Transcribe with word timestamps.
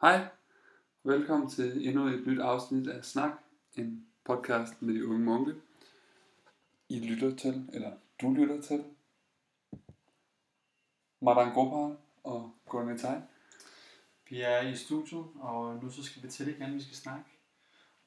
Hej, 0.00 0.26
velkommen 1.02 1.50
til 1.50 1.88
endnu 1.88 2.06
et 2.06 2.26
nyt 2.26 2.40
afsnit 2.40 2.88
af 2.88 3.04
Snak, 3.04 3.32
en 3.76 4.06
podcast 4.24 4.82
med 4.82 4.94
de 4.94 5.06
unge 5.06 5.18
munke. 5.18 5.54
I 6.88 7.00
lytter 7.00 7.36
til, 7.36 7.70
eller 7.72 7.92
du 8.20 8.32
lytter 8.34 8.60
til, 8.60 8.84
Madan 11.20 11.54
Gopal 11.54 11.96
og 12.24 12.54
Gunnar 12.68 12.96
Tej. 12.96 13.20
Vi 14.28 14.40
er 14.40 14.60
i 14.60 14.76
studiet, 14.76 15.24
og 15.40 15.82
nu 15.82 15.90
så 15.90 16.02
skal 16.04 16.22
vi 16.22 16.28
til 16.28 16.48
igen, 16.48 16.74
vi 16.74 16.82
skal 16.82 16.96
snakke. 16.96 17.30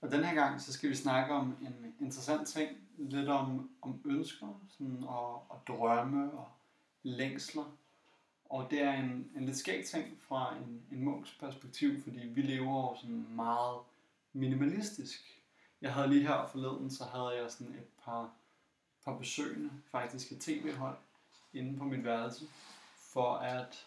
Og 0.01 0.11
den 0.11 0.23
her 0.23 0.33
gang, 0.33 0.61
så 0.61 0.73
skal 0.73 0.89
vi 0.89 0.95
snakke 0.95 1.33
om 1.33 1.57
en 1.61 1.95
interessant 1.99 2.47
ting, 2.47 2.69
lidt 2.97 3.29
om, 3.29 3.69
om 3.81 4.01
ønsker 4.05 4.61
sådan, 4.69 5.03
og, 5.03 5.51
og 5.51 5.61
drømme 5.67 6.31
og 6.31 6.47
længsler. 7.03 7.77
Og 8.49 8.67
det 8.71 8.81
er 8.81 8.93
en, 8.93 9.31
en 9.35 9.45
lidt 9.45 9.57
skæg 9.57 9.85
ting 9.85 10.17
fra 10.21 10.55
en, 10.55 10.81
en 10.91 11.03
munks 11.03 11.37
perspektiv, 11.39 12.01
fordi 12.01 12.19
vi 12.27 12.41
lever 12.41 12.91
jo 12.91 12.95
sådan 13.01 13.27
meget 13.29 13.79
minimalistisk. 14.33 15.41
Jeg 15.81 15.93
havde 15.93 16.07
lige 16.07 16.27
her 16.27 16.47
forleden, 16.47 16.91
så 16.91 17.03
havde 17.03 17.41
jeg 17.41 17.51
sådan 17.51 17.73
et 17.73 17.87
par, 18.05 18.31
par 19.05 19.17
besøgende, 19.17 19.71
faktisk 19.91 20.31
et 20.31 20.41
tv-hold, 20.41 20.97
inde 21.53 21.77
på 21.77 21.83
mit 21.83 22.03
værelse, 22.03 22.45
for 22.95 23.33
at 23.35 23.85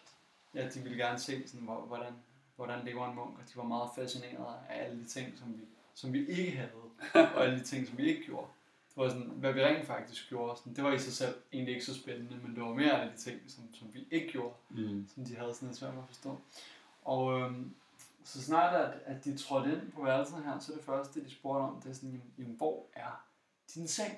ja, 0.53 0.69
de 0.69 0.79
ville 0.79 0.97
gerne 0.97 1.19
se, 1.19 1.47
sådan, 1.47 1.67
hvordan, 1.87 2.13
hvordan 2.55 2.85
lever 2.85 3.09
en 3.09 3.15
munk, 3.15 3.39
og 3.39 3.43
de 3.49 3.55
var 3.55 3.63
meget 3.63 3.89
fascineret 3.95 4.55
af 4.69 4.83
alle 4.83 4.99
de 4.99 5.05
ting, 5.05 5.37
som 5.37 5.57
vi, 5.57 5.63
som 5.93 6.13
vi 6.13 6.27
ikke 6.27 6.57
havde, 6.57 6.71
og 7.35 7.43
alle 7.43 7.59
de 7.59 7.63
ting, 7.63 7.87
som 7.87 7.97
vi 7.97 8.03
ikke 8.03 8.25
gjorde. 8.25 8.47
Var 8.97 9.09
sådan, 9.09 9.23
hvad 9.27 9.53
vi 9.53 9.63
rent 9.63 9.87
faktisk 9.87 10.29
gjorde. 10.29 10.59
Sådan, 10.59 10.75
det 10.75 10.83
var 10.83 10.93
i 10.93 10.99
sig 10.99 11.13
selv 11.13 11.35
egentlig 11.53 11.73
ikke 11.73 11.85
så 11.85 11.95
spændende, 11.95 12.37
men 12.43 12.55
det 12.55 12.63
var 12.63 12.73
mere 12.73 13.01
af 13.01 13.11
de 13.11 13.17
ting, 13.17 13.41
som, 13.47 13.73
som 13.73 13.93
vi 13.93 14.07
ikke 14.11 14.31
gjorde, 14.31 14.53
mm. 14.69 15.07
som 15.15 15.25
de 15.25 15.35
havde 15.35 15.53
sådan 15.53 15.67
lidt 15.67 15.77
svært 15.77 15.93
at 15.93 16.07
forstå. 16.07 16.41
Og 17.03 17.39
øhm, 17.39 17.75
så 18.23 18.43
snart 18.43 18.75
at, 18.75 18.99
at 19.05 19.25
de 19.25 19.37
trådte 19.37 19.71
ind 19.71 19.91
på 19.91 20.03
værelset 20.03 20.43
her, 20.43 20.59
så 20.59 20.73
det 20.73 20.83
første, 20.83 21.23
de 21.23 21.29
spurgte 21.29 21.61
om, 21.61 21.81
det 21.81 21.89
er 21.89 21.93
sådan, 21.93 22.21
jamen, 22.37 22.55
hvor 22.55 22.85
er 22.93 23.25
din 23.75 23.87
seng? 23.87 24.17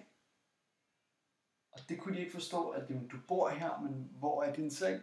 Og 1.71 1.79
det 1.89 1.99
kunne 1.99 2.15
de 2.15 2.19
ikke 2.19 2.31
forstå, 2.31 2.69
at 2.69 2.89
jamen, 2.89 3.07
du 3.07 3.17
bor 3.27 3.49
her, 3.49 3.81
men 3.81 4.09
hvor 4.19 4.43
er 4.43 4.53
din 4.53 4.71
seng? 4.71 5.01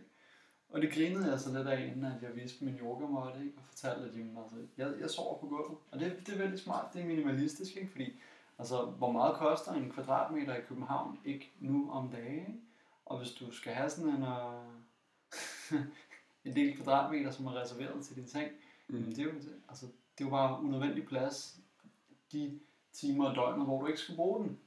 Og 0.69 0.83
det 0.83 0.93
grinede 0.93 1.31
jeg 1.31 1.41
så 1.41 1.53
lidt 1.53 1.69
af, 1.69 1.87
inden 1.87 2.05
at 2.05 2.22
jeg 2.22 2.37
viste 2.37 2.65
min 2.65 2.78
yogamåtte, 2.78 3.41
ikke? 3.45 3.59
og 3.59 3.65
fortalte, 3.69 4.09
at 4.09 4.17
jamen, 4.17 4.39
altså, 4.39 4.56
jeg, 4.77 5.00
jeg 5.00 5.11
sover 5.11 5.39
på 5.39 5.47
gulvet. 5.47 5.78
Og 5.91 6.00
det, 6.00 6.22
det 6.27 6.34
er 6.34 6.39
veldig 6.39 6.61
smart, 6.61 6.95
det 6.95 7.03
er 7.03 7.06
minimalistisk, 7.06 7.77
ikke? 7.77 7.91
fordi 7.91 8.12
altså, 8.59 8.85
hvor 8.85 9.12
meget 9.12 9.37
koster 9.37 9.73
en 9.73 9.91
kvadratmeter 9.91 10.55
i 10.55 10.61
København 10.69 11.19
ikke 11.25 11.53
nu 11.61 11.91
om 11.91 12.09
dagen? 12.09 12.62
Og 13.05 13.19
hvis 13.19 13.33
du 13.33 13.53
skal 13.53 13.73
have 13.73 13.91
sådan 13.91 14.11
en, 14.11 14.23
uh, 14.23 15.81
en 16.47 16.57
del 16.57 16.77
kvadratmeter, 16.77 17.31
som 17.31 17.47
er 17.47 17.61
reserveret 17.61 18.05
til 18.05 18.17
din 18.17 18.29
seng, 18.29 18.51
mm. 18.89 19.05
det, 19.05 19.19
er 19.19 19.25
jo, 19.25 19.33
altså, 19.69 19.87
det 19.87 20.25
er 20.25 20.29
jo 20.29 20.31
bare 20.31 20.62
unødvendig 20.62 21.07
plads 21.07 21.59
de 22.33 22.61
timer 22.93 23.29
af 23.29 23.34
døgnet, 23.34 23.67
hvor 23.67 23.81
du 23.81 23.87
ikke 23.87 24.01
skal 24.01 24.17
bruge 24.17 24.45
den. 24.45 24.59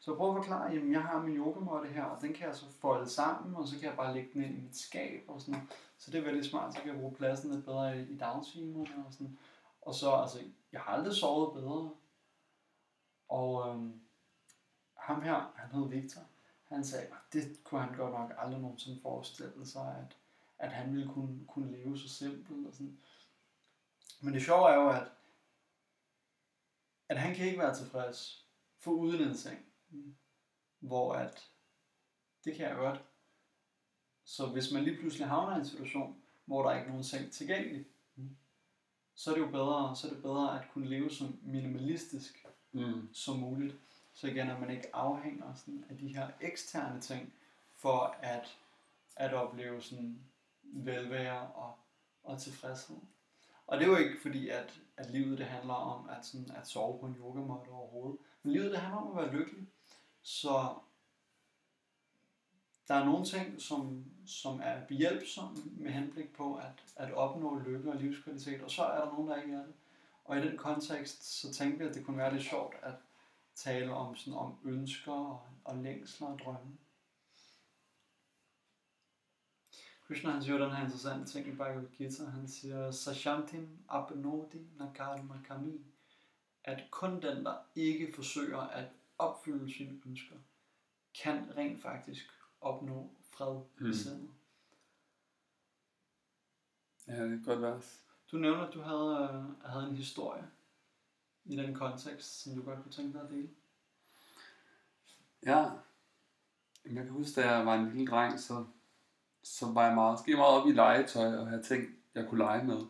Så 0.00 0.14
prøver 0.16 0.34
at 0.34 0.44
forklare, 0.44 0.72
at 0.72 0.90
jeg 0.90 1.02
har 1.02 1.22
min 1.22 1.36
yogamåtte 1.36 1.88
her, 1.88 2.04
og 2.04 2.22
den 2.22 2.32
kan 2.32 2.46
jeg 2.46 2.56
så 2.56 2.64
folde 2.80 3.08
sammen, 3.08 3.56
og 3.56 3.68
så 3.68 3.78
kan 3.78 3.88
jeg 3.88 3.96
bare 3.96 4.14
lægge 4.14 4.30
den 4.34 4.44
ind 4.44 4.58
i 4.58 4.60
mit 4.60 4.76
skab 4.76 5.24
og 5.28 5.40
sådan 5.40 5.68
Så 5.98 6.10
det 6.10 6.18
er 6.20 6.24
veldig 6.24 6.44
smart, 6.44 6.74
så 6.74 6.80
kan 6.80 6.90
jeg 6.90 7.00
bruge 7.00 7.14
pladsen 7.14 7.50
lidt 7.50 7.64
bedre 7.64 8.00
i, 8.00 8.02
i 8.02 8.16
dagtimerne 8.16 9.06
og 9.06 9.12
sådan. 9.12 9.38
Og 9.82 9.94
så, 9.94 10.10
altså, 10.10 10.38
jeg 10.72 10.80
har 10.80 10.92
aldrig 10.92 11.14
sovet 11.14 11.52
bedre. 11.52 11.90
Og 13.34 13.68
øhm, 13.68 14.00
ham 14.94 15.22
her, 15.22 15.52
han 15.56 15.70
hed 15.70 15.88
Victor, 15.88 16.20
han 16.64 16.84
sagde, 16.84 17.06
at 17.06 17.32
det 17.32 17.64
kunne 17.64 17.80
han 17.80 17.96
godt 17.96 18.12
nok 18.12 18.32
aldrig 18.38 18.60
nogensinde 18.60 19.00
forestille 19.00 19.66
sig, 19.66 19.96
at, 19.98 20.16
at 20.58 20.72
han 20.72 20.94
ville 20.94 21.12
kunne, 21.12 21.46
kunne 21.46 21.72
leve 21.72 21.98
så 21.98 22.08
simpelt 22.08 22.66
og 22.66 22.74
sådan. 22.74 22.98
Men 24.20 24.34
det 24.34 24.42
sjove 24.42 24.70
er 24.70 24.74
jo, 24.74 24.90
at, 24.90 25.08
at 27.08 27.18
han 27.18 27.34
kan 27.34 27.46
ikke 27.46 27.58
være 27.58 27.74
tilfreds 27.74 28.46
for 28.78 28.90
uden 28.90 29.28
en 29.28 29.36
seng. 29.36 29.64
Hvor 30.80 31.12
at, 31.12 31.50
det 32.44 32.56
kan 32.56 32.68
jeg 32.68 32.76
godt. 32.76 33.04
Så 34.24 34.46
hvis 34.46 34.72
man 34.72 34.84
lige 34.84 35.00
pludselig 35.00 35.28
havner 35.28 35.56
i 35.56 35.58
en 35.58 35.66
situation, 35.66 36.22
hvor 36.44 36.62
der 36.62 36.70
er 36.70 36.74
ikke 36.74 36.86
er 36.86 36.90
nogen 36.90 37.04
seng 37.04 37.32
tilgængelig, 37.32 37.86
så 39.14 39.30
er 39.30 39.34
det 39.34 39.42
jo 39.42 39.50
bedre, 39.50 39.96
så 39.96 40.06
er 40.06 40.12
det 40.12 40.22
bedre 40.22 40.60
at 40.60 40.70
kunne 40.72 40.88
leve 40.88 41.10
så 41.10 41.32
minimalistisk 41.42 42.44
mm. 42.74 43.08
som 43.12 43.38
muligt. 43.38 43.74
Så 44.14 44.26
igen, 44.26 44.50
at 44.50 44.60
man 44.60 44.70
ikke 44.70 44.96
afhænger 44.96 45.54
sådan 45.54 45.84
af 45.90 45.98
de 45.98 46.08
her 46.08 46.28
eksterne 46.40 47.00
ting, 47.00 47.32
for 47.76 48.16
at, 48.20 48.58
at 49.16 49.34
opleve 49.34 49.82
sådan 49.82 50.18
velvære 50.62 51.40
og, 51.40 51.74
og 52.24 52.40
tilfredshed. 52.40 52.96
Og 53.66 53.78
det 53.78 53.84
er 53.84 53.90
jo 53.90 53.96
ikke 53.96 54.20
fordi, 54.22 54.48
at, 54.48 54.80
at 54.96 55.10
livet 55.10 55.38
det 55.38 55.46
handler 55.46 55.74
om 55.74 56.08
at, 56.08 56.26
sådan, 56.26 56.50
at 56.56 56.68
sove 56.68 56.98
på 56.98 57.06
en 57.06 57.16
yogamåtte 57.18 57.68
overhovedet. 57.68 58.18
Men 58.42 58.52
livet 58.52 58.70
det 58.70 58.80
handler 58.80 59.00
om 59.00 59.18
at 59.18 59.24
være 59.24 59.34
lykkelig. 59.34 59.66
Så 60.22 60.74
der 62.88 62.94
er 62.94 63.04
nogle 63.04 63.24
ting, 63.24 63.60
som, 63.60 64.04
som 64.26 64.60
er 64.62 64.86
behjælpsomme 64.86 65.56
med 65.76 65.90
henblik 65.90 66.36
på 66.36 66.54
at, 66.54 66.84
at 66.96 67.12
opnå 67.12 67.58
lykke 67.58 67.92
og 67.92 67.96
livskvalitet, 67.96 68.62
og 68.62 68.70
så 68.70 68.84
er 68.84 69.04
der 69.04 69.12
nogen, 69.12 69.28
der 69.28 69.36
ikke 69.36 69.54
er 69.54 69.62
det. 69.62 69.74
Og 70.24 70.38
i 70.38 70.40
den 70.40 70.56
kontekst, 70.56 71.40
så 71.40 71.52
tænkte 71.52 71.78
vi, 71.78 71.88
at 71.88 71.94
det 71.94 72.06
kunne 72.06 72.16
være 72.16 72.32
lidt 72.34 72.48
sjovt 72.48 72.74
at 72.82 72.94
tale 73.54 73.94
om, 73.94 74.16
sådan, 74.16 74.38
om 74.38 74.58
ønsker 74.64 75.12
og, 75.12 75.42
og 75.64 75.76
længsler 75.76 76.26
og 76.26 76.38
drømme. 76.38 76.78
Krishna 80.06 80.30
han 80.30 80.42
siger 80.42 80.58
den 80.58 80.70
her 80.70 80.84
interessante 80.84 81.32
ting 81.32 81.48
i 81.48 81.56
Bhagavad 81.56 81.86
Gita. 81.88 82.24
Han 82.24 82.48
siger, 82.48 82.90
Sashantin 82.90 83.78
apnodi 83.88 84.58
nakarma 84.78 85.34
kami. 85.46 85.80
At 86.64 86.84
kun 86.90 87.22
den, 87.22 87.44
der 87.44 87.56
ikke 87.74 88.12
forsøger 88.14 88.60
at 88.60 88.88
opfylde 89.18 89.74
sine 89.74 90.00
ønsker, 90.06 90.36
kan 91.22 91.56
rent 91.56 91.82
faktisk 91.82 92.24
opnå 92.60 93.10
fred 93.30 93.60
mm. 93.78 93.90
i 93.90 93.94
sindet. 93.94 94.30
Ja, 97.06 97.24
det 97.24 97.32
er 97.32 97.36
et 97.36 97.44
godt 97.44 97.62
vers. 97.62 98.00
Du 98.32 98.36
nævner, 98.36 98.66
at 98.66 98.74
du 98.74 98.80
havde, 98.80 99.30
øh, 99.32 99.70
havde 99.70 99.88
en 99.88 99.96
historie 99.96 100.44
i 101.44 101.56
den 101.56 101.74
kontekst, 101.74 102.42
som 102.42 102.54
du 102.54 102.62
godt 102.62 102.82
kunne 102.82 102.92
tænke 102.92 103.12
dig 103.12 103.22
at 103.22 103.30
dele. 103.30 103.48
Ja. 105.46 105.70
Jeg 106.84 107.04
kan 107.04 107.08
huske, 107.08 107.40
da 107.40 107.50
jeg 107.50 107.66
var 107.66 107.74
en 107.74 107.90
lille 107.90 108.06
dreng, 108.06 108.40
så, 108.40 108.64
så 109.42 109.66
var 109.66 109.86
jeg 109.86 109.94
meget, 109.94 110.18
skrev 110.18 110.36
meget 110.36 110.60
op 110.60 110.68
i 110.68 110.72
legetøj 110.72 111.36
og 111.36 111.46
havde 111.46 111.62
ting, 111.62 111.96
jeg 112.14 112.28
kunne 112.28 112.38
lege 112.38 112.64
med. 112.64 112.80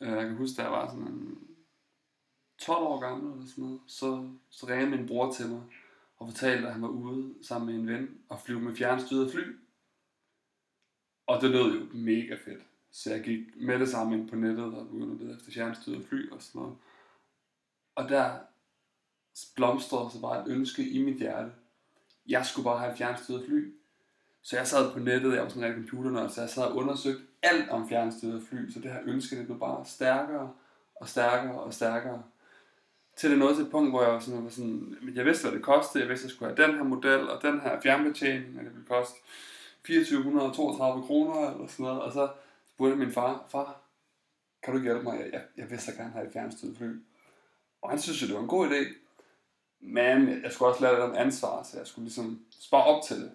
Øh, 0.00 0.12
jeg 0.12 0.26
kan 0.26 0.36
huske, 0.36 0.56
da 0.56 0.62
jeg 0.62 0.72
var 0.72 0.88
sådan 0.88 1.06
en 1.06 1.48
12 2.58 2.78
år 2.78 3.00
gammel 3.00 3.32
eller 3.32 3.46
sådan 3.46 3.64
noget, 3.64 3.80
så, 3.86 4.28
så 4.50 4.66
ringede 4.66 4.90
min 4.90 5.06
bror 5.06 5.32
til 5.32 5.48
mig 5.48 5.62
og 6.16 6.28
fortalte, 6.28 6.66
at 6.66 6.72
han 6.72 6.82
var 6.82 6.88
ude 6.88 7.34
sammen 7.42 7.66
med 7.66 7.82
en 7.82 7.88
ven 7.88 8.18
og 8.28 8.40
flyve 8.40 8.60
med 8.60 8.76
fjernstyret 8.76 9.32
fly. 9.32 9.56
Og 11.26 11.40
det 11.40 11.50
lød 11.50 11.78
jo 11.78 11.86
mega 11.92 12.34
fedt. 12.44 12.62
Så 12.94 13.10
jeg 13.10 13.22
gik 13.22 13.40
med 13.56 13.78
det 13.78 13.88
samme 13.88 14.14
ind 14.14 14.28
på 14.28 14.36
nettet 14.36 14.64
og 14.64 14.88
begyndte 14.88 15.14
at 15.14 15.20
lede 15.20 15.36
efter 15.36 15.52
fjernstyret 15.52 16.06
fly 16.08 16.30
og 16.30 16.42
sådan 16.42 16.60
noget. 16.60 16.76
Og 17.94 18.08
der 18.08 18.30
blomstrede 19.56 20.10
så 20.10 20.20
bare 20.20 20.42
et 20.42 20.48
ønske 20.48 20.88
i 20.88 21.02
mit 21.02 21.18
hjerte. 21.18 21.52
Jeg 22.28 22.46
skulle 22.46 22.64
bare 22.64 22.78
have 22.78 22.92
et 22.92 22.98
fjernstyret 22.98 23.44
fly. 23.44 23.74
Så 24.42 24.56
jeg 24.56 24.66
sad 24.66 24.92
på 24.92 24.98
nettet, 24.98 25.34
jeg 25.34 25.42
var 25.42 25.48
sådan 25.48 25.72
en 25.72 25.88
computeren, 25.88 26.30
så 26.30 26.40
jeg 26.40 26.50
sad 26.50 26.62
og 26.62 26.76
undersøgte 26.76 27.22
alt 27.42 27.70
om 27.70 27.88
fjernstyret 27.88 28.42
fly. 28.48 28.70
Så 28.70 28.80
det 28.80 28.92
her 28.92 29.00
ønske, 29.04 29.38
det 29.38 29.46
blev 29.46 29.58
bare 29.58 29.86
stærkere 29.86 30.52
og 30.94 31.08
stærkere 31.08 31.60
og 31.60 31.74
stærkere 31.74 32.22
til 33.16 33.30
det 33.30 33.38
nåede 33.38 33.54
til 33.54 33.64
et 33.64 33.70
punkt, 33.70 33.90
hvor 33.90 34.02
jeg 34.02 34.12
var 34.12 34.20
sådan, 34.20 34.44
var 34.44 34.50
sådan, 34.50 34.96
jeg 35.14 35.24
vidste, 35.24 35.48
hvad 35.48 35.58
det 35.58 35.64
kostede, 35.64 36.02
jeg 36.02 36.10
vidste, 36.10 36.24
at 36.24 36.28
jeg 36.28 36.34
skulle 36.34 36.54
have 36.54 36.68
den 36.68 36.76
her 36.76 36.84
model, 36.84 37.30
og 37.30 37.42
den 37.42 37.60
her 37.60 37.80
fjernbetjening, 37.80 38.58
og 38.58 38.64
det 38.64 38.72
ville 38.72 38.86
koste 38.88 39.14
2432 39.86 41.06
kroner, 41.06 41.50
eller 41.50 41.66
sådan 41.66 41.84
noget, 41.84 42.02
og 42.02 42.12
så 42.12 42.28
spurgte 42.74 42.96
min 42.96 43.12
far, 43.12 43.46
far, 43.48 43.80
kan 44.62 44.74
du 44.74 44.82
hjælpe 44.82 45.02
mig? 45.02 45.30
Jeg, 45.32 45.42
jeg 45.56 45.70
vil 45.70 45.80
så 45.80 45.94
gerne 45.94 46.10
have 46.10 46.26
et 46.26 46.32
fjernstyret 46.32 46.76
fly. 46.76 46.86
Og 47.82 47.90
han 47.90 47.98
synes 47.98 48.22
jo, 48.22 48.26
det 48.26 48.34
var 48.34 48.42
en 48.42 48.48
god 48.48 48.68
idé, 48.68 48.94
men 49.80 50.42
jeg 50.42 50.52
skulle 50.52 50.70
også 50.70 50.82
lære 50.82 50.94
det 50.94 51.02
om 51.02 51.14
ansvar, 51.16 51.62
så 51.62 51.78
jeg 51.78 51.86
skulle 51.86 52.04
ligesom 52.04 52.44
spare 52.60 52.84
op 52.84 53.02
til 53.02 53.16
det. 53.16 53.32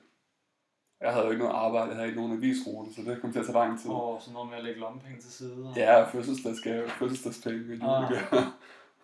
Jeg 1.02 1.14
havde 1.14 1.26
jo 1.26 1.32
ikke 1.32 1.44
noget 1.44 1.56
arbejde, 1.56 1.88
jeg 1.88 1.96
havde 1.96 2.08
ikke 2.08 2.22
nogen 2.22 2.38
avisrute, 2.38 2.94
så 2.94 3.02
det 3.02 3.22
kom 3.22 3.32
til 3.32 3.40
at 3.40 3.46
tage 3.46 3.58
lang 3.58 3.80
tid. 3.80 3.90
Åh, 3.90 4.10
oh, 4.10 4.22
så 4.22 4.32
noget 4.32 4.50
med 4.50 4.58
at 4.58 4.64
lægge 4.64 4.80
lommepenge 4.80 5.22
til 5.22 5.32
side. 5.32 5.68
Og... 5.68 5.76
Ja, 5.76 6.04
fødselsdagsgave, 6.04 6.90
fødselsdagspenge, 6.90 7.86
og 7.86 8.12
ah 8.32 8.44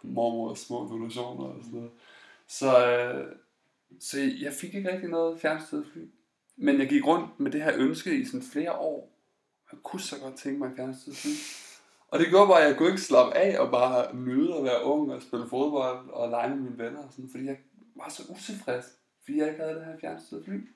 mormors 0.02 0.60
små 0.60 0.88
donationer 0.92 1.44
og 1.44 1.64
sådan 1.64 1.80
noget. 1.80 1.92
Så, 2.48 2.88
øh, 2.88 3.26
så 4.00 4.20
jeg 4.42 4.54
fik 4.54 4.76
ikke 4.76 4.92
rigtig 4.92 5.10
noget 5.10 5.40
fjernstyret 5.40 5.86
fly. 5.94 6.02
Men 6.56 6.80
jeg 6.80 6.90
gik 6.90 7.08
rundt 7.08 7.40
med 7.40 7.52
det 7.52 7.64
her 7.64 7.74
ønske 7.76 8.16
i 8.16 8.26
sådan 8.26 8.42
flere 8.42 8.74
år. 8.74 9.15
Jeg 9.72 9.80
kunne 9.84 10.00
så 10.00 10.20
godt 10.20 10.36
tænke 10.36 10.60
mig 10.60 10.72
fjernstyret 10.76 11.18
fly. 11.18 11.30
Og 12.08 12.20
det 12.20 12.28
gjorde 12.28 12.48
bare, 12.48 12.62
at 12.62 12.68
jeg 12.70 12.78
kunne 12.78 12.90
ikke 12.90 13.02
slappe 13.02 13.38
af 13.38 13.60
og 13.60 13.72
bare 13.72 14.16
nyde 14.16 14.56
at 14.56 14.64
være 14.64 14.84
ung 14.84 15.12
og 15.12 15.22
spille 15.22 15.50
fodbold 15.50 16.10
og 16.10 16.30
lege 16.30 16.50
med 16.50 16.58
mine 16.58 16.78
venner. 16.78 17.04
Og 17.04 17.12
sådan, 17.12 17.30
fordi 17.32 17.46
jeg 17.46 17.58
var 17.96 18.10
så 18.10 18.24
utilfreds, 18.30 18.86
fordi 19.24 19.38
jeg 19.38 19.48
ikke 19.48 19.62
havde 19.62 19.76
det 19.76 19.86
her 19.86 20.00
fjernstyret 20.00 20.46
fly. 20.46 20.70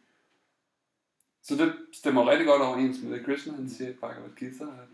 Så 1.43 1.55
det 1.55 1.73
stemmer 1.93 2.29
rigtig 2.29 2.47
godt 2.47 2.61
overens 2.61 3.01
med 3.03 3.17
det 3.17 3.25
Krishna 3.25 3.53
han 3.53 3.69
siger 3.69 3.89
i 3.89 3.93
Bhagavad 3.93 4.29
Gita, 4.35 4.63
at 4.63 4.89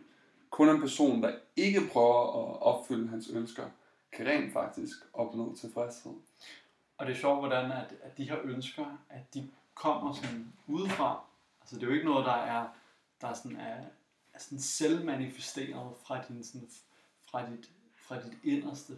kun 0.49 0.69
en 0.69 0.81
person, 0.81 1.23
der 1.23 1.31
ikke 1.55 1.81
prøver 1.91 2.21
at 2.21 2.61
opfylde 2.61 3.07
hans 3.07 3.29
ønsker, 3.29 3.63
kan 4.11 4.27
rent 4.27 4.53
faktisk 4.53 4.97
opnå 5.13 5.55
tilfredshed. 5.55 6.11
Og 6.97 7.05
det 7.05 7.13
er 7.13 7.17
sjovt, 7.17 7.39
hvordan 7.39 7.71
at, 7.71 7.93
at 8.03 8.17
de 8.17 8.29
her 8.29 8.37
ønsker, 8.43 8.85
at 9.09 9.33
de 9.33 9.49
kommer 9.73 10.13
sådan 10.13 10.53
udefra. 10.67 11.23
Altså 11.61 11.75
det 11.75 11.83
er 11.83 11.87
jo 11.87 11.93
ikke 11.93 12.05
noget, 12.05 12.25
der 12.25 12.35
er, 12.35 12.65
der 13.25 13.31
er 13.31 13.35
sådan, 13.35 13.57
er, 13.57 13.75
er 14.33 14.39
sådan 14.39 14.59
selvmanifesteret 14.59 15.93
fra, 16.07 16.21
din, 16.27 16.43
sådan, 16.43 16.69
fra, 17.31 17.49
dit, 17.49 17.69
fra 18.07 18.15
dit 18.15 18.37
inderste. 18.43 18.93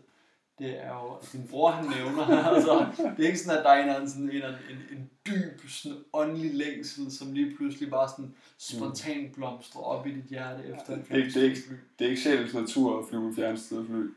Det 0.59 0.83
er 0.83 0.93
jo, 0.93 1.13
at 1.13 1.29
din 1.33 1.47
bror 1.47 1.71
han 1.71 1.85
nævner, 1.85 2.25
altså, 2.53 2.85
det 3.17 3.23
er 3.23 3.27
ikke 3.27 3.39
sådan, 3.39 3.57
at 3.57 3.65
der 3.65 3.71
er 3.71 3.83
en, 3.83 3.89
anden, 3.89 4.09
sådan, 4.09 4.29
en, 4.29 4.43
en, 4.43 4.97
en 4.97 5.09
dyb, 5.27 5.69
sådan 5.69 6.03
åndelig 6.13 6.55
længsel, 6.55 7.11
som 7.11 7.33
lige 7.33 7.55
pludselig 7.55 7.89
bare 7.89 8.09
sådan 8.09 8.35
spontant 8.57 9.35
blomstrer 9.35 9.81
op 9.81 10.07
i 10.07 10.11
dit 10.11 10.23
hjerte 10.23 10.63
efter 10.63 10.93
en 10.93 10.99
det, 10.99 11.33
det, 11.33 11.37
er 11.37 11.43
ikke, 11.43 11.61
det 11.99 12.05
er 12.05 12.09
ikke 12.09 12.21
sjælens 12.21 12.53
natur 12.53 12.99
at 12.99 13.09
flyve 13.09 13.23
med 13.23 13.35
fjernstyret 13.35 13.87
fly. 13.87 14.09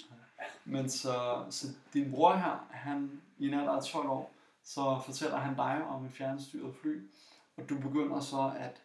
Men 0.64 0.90
så, 0.90 1.44
så 1.50 1.66
din 1.94 2.10
bror 2.10 2.34
her, 2.36 2.66
han 2.70 3.20
i 3.38 3.48
en 3.48 3.54
alder 3.54 3.72
af 3.72 3.84
12 3.84 4.08
år, 4.08 4.32
så 4.64 5.00
fortæller 5.04 5.36
han 5.36 5.56
dig 5.56 5.84
om 5.88 6.04
et 6.04 6.12
fjernstyret 6.12 6.74
fly, 6.82 7.08
og 7.56 7.68
du 7.68 7.78
begynder 7.78 8.20
så 8.20 8.52
at, 8.58 8.82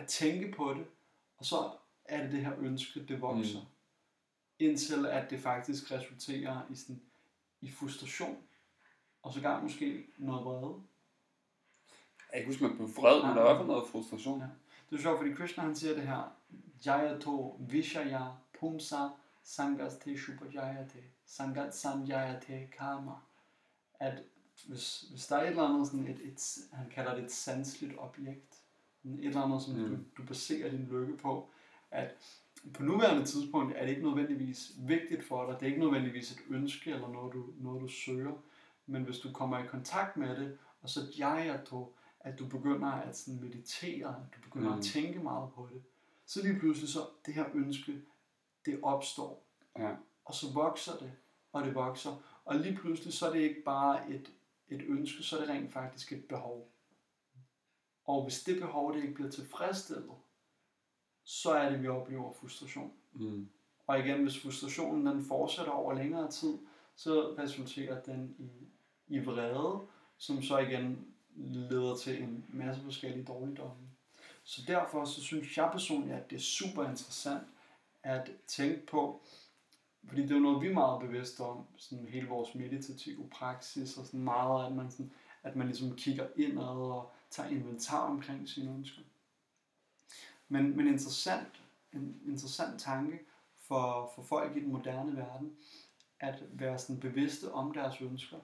at 0.00 0.06
tænke 0.06 0.52
på 0.56 0.74
det, 0.74 0.86
og 1.38 1.44
så 1.44 1.70
er 2.04 2.22
det 2.22 2.32
det 2.32 2.44
her 2.44 2.52
ønske, 2.58 3.06
det 3.06 3.20
vokser. 3.20 3.60
Mm. 3.60 3.66
Indtil 4.58 5.06
at 5.06 5.30
det 5.30 5.40
faktisk 5.40 5.92
resulterer 5.92 6.60
i, 6.70 6.74
sådan, 6.74 7.00
i 7.60 7.70
frustration, 7.70 8.36
og 9.22 9.32
så 9.32 9.40
gang 9.40 9.62
måske 9.62 10.06
noget 10.18 10.44
vrede. 10.44 10.82
Jeg 12.32 12.40
kan 12.40 12.46
huske, 12.46 12.62
man 12.62 12.76
blev 12.76 12.88
vred, 12.96 13.22
men 13.22 13.36
der 13.36 13.42
er 13.42 13.54
i 13.54 13.56
fald 13.56 13.68
noget 13.68 13.88
frustration. 13.88 14.40
Ja. 14.40 14.46
Det 14.90 14.96
er 14.96 15.02
sjovt, 15.02 15.18
fordi 15.18 15.34
Krishna 15.34 15.62
han 15.62 15.76
siger 15.76 15.94
det 15.94 16.06
her, 16.06 16.36
Jayato 16.86 17.56
Vishaya 17.60 18.26
Pumsa 18.60 19.08
Sangaste 19.42 20.18
Shubhajayate 20.18 21.02
Sangat 21.26 21.74
Sanjayate 21.74 22.68
Karma. 22.72 23.12
At 24.00 24.22
hvis, 24.66 25.00
hvis 25.00 25.26
der 25.26 25.36
er 25.36 25.42
et 25.42 25.48
eller 25.48 25.68
andet, 25.68 25.86
sådan 25.86 26.06
et, 26.08 26.20
et, 26.24 26.58
han 26.72 26.90
kalder 26.90 27.14
det 27.14 27.24
et 27.24 27.32
sansligt 27.32 27.94
objekt, 27.98 28.47
et 29.14 29.24
eller 29.26 29.42
andet, 29.42 29.62
som 29.62 29.74
mm. 29.74 29.88
Du, 29.88 30.22
du 30.22 30.26
baserer 30.26 30.70
din 30.70 30.88
lykke 30.90 31.16
på, 31.16 31.48
at 31.90 32.14
på 32.74 32.82
nuværende 32.82 33.24
tidspunkt 33.24 33.72
er 33.76 33.80
det 33.82 33.90
ikke 33.90 34.02
nødvendigvis 34.02 34.72
vigtigt 34.78 35.24
for 35.24 35.46
dig, 35.46 35.54
det 35.54 35.62
er 35.62 35.66
ikke 35.66 35.80
nødvendigvis 35.80 36.32
et 36.32 36.38
ønske 36.50 36.90
eller 36.90 37.08
noget, 37.08 37.32
du, 37.32 37.44
noget, 37.60 37.80
du 37.82 37.88
søger, 37.88 38.32
men 38.86 39.02
hvis 39.02 39.18
du 39.18 39.32
kommer 39.32 39.58
i 39.58 39.66
kontakt 39.66 40.16
med 40.16 40.36
det, 40.36 40.58
og 40.82 40.88
så 40.90 41.00
jayato, 41.18 41.94
at 42.20 42.38
du 42.38 42.46
begynder 42.46 42.88
at 42.88 43.16
sådan 43.18 43.40
meditere, 43.40 44.08
at 44.08 44.36
du 44.36 44.40
begynder. 44.42 44.72
Mm. 44.72 44.78
at 44.78 44.84
tænke 44.84 45.18
meget 45.18 45.52
på 45.52 45.68
det, 45.72 45.82
så 46.26 46.42
lige 46.42 46.58
pludselig 46.58 46.88
så 46.88 47.00
det 47.26 47.34
her 47.34 47.44
ønske, 47.54 48.02
det 48.66 48.78
opstår, 48.82 49.44
Ja. 49.78 49.90
og 50.24 50.34
så 50.34 50.46
vokser 50.54 50.96
det, 50.96 51.12
og 51.52 51.64
det 51.64 51.74
vokser, 51.74 52.40
og 52.44 52.56
lige 52.56 52.76
pludselig 52.76 53.12
så 53.14 53.26
er 53.28 53.32
det 53.32 53.40
ikke 53.40 53.62
bare 53.64 54.10
et, 54.10 54.30
et 54.68 54.82
ønske, 54.88 55.22
så 55.22 55.36
er 55.36 55.40
det 55.40 55.50
rent 55.50 55.72
faktisk 55.72 56.12
et 56.12 56.24
behov. 56.24 56.70
Og 58.08 58.22
hvis 58.22 58.42
det 58.44 58.60
behov 58.60 58.94
det 58.94 59.02
ikke 59.02 59.14
bliver 59.14 59.30
tilfredsstillet, 59.30 60.14
så 61.24 61.50
er 61.50 61.70
det, 61.70 61.82
vi 61.82 61.88
oplever 61.88 62.32
frustration. 62.32 62.92
Mm. 63.12 63.48
Og 63.86 63.98
igen, 63.98 64.22
hvis 64.22 64.42
frustrationen 64.42 65.06
den 65.06 65.24
fortsætter 65.24 65.72
over 65.72 65.94
længere 65.94 66.30
tid, 66.30 66.58
så 66.96 67.34
resulterer 67.38 68.02
den 68.02 68.36
i, 68.38 68.50
i 69.14 69.18
vrede, 69.18 69.80
som 70.18 70.42
så 70.42 70.58
igen 70.58 71.14
leder 71.36 71.96
til 71.96 72.22
en 72.22 72.44
masse 72.48 72.82
forskellige 72.82 73.24
dårligdomme. 73.24 73.88
Så 74.44 74.62
derfor 74.66 75.04
så 75.04 75.20
synes 75.20 75.56
jeg 75.56 75.68
personligt, 75.72 76.16
at 76.16 76.30
det 76.30 76.36
er 76.36 76.40
super 76.40 76.88
interessant 76.88 77.46
at 78.02 78.30
tænke 78.46 78.86
på, 78.86 79.20
fordi 80.08 80.22
det 80.22 80.30
er 80.30 80.34
jo 80.34 80.40
noget, 80.40 80.62
vi 80.62 80.68
er 80.68 80.74
meget 80.74 81.00
bevidste 81.00 81.40
om, 81.40 81.66
sådan 81.76 82.06
hele 82.06 82.28
vores 82.28 82.54
meditative 82.54 83.28
praksis, 83.28 83.98
og 83.98 84.06
sådan 84.06 84.20
meget, 84.20 84.66
at 84.66 84.72
man, 84.72 84.90
sådan, 84.90 85.12
at 85.42 85.56
man 85.56 85.66
ligesom 85.66 85.96
kigger 85.96 86.26
indad 86.36 86.64
og 86.64 87.12
tager 87.30 87.48
inventar 87.48 88.10
omkring 88.10 88.48
sine 88.48 88.70
ønsker. 88.70 89.02
Men, 90.48 90.76
men 90.76 90.86
interessant, 90.86 91.62
en 91.92 92.20
interessant 92.26 92.80
tanke 92.80 93.18
for, 93.54 94.12
for 94.14 94.22
folk 94.22 94.56
i 94.56 94.60
den 94.60 94.72
moderne 94.72 95.16
verden, 95.16 95.56
at 96.20 96.42
være 96.52 96.78
sådan 96.78 97.00
bevidste 97.00 97.52
om 97.52 97.72
deres 97.72 98.00
ønsker, 98.00 98.36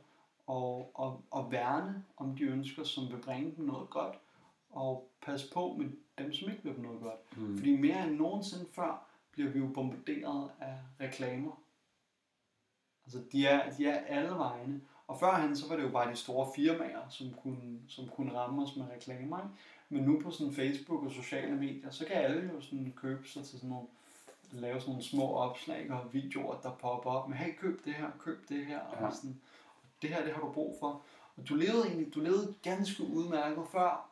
og, 0.46 0.90
og, 0.94 1.22
og 1.30 1.52
værne 1.52 2.04
om 2.16 2.36
de 2.36 2.42
ønsker, 2.42 2.84
som 2.84 3.08
vil 3.08 3.22
bringe 3.22 3.56
dem 3.56 3.64
noget 3.64 3.90
godt, 3.90 4.18
og 4.70 5.10
passe 5.22 5.52
på 5.52 5.76
med 5.78 5.90
dem, 6.18 6.32
som 6.32 6.50
ikke 6.50 6.62
vil 6.62 6.74
dem 6.74 6.84
noget 6.84 7.00
godt. 7.00 7.36
Mm. 7.36 7.58
Fordi 7.58 7.76
mere 7.76 8.08
end 8.08 8.16
nogensinde 8.16 8.66
før 8.72 9.06
bliver 9.30 9.50
vi 9.50 9.58
jo 9.58 9.70
bombarderet 9.74 10.50
af 10.60 10.78
reklamer. 11.00 11.62
Altså, 13.04 13.22
de 13.32 13.46
er, 13.46 13.72
de 13.76 13.86
er 13.86 13.98
alle 13.98 14.30
vegne. 14.30 14.80
Og 15.08 15.20
førhen, 15.20 15.56
så 15.56 15.68
var 15.68 15.76
det 15.76 15.82
jo 15.82 15.88
bare 15.88 16.10
de 16.10 16.16
store 16.16 16.50
firmaer, 16.56 17.08
som 17.08 17.26
kunne, 17.42 17.78
som 17.88 18.08
kunne 18.08 18.34
ramme 18.34 18.62
os 18.62 18.76
med 18.76 18.84
reklamer. 18.94 19.38
Ikke? 19.38 19.50
Men 19.88 20.02
nu 20.02 20.20
på 20.20 20.30
sådan 20.30 20.54
Facebook 20.54 21.04
og 21.04 21.12
sociale 21.12 21.56
medier, 21.56 21.90
så 21.90 22.04
kan 22.06 22.16
alle 22.16 22.50
jo 22.54 22.60
sådan 22.60 22.92
købe 22.96 23.28
sig 23.28 23.44
til 23.44 23.58
sådan 23.58 23.70
nogle, 23.70 23.86
lave 24.52 24.80
sådan 24.80 24.90
nogle 24.90 25.04
små 25.04 25.34
opslag 25.34 25.90
og 25.92 26.12
videoer, 26.12 26.60
der 26.60 26.70
popper 26.70 27.10
op 27.10 27.28
med, 27.28 27.36
hey, 27.36 27.56
køb 27.58 27.84
det 27.84 27.94
her, 27.94 28.10
køb 28.18 28.48
det 28.48 28.66
her, 28.66 28.80
Ja. 29.00 29.06
og 29.06 29.12
sådan, 29.12 29.40
det 30.02 30.10
her, 30.10 30.24
det 30.24 30.32
har 30.34 30.40
du 30.40 30.52
brug 30.52 30.76
for. 30.80 31.02
Og 31.36 31.48
du 31.48 31.54
levede 31.54 31.86
egentlig, 31.86 32.14
du 32.14 32.20
levede 32.20 32.54
ganske 32.62 33.02
udmærket 33.02 33.64
før, 33.72 34.10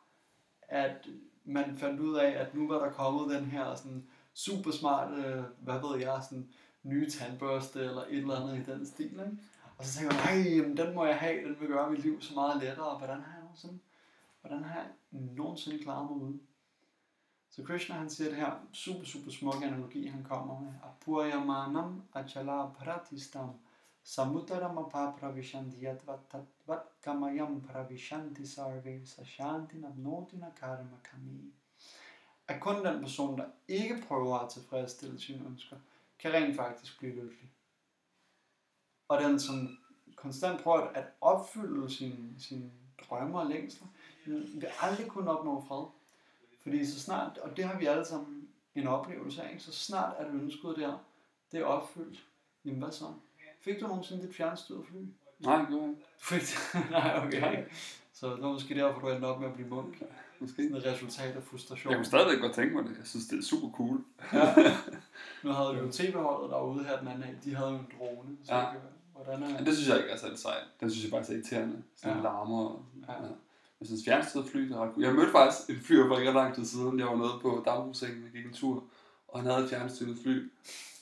at 0.61 1.07
man 1.45 1.77
fandt 1.77 1.99
ud 1.99 2.15
af, 2.15 2.29
at 2.29 2.55
nu 2.55 2.67
var 2.67 2.79
der 2.85 2.91
kommet 2.91 3.35
den 3.35 3.45
her 3.45 3.75
sådan 3.75 4.07
super 4.33 4.71
smart, 4.71 5.13
øh, 5.17 5.43
hvad 5.59 5.79
ved 5.79 5.99
jeg, 6.01 6.21
sådan 6.29 6.49
nye 6.83 7.09
tandbørste 7.09 7.79
eller 7.79 8.01
et 8.01 8.17
eller 8.17 8.35
andet 8.41 8.67
i 8.67 8.71
den 8.71 8.85
stil, 8.85 9.05
ikke? 9.05 9.37
Og 9.77 9.85
så 9.85 9.99
tænker 9.99 10.15
jeg, 10.15 10.25
nej, 10.25 10.55
jamen, 10.57 10.77
den 10.77 10.95
må 10.95 11.05
jeg 11.05 11.19
have, 11.19 11.43
den 11.43 11.59
vil 11.59 11.67
gøre 11.67 11.91
mit 11.91 11.99
liv 11.99 12.21
så 12.21 12.33
meget 12.33 12.63
lettere, 12.63 12.97
hvordan 12.97 13.21
har 13.21 13.37
jeg 13.37 13.47
sådan? 13.55 13.79
hvordan 14.43 14.63
har 14.63 14.79
jeg 14.79 14.89
nogensinde 15.11 15.83
klaret 15.83 16.11
mig 16.11 16.21
uden? 16.21 16.41
Så 17.49 17.63
Krishna 17.63 17.95
han 17.95 18.09
siger 18.09 18.29
det 18.29 18.37
her 18.37 18.51
super, 18.71 19.05
super 19.05 19.31
smukke 19.31 19.65
analogi, 19.65 20.07
han 20.07 20.23
kommer 20.23 20.59
med. 20.59 20.73
Apuryamanam 20.83 22.03
achala 22.13 22.65
pratistam 22.65 23.49
samutaram 24.03 24.77
apapravishanti 24.77 25.83
yadvat 25.83 26.19
tatvat 26.31 26.81
kamayam 27.03 27.61
pravishanti 27.61 28.47
sarve 28.47 29.05
sashanti 29.05 29.77
nabnotina 29.77 30.51
karma 30.59 30.97
kami. 31.03 31.53
At 32.47 32.61
kun 32.61 32.85
den 32.85 32.99
person, 33.01 33.37
der 33.37 33.45
ikke 33.67 34.03
prøver 34.07 34.39
at 34.39 34.49
tilfredsstille 34.49 35.19
sine 35.19 35.45
ønsker, 35.45 35.77
kan 36.19 36.33
rent 36.33 36.55
faktisk 36.55 36.99
blive 36.99 37.15
lykkelig. 37.15 37.49
Og 39.07 39.21
den, 39.21 39.39
som 39.39 39.77
konstant 40.15 40.61
prøver 40.61 40.87
at 40.87 41.05
opfylde 41.21 41.89
sine, 41.89 42.29
sine 42.39 42.71
drømme 43.09 43.39
og 43.39 43.45
længsler, 43.45 43.87
vil 44.25 44.67
aldrig 44.81 45.07
kunne 45.07 45.31
opnå 45.31 45.65
fred. 45.67 45.85
Fordi 46.63 46.85
så 46.85 46.99
snart, 46.99 47.37
og 47.37 47.57
det 47.57 47.65
har 47.65 47.79
vi 47.79 47.85
alle 47.85 48.05
sammen 48.05 48.47
en 48.75 48.87
oplevelse 48.87 49.43
af, 49.43 49.51
ikke? 49.51 49.63
så 49.63 49.71
snart 49.71 50.15
at 50.17 50.27
ønsket 50.27 50.75
der, 50.77 50.97
det 51.51 51.59
er 51.59 51.65
opfyldt, 51.65 52.23
jamen 52.65 52.79
hvad 52.79 52.91
så? 52.91 53.05
Fik 53.61 53.79
du 53.79 53.87
nogensinde 53.87 54.27
dit 54.27 54.35
fjernstyrede 54.35 54.83
fly? 54.83 54.97
Nej, 55.39 55.57
det 55.57 55.67
gjorde 55.67 55.95
jeg 56.31 56.39
ikke. 56.39 56.47
Nej, 56.91 57.25
okay. 57.25 57.65
Så 58.13 58.33
det 58.35 58.43
var 58.43 58.51
måske 58.51 58.75
derfor, 58.75 58.99
du 58.99 59.09
endte 59.09 59.25
op 59.25 59.39
med 59.39 59.47
at 59.47 59.53
blive 59.53 59.69
munk. 59.69 60.03
Måske. 60.43 60.61
Sådan 60.63 60.75
et 60.77 60.85
resultat 60.85 61.35
af 61.35 61.43
frustration. 61.43 61.89
Jeg 61.91 61.97
kunne 61.97 62.05
stadigvæk 62.05 62.39
godt 62.41 62.53
tænke 62.53 62.75
mig 62.75 62.83
det. 62.83 62.95
Jeg 63.01 63.07
synes, 63.07 63.25
det 63.25 63.37
er 63.39 63.43
super 63.43 63.69
cool. 63.77 63.97
Ja. 64.33 64.45
Nu 65.43 65.49
havde 65.51 65.69
du 65.69 65.73
jo 65.85 65.91
tv-holdet 65.91 66.49
derude 66.51 66.83
her 66.83 66.99
den 66.99 67.07
anden 67.07 67.21
dag. 67.21 67.35
De 67.43 67.55
havde 67.55 67.69
jo 67.69 67.75
en 67.77 67.87
drone. 67.99 68.29
Så 68.43 68.53
Ja. 68.55 68.59
det 68.59 68.79
Hvordan 69.13 69.43
er 69.43 69.47
Men 69.57 69.65
det 69.65 69.73
synes 69.75 69.89
jeg 69.89 69.97
ikke 69.97 70.09
er 70.09 70.17
særlig 70.17 70.39
sejt. 70.39 70.63
Den 70.79 70.91
synes 70.91 71.03
jeg 71.03 71.11
faktisk 71.11 71.29
er 71.31 71.35
irriterende. 71.35 71.83
Sådan 71.95 72.11
Ja. 72.11 72.17
ja. 72.17 72.23
larmer. 72.23 72.63
Og, 72.65 72.85
Ja. 73.07 73.13
ja. 73.13 73.29
Jeg 73.79 73.85
synes, 73.87 74.01
fjernstyret 74.05 74.45
fly 74.51 74.59
det 74.69 74.71
er 74.75 74.79
ret 74.83 74.91
cool. 74.93 75.03
Jeg 75.03 75.13
mødte 75.15 75.31
faktisk 75.31 75.69
en 75.69 75.75
fyr 75.85 76.07
for 76.07 76.17
ikke 76.17 76.31
lang 76.31 76.55
tid 76.55 76.65
siden. 76.65 76.99
Jeg 76.99 77.07
var 77.07 77.15
nede 77.15 77.33
på 77.41 77.63
dagbrugssengen 77.65 78.23
og 78.23 78.29
gik 78.29 78.45
en 78.45 78.53
tur. 78.53 78.83
Og 79.27 79.39
han 79.39 79.49
havde 79.51 79.63
et 79.63 79.69
fjernstyret 79.69 80.17
fly. 80.23 80.51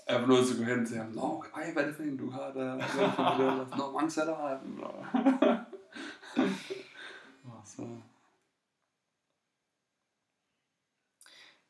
Og 0.07 0.13
jeg 0.13 0.21
var 0.21 0.27
nødt 0.27 0.47
til 0.47 0.53
at 0.53 0.59
gå 0.67 0.73
hen 0.75 0.85
til 0.85 0.97
ham. 0.97 1.07
Nå, 1.11 1.43
ej, 1.55 1.73
hvad 1.73 1.83
er 1.83 1.87
det 1.87 1.95
for 1.95 2.03
en, 2.03 2.17
du 2.17 2.29
har 2.29 2.39
der? 2.39 2.51
Hvad 2.53 2.63
er 2.65 2.75
det 2.77 2.85
for 2.85 3.01
en 3.03 3.37
model? 3.37 3.59
Og 3.59 3.65
sådan, 3.67 3.79
Nå, 3.79 3.91
mange 3.91 4.11
sætter 4.11 4.35
har 4.35 4.49
jeg. 4.49 4.59
Så, 7.65 7.81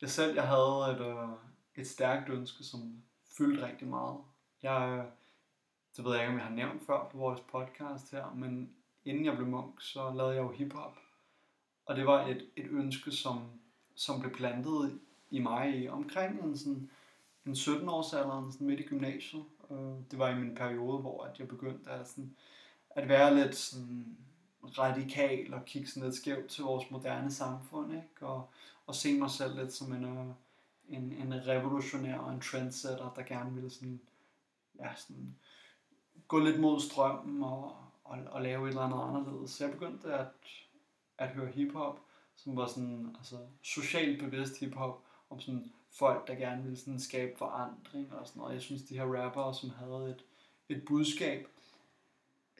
Jeg 0.02 0.10
selv, 0.10 0.34
jeg 0.34 0.48
havde 0.48 0.92
et, 0.92 1.00
øh, 1.00 1.28
et 1.74 1.86
stærkt 1.86 2.28
ønske, 2.28 2.64
som 2.64 3.02
fyldte 3.38 3.66
rigtig 3.66 3.88
meget. 3.88 4.16
Jeg, 4.62 5.06
det 5.96 6.04
ved 6.04 6.12
jeg 6.12 6.20
ikke, 6.20 6.32
om 6.32 6.38
jeg 6.38 6.46
har 6.46 6.54
nævnt 6.54 6.86
før 6.86 7.08
på 7.12 7.18
vores 7.18 7.40
podcast 7.40 8.10
her, 8.10 8.34
men 8.34 8.74
inden 9.04 9.24
jeg 9.24 9.36
blev 9.36 9.46
munk, 9.46 9.82
så 9.82 10.10
lavede 10.10 10.34
jeg 10.34 10.42
jo 10.42 10.52
hiphop. 10.52 10.96
Og 11.86 11.96
det 11.96 12.06
var 12.06 12.26
et, 12.26 12.46
et 12.56 12.66
ønske, 12.70 13.10
som, 13.10 13.50
som 13.94 14.20
blev 14.20 14.32
plantet 14.32 15.00
i 15.30 15.38
mig 15.38 15.90
omkring 15.90 16.44
en, 16.44 16.56
sådan, 16.56 16.90
en 17.46 17.56
17 17.56 17.88
års 17.88 18.12
alder, 18.12 18.50
sådan 18.50 18.66
midt 18.66 18.80
i 18.80 18.86
gymnasiet. 18.86 19.44
Øh, 19.70 20.10
det 20.10 20.18
var 20.18 20.28
i 20.28 20.38
min 20.38 20.54
periode, 20.54 20.98
hvor 20.98 21.24
at 21.24 21.38
jeg 21.38 21.48
begyndte 21.48 21.90
at, 21.90 22.08
sådan, 22.08 22.36
at 22.90 23.08
være 23.08 23.34
lidt 23.34 23.54
sådan 23.54 24.16
radikal 24.78 25.54
og 25.54 25.64
kigge 25.64 25.88
sådan 25.88 26.02
lidt 26.02 26.16
skævt 26.16 26.48
til 26.48 26.64
vores 26.64 26.90
moderne 26.90 27.30
samfund, 27.30 27.92
ikke? 27.92 28.26
Og, 28.26 28.50
og 28.86 28.94
se 28.94 29.18
mig 29.18 29.30
selv 29.30 29.56
lidt 29.56 29.72
som 29.72 29.92
en, 29.92 30.04
øh, 30.04 30.26
en, 30.88 31.12
en 31.12 31.46
revolutionær 31.46 32.18
og 32.18 32.32
en 32.32 32.40
trendsetter, 32.40 33.12
der 33.16 33.22
gerne 33.22 33.54
ville 33.54 33.70
sådan, 33.70 34.00
ja, 34.78 34.94
sådan, 34.96 35.36
gå 36.28 36.38
lidt 36.38 36.60
mod 36.60 36.80
strømmen 36.80 37.42
og, 37.42 37.76
og, 38.04 38.18
og 38.30 38.42
lave 38.42 38.64
et 38.64 38.68
eller 38.68 38.82
andet 38.82 39.02
anderledes. 39.08 39.50
Så 39.50 39.64
jeg 39.64 39.72
begyndte 39.72 40.14
at, 40.14 40.26
at 41.18 41.28
høre 41.28 41.50
hiphop, 41.50 42.00
som 42.36 42.56
var 42.56 42.66
sådan, 42.66 43.16
altså 43.18 43.36
socialt 43.62 44.22
bevidst 44.22 44.58
hiphop, 44.58 45.04
om 45.30 45.40
sådan 45.40 45.72
folk, 45.90 46.28
der 46.28 46.34
gerne 46.34 46.62
ville 46.62 46.76
sådan 46.76 47.00
skabe 47.00 47.38
forandring 47.38 48.12
og 48.12 48.26
sådan 48.26 48.40
noget. 48.40 48.54
Jeg 48.54 48.62
synes, 48.62 48.82
de 48.82 48.94
her 48.94 49.04
rappere, 49.04 49.54
som 49.54 49.70
havde 49.70 50.10
et, 50.10 50.24
et 50.76 50.84
budskab, 50.86 51.46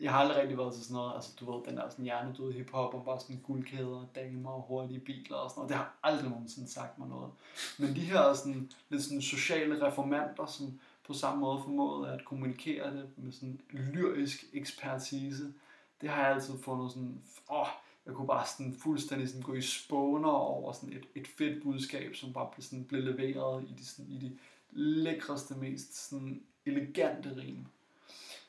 jeg 0.02 0.12
har 0.12 0.18
aldrig 0.18 0.37
rigtig 0.37 0.59
været 0.59 0.75
til 0.75 0.82
sådan 0.82 0.94
noget, 0.94 1.14
altså 1.14 1.32
du 1.40 1.52
ved, 1.52 1.64
den 1.64 1.76
der 1.76 1.88
sådan 1.88 2.04
hjernedøde 2.04 2.52
hiphop, 2.52 2.94
om 2.94 3.04
bare 3.04 3.21
sådan 3.21 3.40
guldkæder, 3.47 4.06
damer 4.14 4.50
og 4.50 4.62
hurtige 4.68 5.00
biler 5.00 5.37
og 5.37 5.50
sådan 5.50 5.61
noget, 5.61 5.68
det 5.68 5.76
har 5.76 5.94
aldrig 6.02 6.30
nogensinde 6.30 6.71
sagt 6.71 6.99
mig 6.99 7.09
noget. 7.09 7.30
Men 7.78 7.94
de 7.94 8.00
her 8.00 8.35
sådan, 8.35 8.71
lidt 8.88 9.02
sådan 9.02 9.23
sociale 9.23 9.87
reformanter, 9.87 10.47
som 10.47 10.80
på 11.06 11.12
samme 11.12 11.40
måde 11.40 11.62
formåede 11.62 12.12
at 12.12 12.25
kommunikere 12.25 12.97
det 12.97 13.09
med 13.16 13.32
sådan 13.32 13.61
lyrisk 13.71 14.44
ekspertise, 14.52 15.52
det 16.00 16.09
har 16.09 16.23
jeg 16.23 16.35
altid 16.35 16.59
fundet 16.59 16.90
sådan, 16.90 17.23
åh, 17.50 17.66
jeg 18.06 18.14
kunne 18.14 18.26
bare 18.26 18.47
sådan 18.47 18.75
fuldstændig 18.75 19.28
sådan 19.28 19.42
gå 19.42 19.54
i 19.54 19.62
spåner 19.62 20.28
over 20.28 20.73
sådan 20.73 20.92
et, 20.92 21.06
et 21.14 21.26
fedt 21.26 21.62
budskab, 21.62 22.16
som 22.16 22.32
bare 22.32 22.49
blev, 22.52 22.62
sådan, 22.62 22.85
blev 22.85 23.02
leveret 23.02 23.62
i 23.62 23.75
de, 23.78 23.87
sådan, 23.87 24.11
i 24.11 24.18
de 24.18 24.38
lækreste, 24.71 25.54
mest 25.54 26.09
sådan 26.09 26.42
elegante 26.66 27.37
rim. 27.37 27.66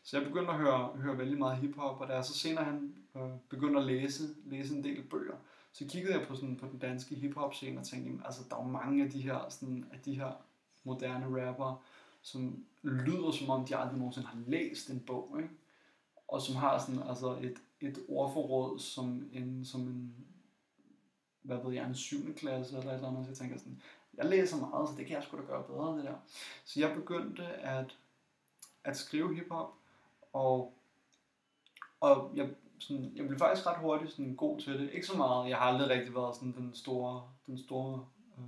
Så 0.03 0.17
jeg 0.17 0.27
begyndte 0.27 0.51
at 0.51 0.57
høre, 0.57 0.87
høre 0.87 1.17
vældig 1.17 1.37
meget 1.37 1.57
hiphop, 1.57 2.01
og 2.01 2.07
da 2.07 2.13
jeg 2.13 2.25
så 2.25 2.33
senere 2.33 2.63
han 2.63 2.95
øh, 3.15 3.29
begyndte 3.49 3.79
at 3.79 3.85
læse, 3.85 4.23
læse 4.45 4.75
en 4.75 4.83
del 4.83 5.03
bøger, 5.03 5.35
så 5.71 5.85
kiggede 5.87 6.19
jeg 6.19 6.27
på, 6.27 6.35
sådan, 6.35 6.57
på 6.57 6.67
den 6.67 6.79
danske 6.79 7.15
hiphop 7.15 7.53
scene 7.53 7.79
og 7.79 7.85
tænkte, 7.85 8.09
jamen, 8.09 8.25
altså 8.25 8.41
der 8.49 8.55
er 8.55 8.67
mange 8.67 9.03
af 9.03 9.11
de 9.11 9.21
her, 9.21 9.49
sådan, 9.49 9.85
af 9.93 9.99
de 9.99 10.15
her 10.15 10.31
moderne 10.83 11.47
rapper, 11.47 11.83
som 12.21 12.65
lyder 12.81 13.31
som 13.31 13.49
om 13.49 13.65
de 13.65 13.77
aldrig 13.77 13.97
nogensinde 13.97 14.27
har 14.27 14.39
læst 14.47 14.89
en 14.89 14.99
bog, 14.99 15.37
ikke? 15.37 15.49
og 16.27 16.41
som 16.41 16.55
har 16.55 16.79
sådan, 16.79 17.03
altså 17.09 17.37
et, 17.41 17.61
et 17.81 17.97
ordforråd 18.07 18.79
som 18.79 19.29
en, 19.33 19.65
som 19.65 19.81
en 19.81 20.15
hvad 21.41 21.57
ved 21.57 21.73
jeg, 21.73 21.87
en 21.87 21.95
7. 21.95 22.35
klasse 22.35 22.77
eller 22.77 22.91
et 22.91 22.95
eller 22.95 23.07
andet, 23.07 23.25
så 23.25 23.29
jeg 23.29 23.37
tænker 23.37 23.57
sådan, 23.57 23.81
jeg 24.13 24.25
læser 24.25 24.57
meget, 24.57 24.89
så 24.89 24.95
det 24.97 25.05
kan 25.05 25.15
jeg 25.15 25.23
sgu 25.23 25.37
da 25.37 25.41
gøre 25.41 25.63
bedre, 25.63 25.97
det 25.97 26.03
der. 26.03 26.15
Så 26.65 26.79
jeg 26.79 26.95
begyndte 26.95 27.45
at, 27.45 27.97
at 28.83 28.97
skrive 28.97 29.35
hiphop, 29.35 29.73
og, 30.33 30.73
og 31.99 32.31
jeg, 32.35 32.49
sådan, 32.79 33.11
jeg 33.15 33.27
blev 33.27 33.39
faktisk 33.39 33.67
ret 33.67 33.77
hurtigt 33.77 34.11
sådan 34.11 34.35
god 34.35 34.59
til 34.59 34.79
det. 34.79 34.89
Ikke 34.93 35.07
så 35.07 35.17
meget, 35.17 35.49
jeg 35.49 35.57
har 35.57 35.65
aldrig 35.65 35.89
rigtig 35.89 36.15
været 36.15 36.35
sådan 36.35 36.53
den 36.57 36.75
store, 36.75 37.23
den 37.47 37.57
store, 37.57 38.05
øh, 38.37 38.45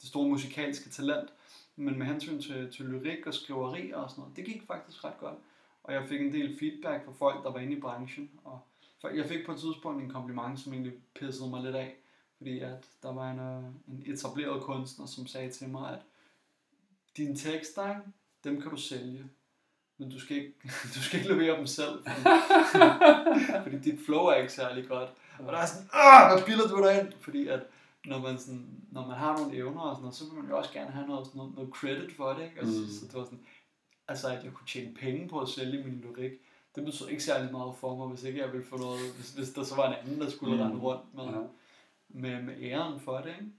det 0.00 0.08
store 0.08 0.28
musikalske 0.28 0.90
talent, 0.90 1.32
men 1.76 1.98
med 1.98 2.06
hensyn 2.06 2.42
til, 2.42 2.72
til 2.72 2.84
lyrik 2.84 3.26
og 3.26 3.34
skriveri 3.34 3.92
og 3.92 4.10
sådan 4.10 4.22
noget, 4.22 4.36
det 4.36 4.44
gik 4.44 4.66
faktisk 4.66 5.04
ret 5.04 5.18
godt. 5.20 5.38
Og 5.84 5.92
jeg 5.94 6.08
fik 6.08 6.20
en 6.20 6.32
del 6.32 6.58
feedback 6.58 7.04
fra 7.04 7.12
folk, 7.12 7.44
der 7.44 7.50
var 7.50 7.58
inde 7.58 7.76
i 7.76 7.80
branchen, 7.80 8.30
og 8.44 8.60
jeg 9.16 9.26
fik 9.26 9.46
på 9.46 9.52
et 9.52 9.58
tidspunkt 9.58 10.02
en 10.02 10.10
kompliment, 10.10 10.60
som 10.60 10.72
egentlig 10.72 10.92
pissede 11.14 11.50
mig 11.50 11.62
lidt 11.62 11.76
af, 11.76 11.96
fordi 12.36 12.58
at 12.58 12.88
der 13.02 13.12
var 13.12 13.30
en, 13.30 13.38
øh, 13.38 13.64
en 13.88 14.12
etableret 14.12 14.62
kunstner, 14.62 15.06
som 15.06 15.26
sagde 15.26 15.50
til 15.50 15.68
mig, 15.68 15.92
at 15.92 16.02
dine 17.16 17.36
tekster, 17.36 18.00
dem 18.44 18.60
kan 18.60 18.70
du 18.70 18.76
sælge, 18.76 19.24
men 19.98 20.10
du 20.10 20.20
skal 20.20 20.36
ikke, 20.36 20.54
du 20.94 21.02
skal 21.02 21.18
ikke 21.18 21.32
levere 21.32 21.58
dem 21.58 21.66
selv, 21.66 22.04
fordi, 22.04 22.24
fordi 23.62 23.90
dit 23.90 24.00
flow 24.06 24.24
er 24.24 24.34
ikke 24.34 24.52
særlig 24.52 24.88
godt. 24.88 25.10
Og 25.38 25.52
der 25.52 25.58
er 25.58 25.66
sådan, 25.66 25.88
ah, 25.92 26.32
hvad 26.32 26.44
bilder 26.46 26.68
du 26.68 26.84
dig 26.84 27.00
ind? 27.00 27.12
Fordi 27.20 27.48
at 27.48 27.60
når 28.06 28.18
man, 28.18 28.38
sådan, 28.38 28.66
når 28.90 29.06
man 29.06 29.16
har 29.16 29.36
nogle 29.36 29.56
evner 29.56 29.80
og 29.80 29.96
sådan 29.96 30.02
noget, 30.02 30.16
så 30.16 30.24
vil 30.24 30.34
man 30.34 30.50
jo 30.50 30.58
også 30.58 30.72
gerne 30.72 30.90
have 30.90 31.06
noget, 31.06 31.26
sådan 31.26 31.38
noget, 31.38 31.54
noget 31.54 31.70
credit 31.74 32.16
for 32.16 32.32
det. 32.32 32.44
Ikke? 32.44 32.60
Altså, 32.60 32.80
mm. 32.80 32.88
Så 32.88 33.06
det 33.06 33.14
var 33.14 33.24
sådan, 33.24 33.46
altså 34.08 34.28
at 34.28 34.44
jeg 34.44 34.52
kunne 34.52 34.66
tjene 34.66 34.94
penge 34.94 35.28
på 35.28 35.40
at 35.40 35.48
sælge 35.48 35.84
min 35.84 36.00
lyrik, 36.00 36.32
det 36.74 36.84
betød 36.84 37.08
ikke 37.08 37.22
særlig 37.22 37.52
meget 37.52 37.74
for 37.80 37.96
mig, 37.96 38.08
hvis 38.08 38.24
ikke 38.24 38.40
jeg 38.40 38.52
ville 38.52 38.66
få 38.66 38.76
noget, 38.76 39.00
hvis, 39.16 39.30
hvis 39.30 39.50
der 39.50 39.64
så 39.64 39.74
var 39.74 39.88
en 39.88 39.94
anden, 40.02 40.20
der 40.20 40.30
skulle 40.30 40.56
mm. 40.56 40.62
rende 40.62 40.80
rundt 40.80 41.14
med, 41.14 41.24
ja. 41.24 41.40
med, 42.08 42.42
med 42.42 42.54
æren 42.62 43.00
for 43.00 43.18
det. 43.18 43.28
Ikke? 43.28 43.52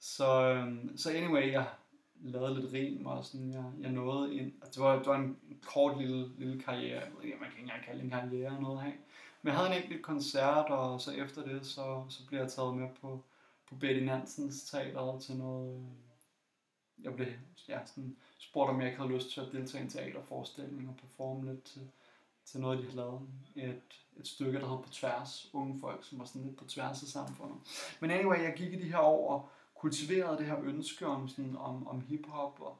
Så, 0.00 0.42
øhm, 0.42 0.98
så 0.98 1.10
anyway, 1.10 1.52
jeg 1.52 1.66
lavede 2.20 2.60
lidt 2.60 2.72
rim, 2.72 3.06
og 3.06 3.24
sådan, 3.24 3.52
jeg, 3.52 3.64
jeg 3.80 3.90
nåede 3.90 4.34
ind, 4.34 4.52
Og 4.62 4.68
det, 4.68 4.82
var, 4.82 4.96
det 4.98 5.06
var 5.06 5.16
en 5.16 5.38
kort 5.62 5.98
lille, 5.98 6.38
lille 6.38 6.62
karriere, 6.62 7.00
jeg 7.00 7.12
ved 7.16 7.24
ikke, 7.24 7.36
man 7.40 7.48
kan 7.50 7.58
ikke 7.58 7.62
engang 7.62 7.84
kalde 7.84 8.02
en 8.02 8.10
karriere 8.10 8.46
eller 8.46 8.60
noget 8.60 8.78
af. 8.78 8.98
Men 9.42 9.50
jeg 9.50 9.56
havde 9.56 9.76
en 9.76 9.82
enkelt 9.82 10.02
koncert, 10.02 10.66
og 10.66 11.00
så 11.00 11.12
efter 11.12 11.42
det, 11.44 11.66
så, 11.66 12.04
så 12.08 12.26
blev 12.26 12.40
jeg 12.40 12.48
taget 12.48 12.76
med 12.76 12.88
på, 13.00 13.24
på 13.68 13.74
Betty 13.74 14.00
Nansens 14.00 14.70
teater 14.70 15.18
til 15.18 15.36
noget, 15.36 15.76
øh, 15.76 17.04
jeg 17.04 17.14
blev 17.14 17.28
ja, 17.68 17.78
sådan, 17.86 18.16
spurgt, 18.38 18.70
om 18.70 18.80
jeg 18.80 18.88
ikke 18.88 19.00
havde 19.00 19.14
lyst 19.14 19.30
til 19.30 19.40
at 19.40 19.52
deltage 19.52 19.82
i 19.82 19.84
en 19.84 19.90
teaterforestilling 19.90 20.88
og 20.88 20.96
performe 20.96 21.52
lidt 21.52 21.64
til, 21.64 21.90
til 22.44 22.60
noget, 22.60 22.78
de 22.78 22.82
havde 22.82 22.96
lavet. 22.96 23.20
Et, 23.56 24.06
et 24.16 24.26
stykke, 24.28 24.60
der 24.60 24.68
hed 24.68 24.82
På 24.82 24.88
Tværs. 24.90 25.50
Unge 25.52 25.80
folk, 25.80 26.04
som 26.04 26.18
var 26.18 26.24
sådan 26.24 26.42
lidt 26.42 26.56
på 26.56 26.64
tværs 26.64 27.02
af 27.02 27.08
samfundet. 27.08 27.56
Men 28.00 28.10
anyway, 28.10 28.42
jeg 28.42 28.54
gik 28.56 28.72
i 28.72 28.82
de 28.82 28.90
her 28.90 28.98
år 28.98 29.30
og 29.30 29.48
kultiverede 29.78 30.38
det 30.38 30.46
her 30.46 30.60
ønske 30.62 31.06
om, 31.06 31.28
sådan, 31.28 31.56
om, 31.56 31.88
om 31.88 32.00
hiphop 32.00 32.60
og 32.60 32.78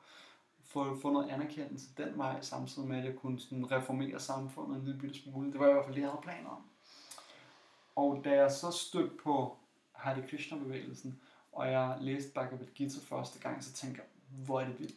få, 0.65 1.01
få 1.01 1.13
noget 1.13 1.31
anerkendelse 1.31 1.89
den 1.97 2.19
vej, 2.19 2.41
samtidig 2.41 2.89
med, 2.89 2.99
at 2.99 3.05
jeg 3.05 3.17
kunne 3.17 3.41
sådan 3.41 3.71
reformere 3.71 4.21
samfundet 4.21 4.77
en 4.77 4.85
lille 4.85 5.01
bitte 5.01 5.19
smule. 5.19 5.53
Det 5.53 5.61
var 5.61 5.69
i 5.69 5.73
hvert 5.73 5.85
fald 5.85 5.95
det, 5.95 6.01
jeg 6.01 6.11
havde 6.11 6.23
planer 6.23 6.51
om. 6.51 6.63
Og 7.97 8.21
da 8.25 8.35
jeg 8.35 8.53
så 8.53 8.71
stødte 8.71 9.17
på 9.25 9.57
Hare 9.93 10.23
Krishna-bevægelsen, 10.29 11.21
og 11.53 11.73
jeg 11.73 11.97
læste 12.01 12.33
Bhagavad 12.33 12.67
Gita 12.75 12.99
første 13.03 13.39
gang, 13.39 13.65
så 13.65 13.73
tænkte 13.73 14.01
jeg, 14.01 14.09
hvor 14.45 14.61
er 14.61 14.65
det 14.67 14.79
vildt. 14.79 14.97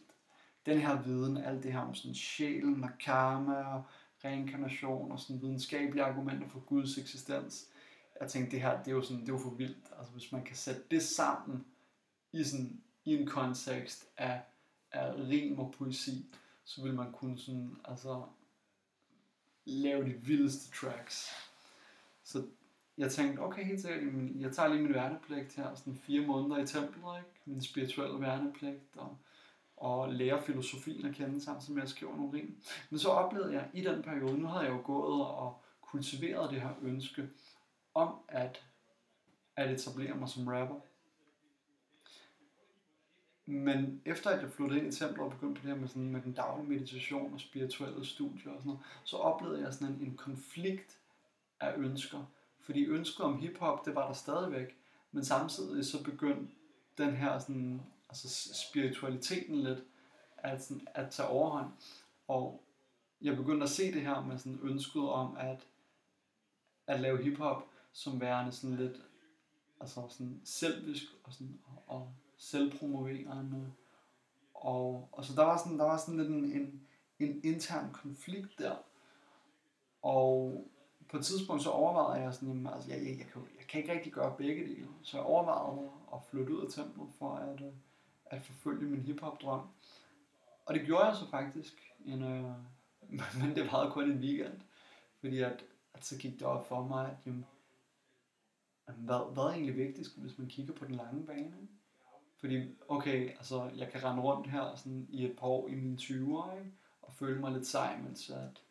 Den 0.66 0.78
her 0.78 1.02
viden, 1.02 1.36
alt 1.36 1.62
det 1.62 1.72
her 1.72 1.80
om 1.80 1.94
sådan 1.94 2.14
sjælen 2.14 2.84
og 2.84 2.90
karma 3.04 3.54
og 3.54 3.82
reinkarnation 4.24 5.12
og 5.12 5.20
sådan 5.20 5.42
videnskabelige 5.42 6.04
argumenter 6.04 6.48
for 6.48 6.60
Guds 6.60 6.98
eksistens. 6.98 7.66
Jeg 8.20 8.28
tænkte, 8.28 8.52
det 8.52 8.62
her, 8.62 8.78
det 8.78 8.88
er 8.88 8.94
jo, 8.94 9.02
sådan, 9.02 9.20
det 9.20 9.28
er 9.28 9.32
jo 9.32 9.38
for 9.38 9.50
vildt. 9.50 9.92
Altså 9.98 10.12
hvis 10.12 10.32
man 10.32 10.44
kan 10.44 10.56
sætte 10.56 10.82
det 10.90 11.02
sammen 11.02 11.64
i, 12.32 12.44
sådan, 12.44 12.82
i 13.04 13.16
en 13.16 13.26
kontekst 13.26 14.08
af, 14.16 14.40
af 14.92 15.14
rim 15.14 15.58
og 15.58 15.74
poesi, 15.78 16.26
så 16.64 16.82
vil 16.82 16.94
man 16.94 17.12
kunne 17.12 17.38
sådan, 17.38 17.76
altså, 17.84 18.22
lave 19.64 20.04
de 20.04 20.12
vildeste 20.12 20.70
tracks. 20.70 21.30
Så 22.24 22.46
jeg 22.98 23.12
tænkte, 23.12 23.40
okay, 23.40 23.64
helt 23.64 23.80
sikkert, 23.80 24.02
jeg 24.40 24.52
tager 24.52 24.68
lige 24.68 24.82
min 24.82 24.94
værnepligt 24.94 25.56
her, 25.56 25.74
sådan 25.74 25.96
fire 25.96 26.26
måneder 26.26 26.62
i 26.62 26.66
templet, 26.66 27.18
ikke? 27.18 27.40
min 27.44 27.62
spirituelle 27.62 28.20
værnepligt, 28.20 28.80
og, 28.96 29.18
og 29.76 30.12
lære 30.12 30.42
filosofien 30.42 31.06
at 31.06 31.14
kende 31.14 31.40
sammen, 31.40 31.62
som 31.62 31.78
jeg 31.78 31.88
skriver 31.88 32.16
nogle 32.16 32.32
rim. 32.32 32.62
Men 32.90 32.98
så 32.98 33.08
oplevede 33.08 33.52
jeg 33.52 33.70
i 33.74 33.80
den 33.80 34.02
periode, 34.02 34.38
nu 34.38 34.46
havde 34.46 34.64
jeg 34.64 34.72
jo 34.72 34.80
gået 34.84 35.26
og 35.26 35.62
kultiveret 35.80 36.50
det 36.50 36.60
her 36.60 36.74
ønske 36.82 37.28
om 37.94 38.14
at, 38.28 38.64
at 39.56 39.70
etablere 39.70 40.14
mig 40.14 40.28
som 40.28 40.48
rapper. 40.48 40.80
Men 43.50 44.02
efter 44.04 44.30
at 44.30 44.42
jeg 44.42 44.50
flyttede 44.50 44.80
ind 44.80 44.94
i 44.94 44.96
templet 44.96 45.20
og 45.20 45.30
begyndte 45.30 45.60
på 45.60 45.66
det 45.66 45.74
her 45.74 45.80
med, 45.80 45.88
sådan, 45.88 46.10
med 46.10 46.22
den 46.22 46.32
daglige 46.32 46.68
meditation 46.68 47.34
og 47.34 47.40
spirituelle 47.40 48.06
studier 48.06 48.52
og 48.52 48.58
sådan 48.58 48.66
noget, 48.66 48.80
så 49.04 49.16
oplevede 49.16 49.62
jeg 49.62 49.74
sådan 49.74 49.94
en, 49.94 50.00
en 50.00 50.16
konflikt 50.16 50.98
af 51.60 51.74
ønsker 51.76 52.24
fordi 52.70 52.84
ønsket 52.84 53.20
om 53.20 53.38
hiphop, 53.38 53.86
det 53.86 53.94
var 53.94 54.06
der 54.06 54.14
stadigvæk, 54.14 54.76
men 55.12 55.24
samtidig 55.24 55.86
så 55.86 56.04
begyndte 56.04 56.52
den 56.98 57.16
her 57.16 57.38
sådan, 57.38 57.82
altså 58.08 58.54
spiritualiteten 58.54 59.56
lidt 59.56 59.78
at, 60.36 60.64
sådan, 60.64 60.88
at 60.94 61.10
tage 61.10 61.28
overhånd. 61.28 61.70
Og 62.28 62.62
jeg 63.22 63.36
begyndte 63.36 63.64
at 63.64 63.70
se 63.70 63.92
det 63.92 64.02
her 64.02 64.24
med 64.24 64.38
sådan 64.38 64.58
ønsket 64.62 65.02
om 65.02 65.36
at, 65.36 65.66
at 66.86 67.00
lave 67.00 67.22
hiphop 67.22 67.66
som 67.92 68.20
værende 68.20 68.52
sådan 68.52 68.76
lidt 68.76 69.02
altså 69.80 70.06
sådan 70.08 70.40
selvisk 70.44 71.02
og, 71.24 71.32
sådan, 71.32 71.60
og 71.86 72.14
selvpromoverende. 72.40 73.72
Og, 74.54 75.08
og 75.12 75.24
så 75.24 75.32
der 75.34 75.44
var 75.44 75.58
sådan, 75.58 75.78
der 75.78 75.84
var 75.84 75.96
sådan 75.96 76.16
lidt 76.16 76.28
en, 76.28 76.44
en, 76.44 76.86
en 77.18 77.40
intern 77.44 77.92
konflikt 77.92 78.58
der. 78.58 78.76
Og 80.02 80.64
på 81.08 81.16
et 81.16 81.24
tidspunkt 81.24 81.62
så 81.62 81.70
overvejede 81.70 82.24
jeg 82.24 82.34
sådan, 82.34 82.48
jamen, 82.48 82.66
altså, 82.66 82.90
jeg, 82.90 82.98
jeg, 82.98 83.18
jeg, 83.18 83.26
kan, 83.26 83.42
jeg 83.58 83.66
kan 83.68 83.80
ikke 83.80 83.92
rigtig 83.92 84.12
gøre 84.12 84.36
begge 84.38 84.62
dele. 84.62 84.88
Så 85.02 85.16
jeg 85.16 85.26
overvejede 85.26 85.90
at 86.14 86.18
flytte 86.30 86.56
ud 86.56 86.64
af 86.64 86.72
templet 86.72 87.08
for 87.18 87.34
at, 87.34 87.60
øh, 87.60 87.72
at 88.26 88.42
forfølge 88.42 88.90
min 88.90 89.00
hiphop 89.00 89.42
drøm. 89.42 89.68
Og 90.66 90.74
det 90.74 90.86
gjorde 90.86 91.04
jeg 91.04 91.16
så 91.16 91.30
faktisk. 91.30 91.92
En, 92.04 92.22
øh, 92.22 92.52
men 93.40 93.56
det 93.56 93.72
varede 93.72 93.92
kun 93.92 94.10
en 94.10 94.18
weekend. 94.18 94.60
Fordi 95.20 95.40
at, 95.40 95.64
at 95.94 96.04
så 96.04 96.18
gik 96.18 96.32
det 96.32 96.42
op 96.42 96.68
for 96.68 96.82
mig, 96.82 97.10
at 97.10 97.26
jamen, 97.26 97.44
hvad, 98.86 99.32
hvad 99.32 99.44
er 99.44 99.50
egentlig 99.50 99.76
vigtigst, 99.76 100.18
hvis 100.18 100.38
man 100.38 100.48
kigger 100.48 100.74
på 100.74 100.84
den 100.84 100.94
lange 100.94 101.26
bane? 101.26 101.68
Fordi, 102.40 102.74
okay, 102.88 103.28
altså, 103.28 103.70
jeg 103.76 103.90
kan 103.90 104.04
rende 104.04 104.22
rundt 104.22 104.50
her 104.50 104.74
sådan, 104.76 105.06
i 105.10 105.24
et 105.24 105.36
par 105.38 105.46
år 105.46 105.68
i 105.68 105.74
mine 105.74 105.96
20'er, 105.96 106.58
ikke? 106.58 106.72
og 107.02 107.12
føle 107.12 107.40
mig 107.40 107.52
lidt 107.52 107.66
sej, 107.66 107.96
mens 107.96 108.30
at, 108.30 108.62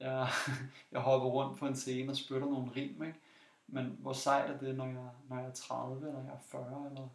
jeg, 0.00 0.28
jeg 0.92 1.00
hopper 1.00 1.28
rundt 1.28 1.58
på 1.58 1.66
en 1.66 1.76
scene 1.76 2.12
og 2.12 2.16
spytter 2.16 2.46
nogle 2.46 2.72
rim, 2.76 3.02
ikke? 3.02 3.18
Men 3.66 3.96
hvor 4.00 4.12
sejt 4.12 4.50
er 4.50 4.58
det, 4.58 4.76
når 4.76 4.86
jeg, 4.86 5.10
når 5.28 5.38
jeg 5.38 5.46
er 5.46 5.52
30, 5.52 6.08
eller 6.08 6.22
jeg 6.22 6.32
er 6.32 6.42
40, 6.42 6.86
eller 6.90 7.08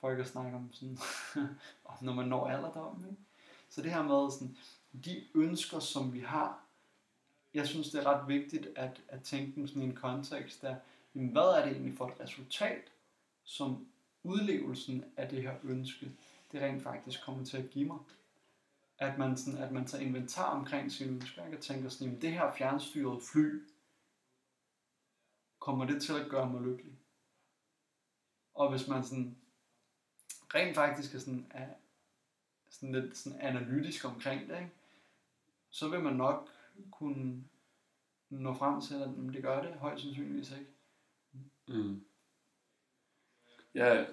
for 0.00 0.10
ikke 0.10 0.22
at 0.22 0.28
snakke 0.28 0.56
om 0.56 0.72
sådan, 0.72 0.98
om 1.84 1.94
når 2.00 2.12
man 2.12 2.28
når 2.28 2.46
alderdommen. 2.46 3.10
Ikke? 3.10 3.22
Så 3.68 3.82
det 3.82 3.92
her 3.92 4.02
med 4.02 4.30
sådan, 4.30 4.56
de 5.04 5.24
ønsker, 5.34 5.78
som 5.78 6.12
vi 6.12 6.20
har, 6.20 6.60
jeg 7.54 7.66
synes, 7.66 7.90
det 7.90 8.00
er 8.00 8.06
ret 8.06 8.28
vigtigt 8.28 8.68
at, 8.76 9.00
at 9.08 9.22
tænke 9.22 9.54
dem 9.54 9.66
sådan 9.66 9.82
i 9.82 9.84
en 9.84 9.94
kontekst 9.94 10.62
der, 10.62 10.76
jamen, 11.14 11.28
hvad 11.28 11.42
er 11.42 11.64
det 11.64 11.72
egentlig 11.72 11.96
for 11.96 12.06
et 12.06 12.20
resultat, 12.20 12.92
som 13.44 13.86
udlevelsen 14.22 15.04
af 15.16 15.28
det 15.28 15.42
her 15.42 15.54
ønske, 15.62 16.12
det 16.52 16.62
rent 16.62 16.82
faktisk 16.82 17.24
kommer 17.24 17.44
til 17.44 17.56
at 17.56 17.70
give 17.70 17.86
mig. 17.86 17.98
At 18.98 19.18
man, 19.18 19.36
sådan, 19.36 19.62
at 19.62 19.72
man 19.72 19.86
tager 19.86 20.04
inventar 20.04 20.50
omkring 20.50 20.92
sine 20.92 21.12
ønsker, 21.12 21.56
og 21.56 21.60
tænker 21.60 21.88
sådan, 21.88 22.06
jamen, 22.06 22.22
det 22.22 22.32
her 22.32 22.52
fjernstyrede 22.52 23.20
fly, 23.32 23.62
kommer 25.58 25.84
det 25.84 26.02
til 26.02 26.12
at 26.12 26.30
gøre 26.30 26.50
mig 26.50 26.62
lykkelig? 26.62 26.92
Og 28.54 28.70
hvis 28.70 28.88
man 28.88 29.04
sådan, 29.04 29.36
rent 30.54 30.74
faktisk 30.74 31.14
er, 31.14 31.18
sådan, 31.18 31.46
er 31.50 31.68
sådan 32.70 32.92
lidt 32.92 33.16
sådan 33.16 33.40
analytisk 33.40 34.04
omkring 34.04 34.48
det, 34.48 34.56
ikke? 34.56 34.70
så 35.70 35.88
vil 35.88 36.00
man 36.00 36.16
nok 36.16 36.48
kunne 36.90 37.44
nå 38.30 38.54
frem 38.54 38.80
til, 38.80 38.94
at 38.94 39.34
det 39.34 39.42
gør 39.42 39.62
det 39.62 39.74
højst 39.74 40.02
sandsynligvis 40.02 40.50
ikke. 40.50 40.70
Mm. 41.68 42.04
Ja, 43.74 44.04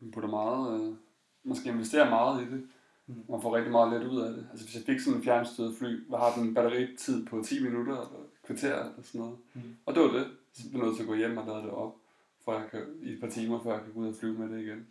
man 0.00 0.10
putter 0.10 0.30
meget, 0.30 0.80
øh, 0.80 0.96
man 1.42 1.56
skal 1.56 1.72
investere 1.72 2.10
meget 2.10 2.42
i 2.42 2.50
det. 2.50 2.68
Mm. 3.06 3.24
Man 3.28 3.42
får 3.42 3.56
rigtig 3.56 3.72
meget 3.72 3.92
let 3.92 4.08
ud 4.08 4.20
af 4.20 4.30
det. 4.30 4.48
Altså 4.50 4.64
hvis 4.64 4.74
jeg 4.74 4.82
fik 4.82 5.00
sådan 5.00 5.18
en 5.18 5.24
fjernstyret 5.24 5.76
fly, 5.78 6.08
hvad 6.08 6.18
har 6.18 6.34
den 6.34 6.54
batteritid 6.54 7.26
på 7.26 7.42
10 7.42 7.62
minutter 7.62 7.92
eller 7.92 8.26
kvarter 8.46 8.80
eller 8.80 9.02
sådan 9.02 9.20
noget. 9.20 9.38
Mm. 9.54 9.76
Og 9.86 9.94
det 9.94 10.02
var 10.02 10.08
det. 10.08 10.26
Så 10.52 10.70
blev 10.70 10.80
jeg 10.80 10.86
nødt 10.86 10.96
til 10.96 11.02
at 11.02 11.08
gå 11.08 11.14
hjem 11.14 11.36
og 11.36 11.46
lade 11.46 11.62
det 11.62 11.70
op, 11.70 11.96
for 12.44 12.52
jeg 12.52 12.70
kan, 12.70 12.86
i 13.02 13.12
et 13.12 13.20
par 13.20 13.28
timer, 13.28 13.62
før 13.62 13.72
jeg 13.72 13.84
kan 13.84 13.92
gå 13.92 14.00
ud 14.00 14.08
og 14.08 14.14
flyve 14.14 14.38
med 14.38 14.48
det 14.48 14.62
igen. 14.62 14.86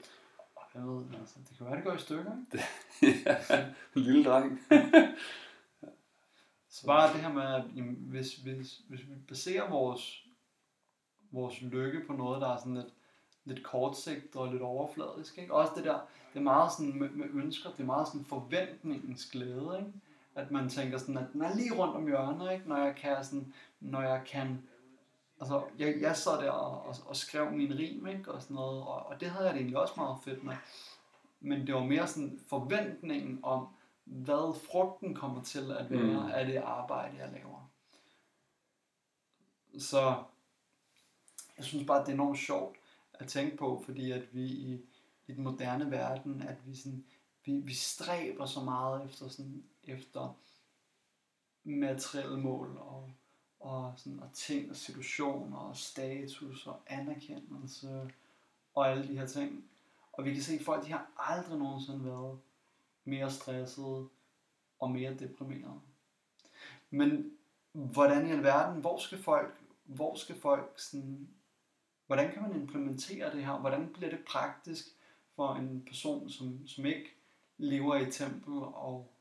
Jeg 0.75 0.87
ved, 0.87 1.03
altså, 1.19 1.35
det 1.49 1.57
kan 1.57 1.65
være, 1.65 1.75
det 1.75 1.83
går 1.83 1.93
i 1.93 1.99
stykker, 1.99 2.31
ikke? 2.53 2.65
ja, 3.25 3.65
en 3.95 4.01
lille 4.01 4.23
dreng. 4.23 4.61
Så 6.69 6.85
bare 6.85 7.13
det 7.13 7.21
her 7.21 7.33
med, 7.33 7.43
at 7.43 7.63
jamen, 7.75 7.95
hvis, 7.95 8.35
hvis, 8.35 8.81
hvis 8.89 8.99
vi 8.99 9.15
baserer 9.27 9.69
vores, 9.69 10.27
vores 11.31 11.61
lykke 11.61 12.01
på 12.07 12.13
noget, 12.13 12.41
der 12.41 12.47
er 12.47 12.57
sådan 12.57 12.73
lidt, 12.73 12.93
lidt 13.47 13.63
kortsigtet 13.63 14.35
og 14.41 14.51
lidt 14.51 14.61
overfladisk, 14.61 15.37
ikke? 15.37 15.53
Også 15.53 15.73
det 15.75 15.83
der, 15.83 15.99
det 16.33 16.39
er 16.39 16.43
meget 16.43 16.71
sådan 16.71 16.99
med, 16.99 17.09
med 17.09 17.25
ønsker, 17.33 17.69
det 17.71 17.79
er 17.79 17.85
meget 17.85 18.07
sådan 18.07 18.25
forventningens 18.25 19.25
glæde, 19.31 19.75
ikke? 19.79 19.91
At 20.35 20.51
man 20.51 20.69
tænker 20.69 20.97
sådan, 20.97 21.17
at 21.17 21.27
den 21.33 21.41
er 21.41 21.55
lige 21.55 21.73
rundt 21.75 21.95
om 21.95 22.07
hjørnet, 22.07 22.53
ikke? 22.53 22.69
Når 22.69 22.77
jeg 22.77 22.95
kan 22.95 23.23
sådan, 23.23 23.53
når 23.79 24.01
jeg 24.01 24.21
kan, 24.27 24.67
altså 25.41 25.63
jeg, 25.79 25.95
jeg 26.01 26.17
sad 26.17 26.41
der 26.41 26.51
og, 26.51 26.85
og, 26.85 26.95
og 27.05 27.15
skrev 27.15 27.51
min 27.51 27.73
rim, 27.79 28.07
ikke? 28.07 28.31
Og 28.31 28.41
sådan 28.41 28.55
noget, 28.55 28.81
og, 28.81 29.05
og 29.05 29.19
det 29.19 29.29
havde 29.29 29.45
jeg 29.45 29.53
det 29.53 29.59
egentlig 29.59 29.79
også 29.79 29.93
meget 29.97 30.17
fedt 30.23 30.43
med. 30.43 30.53
Men 31.39 31.67
det 31.67 31.75
var 31.75 31.83
mere 31.83 32.07
sådan 32.07 32.39
forventningen 32.47 33.39
om, 33.43 33.67
hvad 34.03 34.59
frugten 34.71 35.15
kommer 35.15 35.43
til 35.43 35.71
at 35.71 35.89
være 35.91 36.03
Mm. 36.03 36.31
af 36.31 36.45
det 36.45 36.55
arbejde, 36.55 37.17
jeg 37.17 37.29
laver. 37.33 37.69
Så 39.79 40.23
jeg 41.57 41.65
synes 41.65 41.87
bare, 41.87 42.01
det 42.01 42.09
er 42.09 42.13
enormt 42.13 42.37
sjovt 42.39 42.77
at 43.19 43.27
tænke 43.27 43.57
på, 43.57 43.81
fordi 43.85 44.11
at 44.11 44.35
vi 44.35 44.45
i, 44.45 44.81
i 45.27 45.33
den 45.33 45.43
moderne 45.43 45.91
verden, 45.91 46.41
at 46.41 46.67
vi, 46.67 46.75
sådan, 46.75 47.05
vi, 47.45 47.51
vi 47.51 47.73
stræber 47.73 48.45
så 48.45 48.61
meget 48.61 49.05
efter, 49.05 49.27
sådan, 49.27 49.63
efter 49.83 50.37
materielle 51.63 52.37
mål 52.37 52.77
og, 52.77 53.11
og, 53.59 53.93
sådan, 53.97 54.19
og 54.19 54.29
ting 54.33 54.69
og 54.69 54.75
situationer 54.75 55.57
og 55.57 55.77
status 55.77 56.67
og 56.67 56.79
anerkendelse 56.87 58.11
og 58.75 58.91
alle 58.91 59.07
de 59.07 59.17
her 59.17 59.27
ting. 59.27 59.69
Og 60.11 60.25
vi 60.25 60.33
kan 60.33 60.43
se, 60.43 60.53
at 60.53 60.61
folk 60.61 60.85
de 60.85 60.91
har 60.91 61.11
aldrig 61.17 61.59
nogensinde 61.59 62.05
været 62.05 62.39
mere 63.03 63.31
stressede 63.31 64.09
og 64.79 64.91
mere 64.91 65.13
deprimerede. 65.13 65.81
Men 66.89 67.31
hvordan 67.71 68.27
i 68.27 68.31
alverden, 68.31 68.81
hvor 68.81 68.97
skal 68.97 69.17
folk, 69.17 69.61
hvor 69.83 70.15
skal 70.15 70.35
folk 70.35 70.79
sådan, 70.79 71.29
hvordan 72.07 72.31
kan 72.33 72.41
man 72.41 72.55
implementere 72.55 73.35
det 73.35 73.45
her? 73.45 73.59
Hvordan 73.59 73.89
bliver 73.93 74.09
det 74.09 74.19
praktisk 74.27 74.85
for 75.35 75.55
en 75.55 75.83
person, 75.87 76.29
som, 76.29 76.67
som 76.67 76.85
ikke 76.85 77.15
lever 77.57 77.95
i 77.95 78.11
tempel 78.11 78.53
og, 78.53 79.11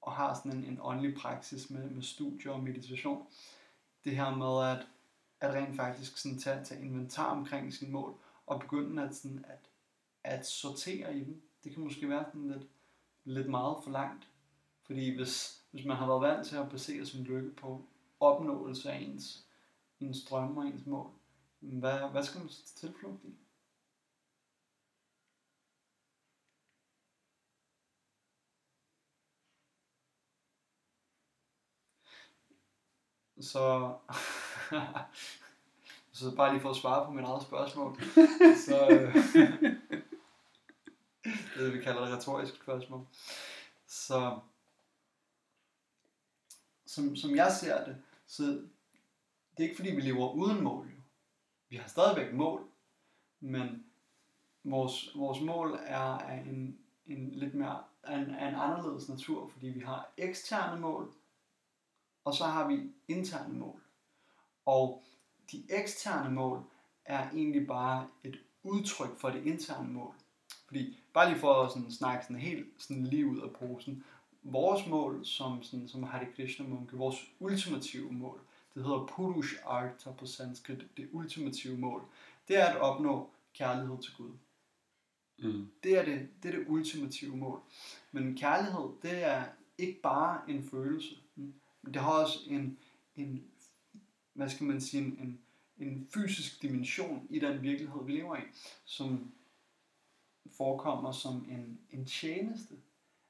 og 0.00 0.12
har 0.12 0.34
sådan 0.34 0.58
en, 0.58 0.64
en 0.64 0.78
åndelig 0.82 1.16
praksis 1.16 1.70
med, 1.70 1.90
med 1.90 2.02
studier 2.02 2.52
og 2.52 2.62
meditation? 2.62 3.26
Det 4.04 4.16
her 4.16 4.36
med 4.36 4.70
at, 4.70 4.86
at 5.40 5.54
rent 5.54 5.76
faktisk 5.76 6.18
sådan 6.18 6.38
tage, 6.38 6.64
tage 6.64 6.84
inventar 6.84 7.30
omkring 7.30 7.74
sin 7.74 7.92
mål 7.92 8.14
og 8.46 8.60
begynde 8.60 9.02
at, 9.02 9.14
sådan 9.14 9.44
at, 9.48 9.68
at 10.24 10.46
sortere 10.46 11.16
i 11.16 11.24
dem. 11.24 11.42
Det 11.64 11.74
kan 11.74 11.84
måske 11.84 12.08
være 12.08 12.24
sådan 12.24 12.50
lidt, 12.50 12.66
lidt 13.24 13.50
meget 13.50 13.76
for 13.84 13.90
langt. 13.90 14.28
Fordi 14.86 15.16
hvis, 15.16 15.62
hvis 15.70 15.86
man 15.86 15.96
har 15.96 16.06
været 16.06 16.22
vant 16.22 16.46
til 16.46 16.56
at 16.56 16.70
basere 16.70 17.06
sin 17.06 17.24
lykke 17.24 17.50
på 17.50 17.84
opnåelse 18.20 18.92
af 18.92 18.98
ens, 18.98 19.46
ens 20.00 20.24
drømme 20.24 20.60
og 20.60 20.66
ens 20.66 20.86
mål, 20.86 21.10
hvad, 21.62 22.10
hvad 22.10 22.22
skal 22.22 22.48
til 22.48 22.76
tilflugt 22.76 23.24
i? 23.24 23.38
Så, 33.40 33.94
så 36.12 36.36
bare 36.36 36.52
lige 36.52 36.62
for 36.62 36.70
at 36.70 36.76
svare 36.76 37.06
på 37.06 37.12
mit 37.12 37.24
eget 37.24 37.42
spørgsmål, 37.42 37.96
så 38.66 38.88
øh, 38.90 39.14
det 41.24 41.56
det, 41.56 41.72
vi 41.72 41.82
kalder 41.82 42.02
et 42.02 42.18
retorisk 42.18 42.54
spørgsmål. 42.54 43.06
Så 43.86 44.40
som, 46.86 47.16
som 47.16 47.36
jeg 47.36 47.52
ser 47.52 47.84
det, 47.84 48.02
så 48.26 48.42
det 48.42 49.58
er 49.58 49.62
ikke 49.62 49.76
fordi, 49.76 49.94
vi 49.94 50.00
lever 50.00 50.32
uden 50.32 50.64
mål. 50.64 50.86
Jo. 50.86 51.01
Vi 51.72 51.76
har 51.76 51.88
stadigvæk 51.88 52.32
mål, 52.34 52.68
men 53.40 53.84
vores, 54.64 55.10
vores 55.16 55.40
mål 55.40 55.78
er 55.82 56.18
af 56.18 56.40
en, 56.40 56.78
en 57.06 57.30
lidt 57.30 57.54
mere 57.54 57.84
af 58.02 58.18
en, 58.18 58.30
af 58.30 58.48
en 58.48 58.54
anderledes 58.54 59.08
natur, 59.08 59.48
fordi 59.48 59.66
vi 59.66 59.80
har 59.80 60.12
eksterne 60.16 60.80
mål, 60.80 61.12
og 62.24 62.34
så 62.34 62.44
har 62.44 62.68
vi 62.68 62.90
interne 63.08 63.54
mål. 63.54 63.80
Og 64.66 65.02
de 65.52 65.64
eksterne 65.70 66.30
mål 66.34 66.64
er 67.04 67.30
egentlig 67.30 67.66
bare 67.66 68.08
et 68.24 68.38
udtryk 68.62 69.18
for 69.18 69.30
det 69.30 69.46
interne 69.46 69.88
mål. 69.88 70.14
Fordi, 70.66 71.00
bare 71.14 71.28
lige 71.28 71.40
for 71.40 71.54
at 71.54 71.72
sådan, 71.72 71.92
snakke 71.92 72.24
sådan 72.24 72.40
helt 72.40 72.66
sådan 72.78 73.04
lige 73.04 73.26
ud 73.26 73.40
af 73.40 73.50
posen, 73.52 74.04
vores 74.42 74.86
mål 74.86 75.26
som, 75.26 75.62
sådan, 75.62 75.88
som 75.88 76.02
Hare 76.02 76.32
Krishna 76.36 76.66
munke, 76.66 76.96
vores 76.96 77.30
ultimative 77.40 78.12
mål, 78.12 78.40
det 78.74 78.84
hedder 78.84 79.06
Purush 79.06 79.54
Artha 79.64 80.10
på 80.10 80.26
sanskrit, 80.26 80.86
det 80.96 81.08
ultimative 81.12 81.78
mål, 81.78 82.02
det 82.48 82.56
er 82.56 82.66
at 82.66 82.80
opnå 82.80 83.30
kærlighed 83.54 84.02
til 84.02 84.12
Gud. 84.16 84.30
Mm. 85.38 85.70
Det 85.82 85.98
er 85.98 86.04
det, 86.04 86.28
det 86.42 86.54
er 86.54 86.58
det 86.58 86.64
ultimative 86.68 87.36
mål. 87.36 87.60
Men 88.12 88.36
kærlighed, 88.36 88.90
det 89.02 89.24
er 89.24 89.44
ikke 89.78 90.00
bare 90.02 90.50
en 90.50 90.62
følelse. 90.62 91.16
mm. 91.34 91.54
Men 91.82 91.94
det 91.94 92.02
har 92.02 92.12
også 92.12 92.38
en, 92.46 92.78
en 93.16 93.44
hvad 94.32 94.48
skal 94.48 94.66
man 94.66 94.80
sige, 94.80 95.02
en, 95.02 95.12
en, 95.18 95.40
en 95.86 96.08
fysisk 96.14 96.62
dimension 96.62 97.26
i 97.30 97.38
den 97.38 97.62
virkelighed, 97.62 98.04
vi 98.04 98.12
lever 98.12 98.36
i, 98.36 98.42
som 98.84 99.32
forekommer 100.56 101.12
som 101.12 101.46
en, 101.50 101.80
en 101.90 102.06
tjeneste. 102.06 102.74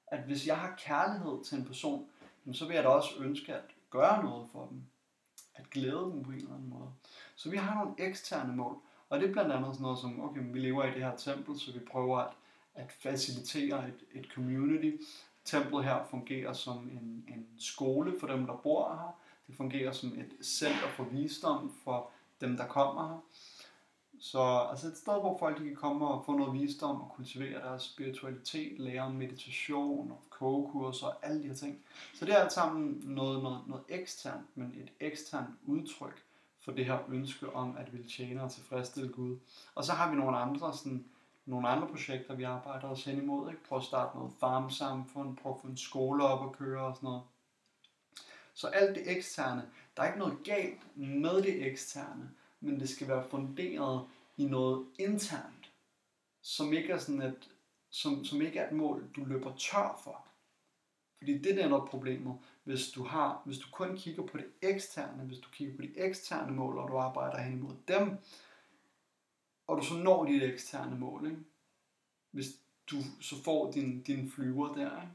At 0.06 0.22
hvis 0.22 0.46
jeg 0.46 0.58
har 0.58 0.74
kærlighed 0.78 1.44
til 1.44 1.58
en 1.58 1.64
person, 1.64 2.08
så 2.52 2.66
vil 2.66 2.74
jeg 2.74 2.84
da 2.84 2.88
også 2.88 3.10
ønske 3.20 3.54
at 3.54 3.64
gøre 3.90 4.24
noget 4.24 4.48
for 4.52 4.66
dem. 4.66 4.82
At 5.62 5.70
glæde 5.70 6.10
dem 6.12 6.22
på 6.22 6.30
en 6.30 6.36
eller 6.36 6.54
anden 6.54 6.70
måde. 6.70 6.90
Så 7.36 7.50
vi 7.50 7.56
har 7.56 7.74
nogle 7.74 7.94
eksterne 7.98 8.56
mål. 8.56 8.76
Og 9.10 9.20
det 9.20 9.28
er 9.28 9.32
blandt 9.32 9.52
andet 9.52 9.74
sådan 9.74 9.82
noget 9.82 9.98
som, 9.98 10.20
okay, 10.20 10.40
vi 10.52 10.58
lever 10.58 10.84
i 10.84 10.90
det 10.94 11.02
her 11.02 11.16
tempel, 11.16 11.60
så 11.60 11.72
vi 11.72 11.78
prøver 11.78 12.18
at, 12.18 12.32
at 12.74 12.92
facilitere 12.92 13.88
et, 13.88 14.04
et 14.14 14.26
community. 14.34 15.04
Templet 15.44 15.84
her 15.84 16.04
fungerer 16.10 16.52
som 16.52 16.78
en, 16.78 17.24
en 17.28 17.46
skole 17.58 18.20
for 18.20 18.26
dem, 18.26 18.46
der 18.46 18.56
bor 18.56 18.88
her. 18.88 19.18
Det 19.46 19.56
fungerer 19.56 19.92
som 19.92 20.08
et 20.08 20.46
center 20.46 20.88
for 20.96 21.04
visdom 21.04 21.72
for 21.84 22.10
dem, 22.40 22.56
der 22.56 22.66
kommer 22.66 23.08
her. 23.08 23.20
Så 24.22 24.66
altså 24.70 24.86
et 24.86 24.96
sted, 24.96 25.20
hvor 25.20 25.38
folk 25.38 25.56
kan 25.56 25.74
komme 25.74 26.06
og 26.06 26.24
få 26.24 26.32
noget 26.32 26.52
visdom 26.52 27.00
og 27.00 27.12
kultivere 27.16 27.60
deres 27.60 27.82
spiritualitet, 27.82 28.78
lære 28.78 29.00
om 29.00 29.12
meditation 29.12 30.10
og 30.10 30.22
kogekurser 30.30 31.06
og 31.06 31.26
alle 31.26 31.42
de 31.42 31.48
her 31.48 31.54
ting. 31.54 31.84
Så 32.14 32.24
det 32.24 32.34
er 32.34 32.38
alt 32.38 32.52
sammen 32.52 33.02
noget, 33.04 33.42
noget, 33.42 33.60
noget 33.66 33.84
eksternt, 33.88 34.56
men 34.56 34.74
et 34.76 34.92
eksternt 35.00 35.48
udtryk 35.66 36.24
for 36.60 36.72
det 36.72 36.84
her 36.84 36.98
ønske 37.08 37.52
om 37.54 37.76
at 37.76 37.92
ville 37.92 38.08
tjene 38.08 38.42
og 38.42 38.52
tilfredsstille 38.52 39.12
Gud. 39.12 39.38
Og 39.74 39.84
så 39.84 39.92
har 39.92 40.10
vi 40.10 40.16
nogle 40.16 40.36
andre, 40.36 40.74
sådan, 40.74 41.04
nogle 41.46 41.68
andre 41.68 41.88
projekter, 41.88 42.34
vi 42.34 42.42
arbejder 42.42 42.88
os 42.88 43.04
hen 43.04 43.22
imod. 43.22 43.50
Ikke? 43.50 43.64
Prøve 43.64 43.80
at 43.80 43.84
starte 43.84 44.16
noget 44.16 44.32
farmsamfund, 44.40 45.36
prøve 45.36 45.54
at 45.54 45.60
få 45.60 45.66
en 45.66 45.76
skole 45.76 46.24
op 46.24 46.40
og 46.40 46.52
køre 46.52 46.80
og 46.80 46.96
sådan 46.96 47.06
noget. 47.06 47.22
Så 48.54 48.66
alt 48.66 48.96
det 48.96 49.16
eksterne, 49.16 49.70
der 49.96 50.02
er 50.02 50.06
ikke 50.06 50.18
noget 50.18 50.38
galt 50.44 50.96
med 50.96 51.42
det 51.42 51.66
eksterne, 51.66 52.30
men 52.62 52.80
det 52.80 52.88
skal 52.88 53.08
være 53.08 53.28
funderet 53.30 54.06
i 54.36 54.44
noget 54.44 54.86
internt. 54.98 55.72
som 56.44 56.72
ikke 56.72 56.92
er 56.92 56.98
sådan 56.98 57.22
et, 57.22 57.50
som, 57.90 58.24
som 58.24 58.42
ikke 58.42 58.58
er 58.58 58.66
et 58.68 58.76
mål, 58.76 59.10
du 59.16 59.24
løber 59.24 59.56
tør 59.56 60.00
for. 60.04 60.26
Fordi 61.18 61.38
det 61.38 61.56
der 61.56 61.64
er 61.64 61.68
noget 61.68 61.90
problemet, 61.90 62.38
hvis 62.64 62.90
du, 62.90 63.04
har, 63.04 63.42
hvis 63.44 63.58
du 63.58 63.66
kun 63.72 63.96
kigger 63.96 64.26
på 64.26 64.38
det 64.38 64.46
eksterne, 64.62 65.24
hvis 65.24 65.38
du 65.38 65.48
kigger 65.52 65.76
på 65.76 65.82
de 65.82 65.98
eksterne 65.98 66.52
mål, 66.52 66.78
og 66.78 66.88
du 66.88 66.96
arbejder 66.96 67.42
hen 67.42 67.52
imod 67.52 67.74
dem, 67.88 68.16
og 69.66 69.76
du 69.76 69.84
så 69.84 69.94
når 69.94 70.24
dit 70.24 70.42
eksterne 70.42 70.98
mål, 70.98 71.26
ikke? 71.26 71.42
hvis 72.30 72.46
du 72.90 72.96
så 73.20 73.42
får 73.42 73.72
din, 73.72 74.02
din 74.02 74.30
flyver 74.30 74.74
der, 74.74 75.02
ikke? 75.02 75.14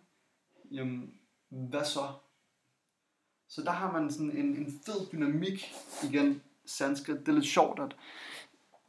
jamen 0.72 1.20
hvad 1.50 1.86
så? 1.86 2.14
Så 3.48 3.64
der 3.64 3.72
har 3.72 3.92
man 3.92 4.12
sådan 4.12 4.38
en, 4.38 4.56
en 4.56 4.82
fed 4.86 5.12
dynamik 5.12 5.74
igen, 6.04 6.42
sanskrit. 6.68 7.20
Det 7.20 7.28
er 7.28 7.32
lidt 7.32 7.46
sjovt, 7.46 7.80
at 7.80 7.96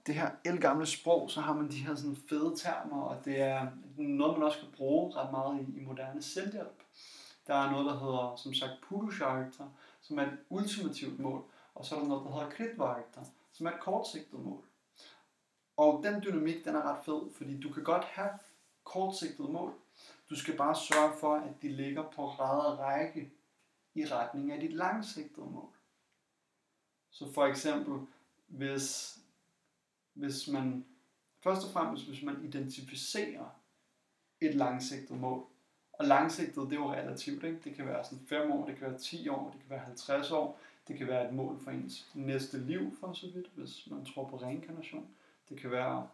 det 0.07 0.15
her 0.15 0.31
elgamle 0.45 0.87
sprog, 0.87 1.31
så 1.31 1.41
har 1.41 1.55
man 1.55 1.71
de 1.71 1.77
her 1.87 1.95
sådan 1.95 2.17
fede 2.29 2.55
termer, 2.57 3.03
og 3.03 3.25
det 3.25 3.41
er 3.41 3.67
noget, 3.97 4.39
man 4.39 4.47
også 4.47 4.59
kan 4.59 4.69
bruge 4.77 5.17
ret 5.17 5.31
meget 5.31 5.61
i, 5.61 5.81
i 5.81 5.85
moderne 5.85 6.23
selvhjælp. 6.23 6.83
Der 7.47 7.55
er 7.55 7.71
noget, 7.71 7.87
der 7.87 7.99
hedder, 7.99 8.37
som 8.37 8.55
sagt, 8.55 8.73
Purusharta, 8.83 9.65
som 10.01 10.19
er 10.19 10.23
et 10.23 10.39
ultimativt 10.49 11.21
mål, 11.21 11.45
og 11.75 11.85
så 11.85 11.95
er 11.95 12.01
der 12.01 12.09
noget, 12.09 12.25
der 12.25 12.33
hedder 12.33 12.51
Kritvarta, 12.51 13.21
som 13.53 13.67
er 13.67 13.71
et 13.71 13.81
kortsigtet 13.81 14.41
mål. 14.41 14.65
Og 15.77 16.05
den 16.05 16.23
dynamik, 16.23 16.65
den 16.65 16.75
er 16.75 16.83
ret 16.83 17.05
fed, 17.05 17.21
fordi 17.37 17.61
du 17.61 17.73
kan 17.73 17.85
godt 17.85 18.05
have 18.05 18.31
kortsigtede 18.85 19.49
mål. 19.49 19.73
Du 20.31 20.37
skal 20.37 20.57
bare 20.57 20.77
sørge 20.77 21.13
for, 21.21 21.35
at 21.35 21.63
de 21.63 21.69
ligger 21.69 22.03
på 22.03 22.27
ræd 22.27 22.73
og 22.73 22.79
række 22.79 23.33
i 23.95 24.05
retning 24.05 24.53
af 24.53 24.61
dit 24.61 24.73
langsigtede 24.73 25.47
mål. 25.47 25.78
Så 27.11 27.33
for 27.33 27.47
eksempel, 27.47 28.07
hvis, 28.47 29.19
hvis 30.15 30.49
man, 30.49 30.85
først 31.41 31.67
og 31.67 31.73
fremmest, 31.73 32.07
hvis 32.07 32.23
man 32.23 32.45
identificerer 32.45 33.61
et 34.41 34.55
langsigtet 34.55 35.17
mål, 35.21 35.47
og 35.93 36.05
langsigtet, 36.05 36.65
det 36.65 36.73
er 36.73 36.81
jo 36.81 36.93
relativt, 36.93 37.45
ikke? 37.45 37.61
det 37.65 37.75
kan 37.75 37.87
være 37.87 38.05
sådan 38.05 38.27
5 38.29 38.53
år, 38.53 38.67
det 38.67 38.77
kan 38.77 38.91
være 38.91 38.99
10 38.99 39.29
år, 39.29 39.51
det 39.51 39.61
kan 39.61 39.71
være 39.71 39.79
50 39.79 40.31
år, 40.31 40.61
det 40.89 40.99
kan 40.99 41.07
være 41.07 41.29
et 41.29 41.35
mål 41.35 41.61
for 41.61 41.71
ens 41.71 42.11
næste 42.15 42.59
liv, 42.59 42.97
for 43.01 43.13
så 43.13 43.27
vidt, 43.35 43.51
hvis 43.55 43.89
man 43.91 44.05
tror 44.05 44.29
på 44.29 44.37
reinkarnation. 44.37 45.09
Det 45.49 45.61
kan 45.61 45.71
være 45.71 46.09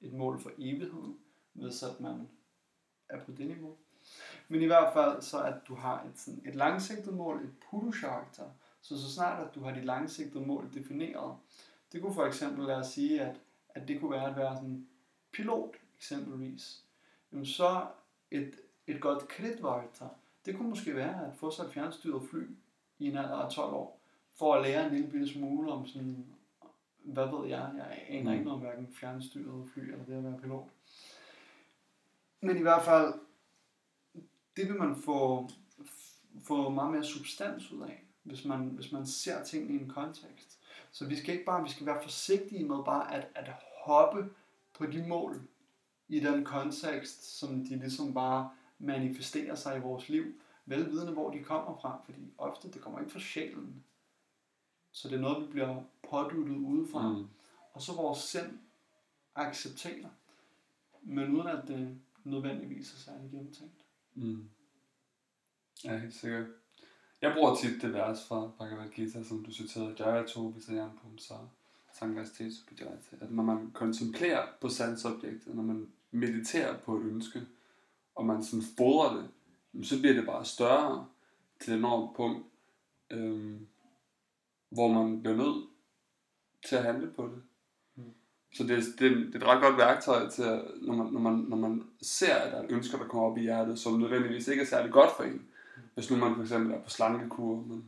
et 0.00 0.12
mål 0.12 0.40
for 0.40 0.50
evigheden, 0.58 1.18
hvis 1.52 1.82
at 1.82 2.00
man 2.00 2.28
er 3.08 3.24
på 3.24 3.32
det 3.32 3.46
niveau. 3.46 3.76
Men 4.48 4.62
i 4.62 4.66
hvert 4.66 4.92
fald 4.92 5.22
så, 5.22 5.42
at 5.42 5.54
du 5.68 5.74
har 5.74 6.02
et, 6.02 6.18
sådan, 6.18 6.42
et 6.46 6.54
langsigtet 6.54 7.14
mål, 7.14 7.44
et 7.44 7.54
purusharta, 7.70 8.42
så 8.90 9.02
så 9.02 9.12
snart 9.12 9.46
at 9.48 9.54
du 9.54 9.60
har 9.60 9.74
dit 9.74 9.84
langsigtede 9.84 10.46
mål 10.46 10.70
defineret, 10.74 11.36
det 11.92 12.02
kunne 12.02 12.14
for 12.14 12.26
eksempel 12.26 12.66
lade 12.66 12.78
os 12.78 12.86
sige, 12.86 13.20
at, 13.20 13.40
at 13.68 13.88
det 13.88 14.00
kunne 14.00 14.10
være 14.10 14.30
at 14.30 14.36
være 14.36 14.56
sådan 14.56 14.86
pilot 15.32 15.76
eksempelvis. 15.96 16.84
Jamen 17.32 17.46
så 17.46 17.86
et, 18.30 18.54
et 18.86 19.00
godt 19.00 19.28
kridvarta, 19.28 20.04
det 20.46 20.56
kunne 20.56 20.68
måske 20.68 20.96
være 20.96 21.26
at 21.26 21.36
få 21.36 21.50
sig 21.50 21.64
et 21.64 21.72
fjernstyret 21.72 22.28
fly 22.30 22.46
i 22.98 23.06
en 23.06 23.16
alder 23.16 23.36
af 23.36 23.52
12 23.52 23.74
år, 23.74 24.00
for 24.34 24.54
at 24.54 24.62
lære 24.62 24.86
en 24.86 24.92
lille 24.92 25.10
bitte 25.10 25.28
smule 25.28 25.72
om 25.72 25.86
sådan, 25.86 26.26
hvad 26.98 27.26
ved 27.26 27.48
jeg, 27.48 27.72
jeg 27.76 28.04
aner 28.08 28.32
ikke 28.32 28.44
noget 28.44 28.54
om 28.54 28.60
hverken 28.60 28.94
fjernstyret 28.94 29.70
fly 29.74 29.80
eller 29.80 30.04
det 30.04 30.16
at 30.16 30.24
være 30.24 30.38
pilot. 30.40 30.68
Men 32.40 32.56
i 32.56 32.62
hvert 32.62 32.84
fald, 32.84 33.14
det 34.56 34.68
vil 34.68 34.78
man 34.78 34.96
få, 34.96 35.48
få 36.42 36.68
meget 36.68 36.92
mere 36.92 37.04
substans 37.04 37.72
ud 37.72 37.82
af, 37.82 38.04
hvis 38.22 38.44
man, 38.44 38.60
hvis 38.60 38.92
man 38.92 39.06
ser 39.06 39.44
tingene 39.44 39.72
i 39.72 39.82
en 39.82 39.88
kontekst. 39.88 40.58
Så 40.90 41.06
vi 41.06 41.16
skal 41.16 41.34
ikke 41.34 41.44
bare, 41.44 41.62
vi 41.62 41.70
skal 41.70 41.86
være 41.86 42.02
forsigtige 42.02 42.64
med 42.64 42.84
bare 42.84 43.14
at, 43.14 43.28
at 43.34 43.52
hoppe 43.84 44.30
på 44.72 44.86
de 44.86 45.06
mål 45.06 45.48
i 46.08 46.20
den 46.20 46.44
kontekst, 46.44 47.38
som 47.38 47.64
de 47.64 47.76
ligesom 47.76 48.14
bare 48.14 48.50
manifesterer 48.78 49.54
sig 49.54 49.76
i 49.76 49.80
vores 49.80 50.08
liv, 50.08 50.24
velvidende 50.66 51.12
hvor 51.12 51.30
de 51.30 51.44
kommer 51.44 51.78
fra, 51.80 52.02
fordi 52.04 52.32
ofte 52.38 52.70
det 52.70 52.80
kommer 52.80 53.00
ikke 53.00 53.12
fra 53.12 53.20
sjælen. 53.20 53.84
Så 54.92 55.08
det 55.08 55.14
er 55.16 55.20
noget, 55.20 55.46
vi 55.46 55.52
bliver 55.52 55.82
påduttet 56.10 56.56
udefra. 56.56 57.08
Mm. 57.08 57.28
Og 57.72 57.82
så 57.82 57.92
vores 57.94 58.18
sind 58.18 58.58
accepterer, 59.34 60.08
men 61.02 61.34
uden 61.34 61.46
at 61.46 61.68
det 61.68 62.00
nødvendigvis 62.24 62.94
er 62.94 62.98
særlig 62.98 63.30
gennemtænkt. 63.30 63.84
Mm. 64.14 64.50
Ja, 65.84 65.98
helt 65.98 66.14
sikkert. 66.14 66.46
Jeg 67.22 67.32
bruger 67.34 67.54
tit 67.54 67.82
det 67.82 67.92
vers 67.92 68.26
fra 68.28 68.50
Bhagavad 68.58 68.88
Gita, 68.88 69.22
som 69.22 69.44
du 69.44 69.52
citerede, 69.52 69.94
Jaya 69.98 70.26
to 70.26 70.40
Visayan 70.40 70.90
Pumsa, 71.02 71.34
Sangastesu 71.92 72.66
Pujayate, 72.68 73.16
at 73.20 73.30
når 73.30 73.42
man 73.42 73.70
kontemplerer 73.74 74.46
på 74.60 74.68
sansobjektet, 74.68 75.54
når 75.54 75.62
man 75.62 75.88
mediterer 76.10 76.78
på 76.78 76.96
et 76.96 77.04
ønske, 77.04 77.42
og 78.14 78.26
man 78.26 78.44
sådan 78.44 78.64
fodrer 78.76 79.16
det, 79.16 79.28
så 79.86 80.00
bliver 80.00 80.14
det 80.14 80.26
bare 80.26 80.44
større 80.44 81.06
til 81.60 81.72
et 81.72 81.78
enormt 81.78 82.16
punkt, 82.16 82.46
øhm, 83.10 83.66
hvor 84.70 84.88
man 84.88 85.22
bliver 85.22 85.36
nødt 85.36 85.68
til 86.68 86.76
at 86.76 86.84
handle 86.84 87.10
på 87.10 87.26
det. 87.26 87.42
Mm. 87.96 88.12
Så 88.52 88.62
det, 88.62 88.84
det, 88.98 89.10
det 89.10 89.34
er 89.34 89.38
et 89.38 89.46
ret 89.46 89.62
godt 89.62 89.78
værktøj 89.78 90.28
til, 90.28 90.42
at, 90.42 90.64
når 90.82 90.94
man, 90.94 91.12
når, 91.12 91.20
man, 91.20 91.32
når 91.32 91.56
man 91.56 91.84
ser, 92.02 92.34
at 92.34 92.52
der 92.52 92.58
er 92.58 92.64
et 92.64 92.70
ønsker, 92.70 92.98
der 92.98 93.08
kommer 93.08 93.30
op 93.30 93.38
i 93.38 93.42
hjertet, 93.42 93.78
som 93.78 93.98
nødvendigvis 93.98 94.48
ikke 94.48 94.62
er 94.62 94.66
særlig 94.66 94.92
godt 94.92 95.10
for 95.16 95.22
en. 95.22 95.49
Hvis 96.00 96.10
nu 96.10 96.16
man 96.16 96.34
for 96.34 96.42
eksempel 96.42 96.74
er 96.74 96.80
på 96.80 96.90
slankekur, 96.90 97.64
man 97.66 97.84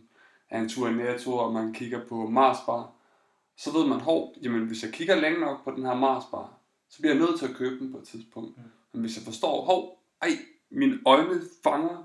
er 0.51 0.61
en 0.61 0.68
tur 0.68 0.88
i 0.88 0.94
Netto, 0.94 1.37
og 1.37 1.53
man 1.53 1.72
kigger 1.72 2.07
på 2.07 2.27
Marsbar, 2.27 2.92
så 3.57 3.72
ved 3.72 3.87
man, 3.87 4.01
hov, 4.01 4.35
jamen 4.42 4.66
hvis 4.66 4.83
jeg 4.83 4.92
kigger 4.92 5.14
længe 5.14 5.40
nok 5.40 5.64
på 5.64 5.70
den 5.70 5.85
her 5.85 5.94
Marsbar, 5.94 6.53
så 6.88 6.98
bliver 6.98 7.14
jeg 7.14 7.22
nødt 7.22 7.38
til 7.38 7.48
at 7.48 7.55
købe 7.55 7.79
den 7.79 7.92
på 7.92 7.98
et 7.98 8.05
tidspunkt. 8.05 8.57
Mm. 8.57 8.62
Men 8.92 9.01
hvis 9.01 9.16
jeg 9.16 9.25
forstår, 9.25 9.64
hov, 9.64 10.03
ej, 10.22 10.29
mine 10.70 10.98
øjne 11.07 11.40
fanger 11.62 12.05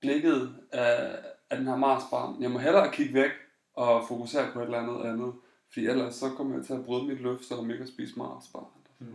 blikket 0.00 0.54
af, 0.72 1.18
af 1.50 1.56
den 1.56 1.66
her 1.66 1.76
Marsbar, 1.76 2.36
jeg 2.40 2.50
må 2.50 2.58
hellere 2.58 2.92
kigge 2.92 3.14
væk 3.14 3.30
og 3.74 4.08
fokusere 4.08 4.52
på 4.52 4.60
et 4.60 4.64
eller 4.64 4.78
andet 4.78 5.10
andet, 5.10 5.32
fordi 5.72 5.86
ellers 5.86 6.14
så 6.14 6.30
kommer 6.30 6.56
jeg 6.56 6.66
til 6.66 6.72
at 6.72 6.84
bryde 6.84 7.06
mit 7.06 7.20
løfte 7.20 7.52
om 7.52 7.70
ikke 7.70 7.82
at 7.82 7.88
spise 7.88 8.18
Marsbar. 8.18 8.66
Mm. 8.98 9.06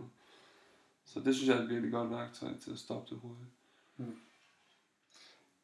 Så 1.04 1.20
det 1.20 1.34
synes 1.34 1.48
jeg 1.48 1.56
er 1.58 1.62
et 1.62 1.70
virkelig 1.70 1.92
godt 1.92 2.10
værktøj 2.10 2.48
til 2.64 2.70
at 2.70 2.78
stoppe 2.78 3.14
det 3.14 3.20
hurtigt. 3.22 3.50
Mm. 3.96 4.16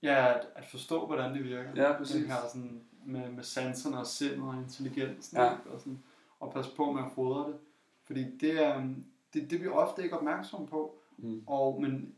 Ja, 0.07 0.35
at, 0.35 0.47
at 0.55 0.67
forstå, 0.67 1.07
hvordan 1.07 1.35
det 1.35 1.45
virker. 1.45 1.71
Ja, 1.77 1.99
præcis. 1.99 2.17
Det 2.17 2.27
her 2.27 2.49
sådan 2.53 2.81
med, 3.05 3.31
med 3.31 3.45
sanserne 3.45 3.99
og 3.99 4.07
sindet 4.07 4.49
og 4.49 4.55
intelligensen. 4.55 5.37
Ja. 5.37 5.51
Og, 5.51 5.81
sådan, 5.81 6.03
og 6.41 6.53
passe 6.53 6.71
på 6.77 6.93
med 6.93 7.03
at 7.03 7.13
fodre 7.15 7.49
det. 7.49 7.57
Fordi 8.05 8.37
det 8.39 8.65
er, 8.65 8.77
øhm, 8.77 9.05
det, 9.35 9.51
det 9.51 9.57
er 9.57 9.61
vi 9.61 9.69
ofte 9.69 10.03
ikke 10.03 10.17
opmærksom 10.17 10.67
på. 10.67 10.99
Mm. 11.17 11.43
Og, 11.47 11.81
men 11.81 12.15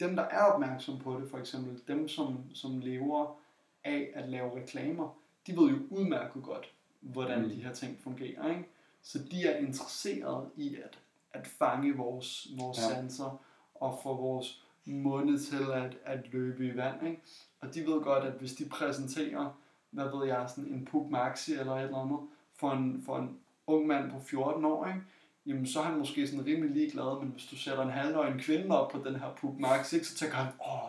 dem, 0.00 0.16
der 0.16 0.22
er 0.22 0.44
opmærksom 0.44 0.98
på 0.98 1.20
det, 1.20 1.30
for 1.30 1.38
eksempel 1.38 1.80
dem, 1.88 2.08
som, 2.08 2.44
som 2.54 2.78
lever 2.78 3.36
af 3.84 4.10
at 4.14 4.28
lave 4.28 4.60
reklamer, 4.60 5.18
de 5.46 5.56
ved 5.56 5.70
jo 5.70 5.76
udmærket 5.90 6.42
godt, 6.42 6.72
hvordan 7.00 7.42
mm. 7.42 7.48
de 7.48 7.54
her 7.54 7.72
ting 7.72 7.98
fungerer. 8.02 8.48
Ikke? 8.48 8.68
Så 9.02 9.18
de 9.30 9.46
er 9.46 9.58
interesseret 9.58 10.50
i 10.56 10.76
at, 10.76 10.98
at 11.32 11.46
fange 11.46 11.96
vores, 11.96 12.48
vores 12.58 12.78
ja. 12.78 12.94
sanser 12.94 13.40
og 13.74 14.00
få 14.02 14.16
vores 14.16 14.61
munde 14.84 15.38
til 15.38 15.62
at, 15.72 15.96
at 16.04 16.32
løbe 16.32 16.66
i 16.66 16.76
vand. 16.76 17.06
Ikke? 17.06 17.22
Og 17.60 17.74
de 17.74 17.80
ved 17.80 18.02
godt, 18.02 18.24
at 18.24 18.32
hvis 18.32 18.52
de 18.52 18.68
præsenterer, 18.68 19.58
hvad 19.90 20.04
ved 20.04 20.26
jeg, 20.26 20.50
sådan 20.50 20.72
en 20.72 20.84
Puk 20.84 21.10
Maxi 21.10 21.52
eller 21.52 21.72
et 21.72 21.82
eller 21.82 21.98
andet, 21.98 22.20
for 22.54 22.72
en, 22.72 23.02
for 23.06 23.18
en 23.18 23.38
ung 23.66 23.86
mand 23.86 24.10
på 24.10 24.20
14 24.20 24.64
år, 24.64 24.86
ikke? 24.86 25.00
jamen 25.46 25.66
så 25.66 25.80
er 25.80 25.84
han 25.84 25.98
måske 25.98 26.26
sådan 26.26 26.46
rimelig 26.46 26.70
ligeglad, 26.70 27.20
men 27.20 27.28
hvis 27.28 27.46
du 27.46 27.56
sætter 27.56 27.82
en 27.82 27.90
halvnøgen 27.90 28.38
kvinde 28.38 28.80
op 28.80 28.90
på 28.90 28.98
den 28.98 29.16
her 29.16 29.34
Puk 29.34 29.58
Maxi, 29.58 30.04
så 30.04 30.16
tænker 30.16 30.36
han, 30.36 30.52
åh, 30.66 30.88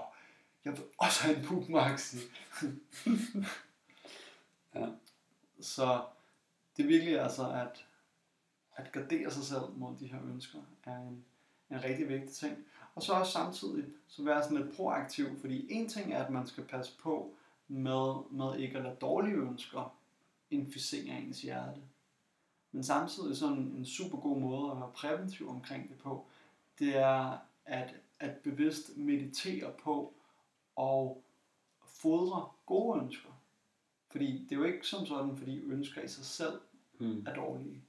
jeg 0.66 0.74
vil 0.74 0.84
også 0.98 1.24
have 1.24 1.38
en 1.38 1.46
Puk 1.46 1.70
Maxi. 1.70 2.18
ja. 4.76 4.88
Så 5.62 6.02
det 6.78 6.84
er 6.84 6.88
virkelig 6.88 7.20
altså, 7.20 7.50
at, 7.50 7.86
at 8.76 8.92
gardere 8.92 9.32
sig 9.32 9.44
selv 9.44 9.64
mod 9.76 9.96
de 10.00 10.08
her 10.08 10.20
ønsker, 10.34 10.60
er 10.84 10.98
en, 10.98 11.26
en 11.72 11.84
rigtig 11.84 12.10
vigtig 12.10 12.32
ting. 12.32 12.58
Og 12.96 13.04
så 13.04 13.14
også 13.14 13.32
samtidig 13.32 13.86
så 14.08 14.24
være 14.24 14.44
sådan 14.44 14.58
lidt 14.58 14.76
proaktiv, 14.76 15.40
fordi 15.40 15.74
en 15.74 15.90
ting 15.90 16.14
er, 16.14 16.24
at 16.24 16.32
man 16.32 16.48
skal 16.48 16.64
passe 16.64 16.98
på 17.00 17.34
med, 17.68 18.32
med 18.32 18.60
ikke 18.60 18.78
at 18.78 18.84
lade 18.84 18.96
dårlige 19.02 19.36
ønsker 19.36 19.96
inficere 20.52 21.20
ens 21.20 21.42
hjerte. 21.42 21.82
Men 22.72 22.84
samtidig 22.84 23.38
sådan 23.38 23.58
en 23.58 23.86
super 23.86 24.18
god 24.18 24.40
måde 24.40 24.72
at 24.72 24.78
være 24.78 24.92
præventiv 24.96 25.50
omkring 25.50 25.90
det 25.90 25.98
på, 25.98 26.26
det 26.80 26.98
er 26.98 27.38
at, 27.66 27.96
at 28.20 28.38
bevidst 28.38 28.98
meditere 28.98 29.72
på 29.84 30.14
og 30.76 31.24
fodre 31.86 32.50
gode 32.66 33.02
ønsker. 33.02 33.30
Fordi 34.10 34.44
det 34.44 34.52
er 34.52 34.56
jo 34.56 34.64
ikke 34.64 34.88
som 34.88 35.06
sådan, 35.06 35.38
fordi 35.38 35.62
ønsker 35.62 36.02
i 36.02 36.08
sig 36.08 36.26
selv 36.26 36.62
mm. 37.00 37.26
er 37.28 37.34
dårlige. 37.34 37.82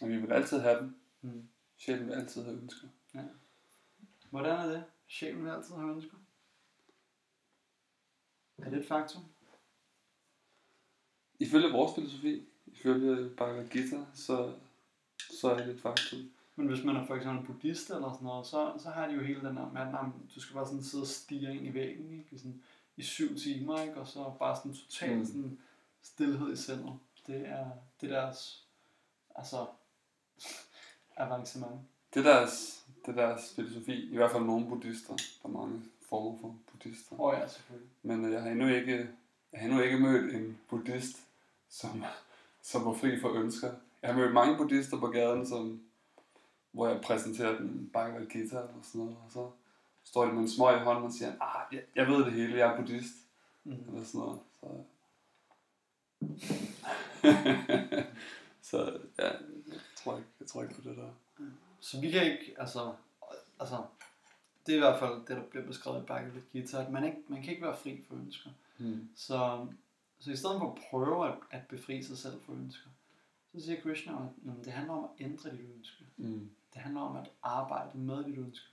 Og 0.00 0.08
vi 0.08 0.16
vil 0.16 0.32
altid 0.32 0.60
have 0.60 0.78
dem. 0.78 0.96
Mm. 1.22 1.48
Sjælen 1.76 2.06
vil 2.06 2.14
altid 2.14 2.44
have 2.44 2.56
ønsker. 2.56 2.88
Ja. 3.14 3.22
Hvordan 4.30 4.58
er 4.58 4.66
det? 4.66 4.84
Sjælen 5.08 5.44
vil 5.44 5.50
altid 5.50 5.74
have 5.74 5.90
ønsker. 5.90 6.16
Er 8.58 8.70
det 8.70 8.78
et 8.78 8.88
faktum? 8.88 9.22
Ifølge 11.38 11.72
vores 11.72 11.94
filosofi, 11.94 12.48
ifølge 12.66 13.30
Bhagavad 13.30 13.68
Gita, 13.68 14.04
så, 14.14 14.54
så 15.40 15.50
er 15.50 15.56
det 15.56 15.74
et 15.74 15.80
faktum. 15.80 16.30
Men 16.56 16.66
hvis 16.66 16.84
man 16.84 16.96
er 16.96 17.06
for 17.06 17.14
eksempel 17.14 17.46
buddhist 17.46 17.90
eller 17.90 18.12
sådan 18.12 18.24
noget, 18.24 18.46
så, 18.46 18.74
så 18.78 18.90
har 18.90 19.08
de 19.08 19.14
jo 19.14 19.22
hele 19.22 19.48
den 19.48 19.56
der 19.56 19.70
med, 19.70 19.80
at 19.80 20.34
du 20.34 20.40
skal 20.40 20.54
bare 20.54 20.66
sådan 20.66 20.82
sidde 20.82 21.02
og 21.02 21.08
stige 21.08 21.54
ind 21.56 21.66
i 21.66 21.74
væggen, 21.74 22.12
ikke? 22.12 22.28
I, 22.30 22.38
sådan, 22.38 22.62
i 22.96 23.02
syv 23.02 23.36
timer, 23.36 23.82
ikke? 23.82 24.00
Og 24.00 24.06
så 24.06 24.32
bare 24.38 24.56
sådan 24.56 24.74
total 24.74 25.18
mm. 25.18 25.24
sådan 25.24 25.58
stillhed 26.02 26.52
i 26.52 26.56
sindet. 26.56 26.98
Det 27.26 27.48
er, 27.48 27.70
det 28.00 28.12
er 28.12 28.20
deres, 28.20 28.66
altså, 29.34 29.66
avancement. 31.16 31.80
Det 32.16 32.26
er 32.26 32.32
deres, 32.38 32.84
det 33.06 33.18
er 33.18 33.26
deres 33.26 33.52
filosofi, 33.56 34.12
i 34.12 34.16
hvert 34.16 34.30
fald 34.30 34.42
nogle 34.42 34.66
buddhister. 34.66 35.16
Der 35.16 35.48
er 35.48 35.52
mange 35.52 35.82
former 36.08 36.38
for 36.40 36.56
buddhister. 36.70 37.20
Åh 37.20 37.26
oh 37.26 37.34
ja, 37.38 37.48
selvfølgelig. 37.48 37.90
Men 38.02 38.24
øh, 38.24 38.32
jeg 38.32 38.42
har 38.42 38.50
endnu 38.50 38.68
ikke, 38.68 39.08
jeg 39.52 39.60
har 39.60 39.66
endnu 39.66 39.80
ikke 39.80 39.98
mødt 39.98 40.34
en 40.34 40.58
buddhist, 40.68 41.16
som, 41.68 42.04
som 42.70 42.84
var 42.84 42.92
fri 42.92 43.20
for 43.20 43.28
ønsker. 43.28 43.70
Jeg 44.02 44.10
har 44.10 44.20
mødt 44.20 44.32
mange 44.32 44.56
buddhister 44.56 45.00
på 45.00 45.06
gaden, 45.06 45.46
som, 45.46 45.80
hvor 46.72 46.88
jeg 46.88 47.00
præsenterer 47.00 47.58
den 47.58 47.90
Bhagavad 47.92 48.26
Gita 48.26 48.58
og 48.58 48.68
sådan 48.82 49.00
noget, 49.00 49.16
og 49.26 49.32
så 49.32 49.50
står 50.04 50.24
de 50.24 50.32
med 50.32 50.42
en 50.42 50.50
smøg 50.50 50.80
i 50.80 50.84
hånden 50.84 51.04
og 51.04 51.12
siger, 51.12 51.32
ah, 51.40 51.74
jeg, 51.74 51.82
jeg 51.96 52.06
ved 52.06 52.24
det 52.24 52.32
hele, 52.32 52.58
jeg 52.58 52.72
er 52.72 52.76
buddhist. 52.76 53.14
Mm. 53.64 53.72
Eller 53.72 54.04
sådan 54.04 54.20
noget. 54.20 54.40
Så, 54.60 54.68
så 58.70 58.98
ja, 59.18 59.28
jeg 59.66 59.80
tror 59.96 60.16
ikke, 60.16 60.28
jeg 60.40 60.48
tror 60.48 60.62
ikke 60.62 60.74
på 60.74 60.88
det 60.88 60.96
der. 60.96 61.10
Så 61.80 62.00
vi 62.00 62.10
kan 62.10 62.24
ikke, 62.24 62.54
altså, 62.58 62.94
altså, 63.60 63.84
det 64.66 64.72
er 64.72 64.76
i 64.76 64.80
hvert 64.80 64.98
fald 64.98 65.26
det, 65.26 65.36
der 65.36 65.42
bliver 65.42 65.66
beskrevet 65.66 66.02
i 66.02 66.06
Bhagavad 66.06 66.42
Gita, 66.52 66.82
at 66.82 66.90
man, 66.90 67.04
ikke, 67.04 67.18
man 67.28 67.42
kan 67.42 67.50
ikke 67.50 67.66
være 67.66 67.76
fri 67.76 68.04
for 68.08 68.14
ønsker. 68.14 68.50
Mm. 68.78 69.08
Så, 69.16 69.66
så 70.18 70.30
i 70.30 70.36
stedet 70.36 70.58
for 70.58 70.72
at 70.72 70.78
prøve 70.90 71.28
at, 71.28 71.34
at 71.50 71.66
befri 71.68 72.02
sig 72.02 72.18
selv 72.18 72.40
for 72.40 72.52
ønsker, 72.52 72.88
så 73.54 73.64
siger 73.64 73.80
Krishna, 73.80 74.12
at 74.12 74.64
det 74.64 74.72
handler 74.72 74.92
om 74.92 75.04
at 75.04 75.24
ændre 75.24 75.50
dit 75.50 75.60
ønske. 75.76 76.04
Mm. 76.16 76.50
Det 76.74 76.82
handler 76.82 77.00
om 77.00 77.16
at 77.16 77.30
arbejde 77.42 77.98
med 77.98 78.24
dit 78.24 78.38
ønske. 78.38 78.66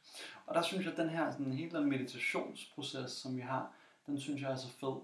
Og 0.46 0.56
der 0.56 0.62
synes 0.62 0.86
jeg, 0.86 0.92
at 0.92 0.98
den 0.98 1.10
her 1.10 1.32
sådan, 1.32 1.54
hele 1.54 1.78
den 1.78 1.90
meditationsproces, 1.90 3.12
som 3.12 3.36
vi 3.36 3.42
har, 3.42 3.72
den 4.08 4.20
synes 4.20 4.42
jeg 4.42 4.52
er 4.52 4.56
så 4.56 4.70
fed. 4.70 4.96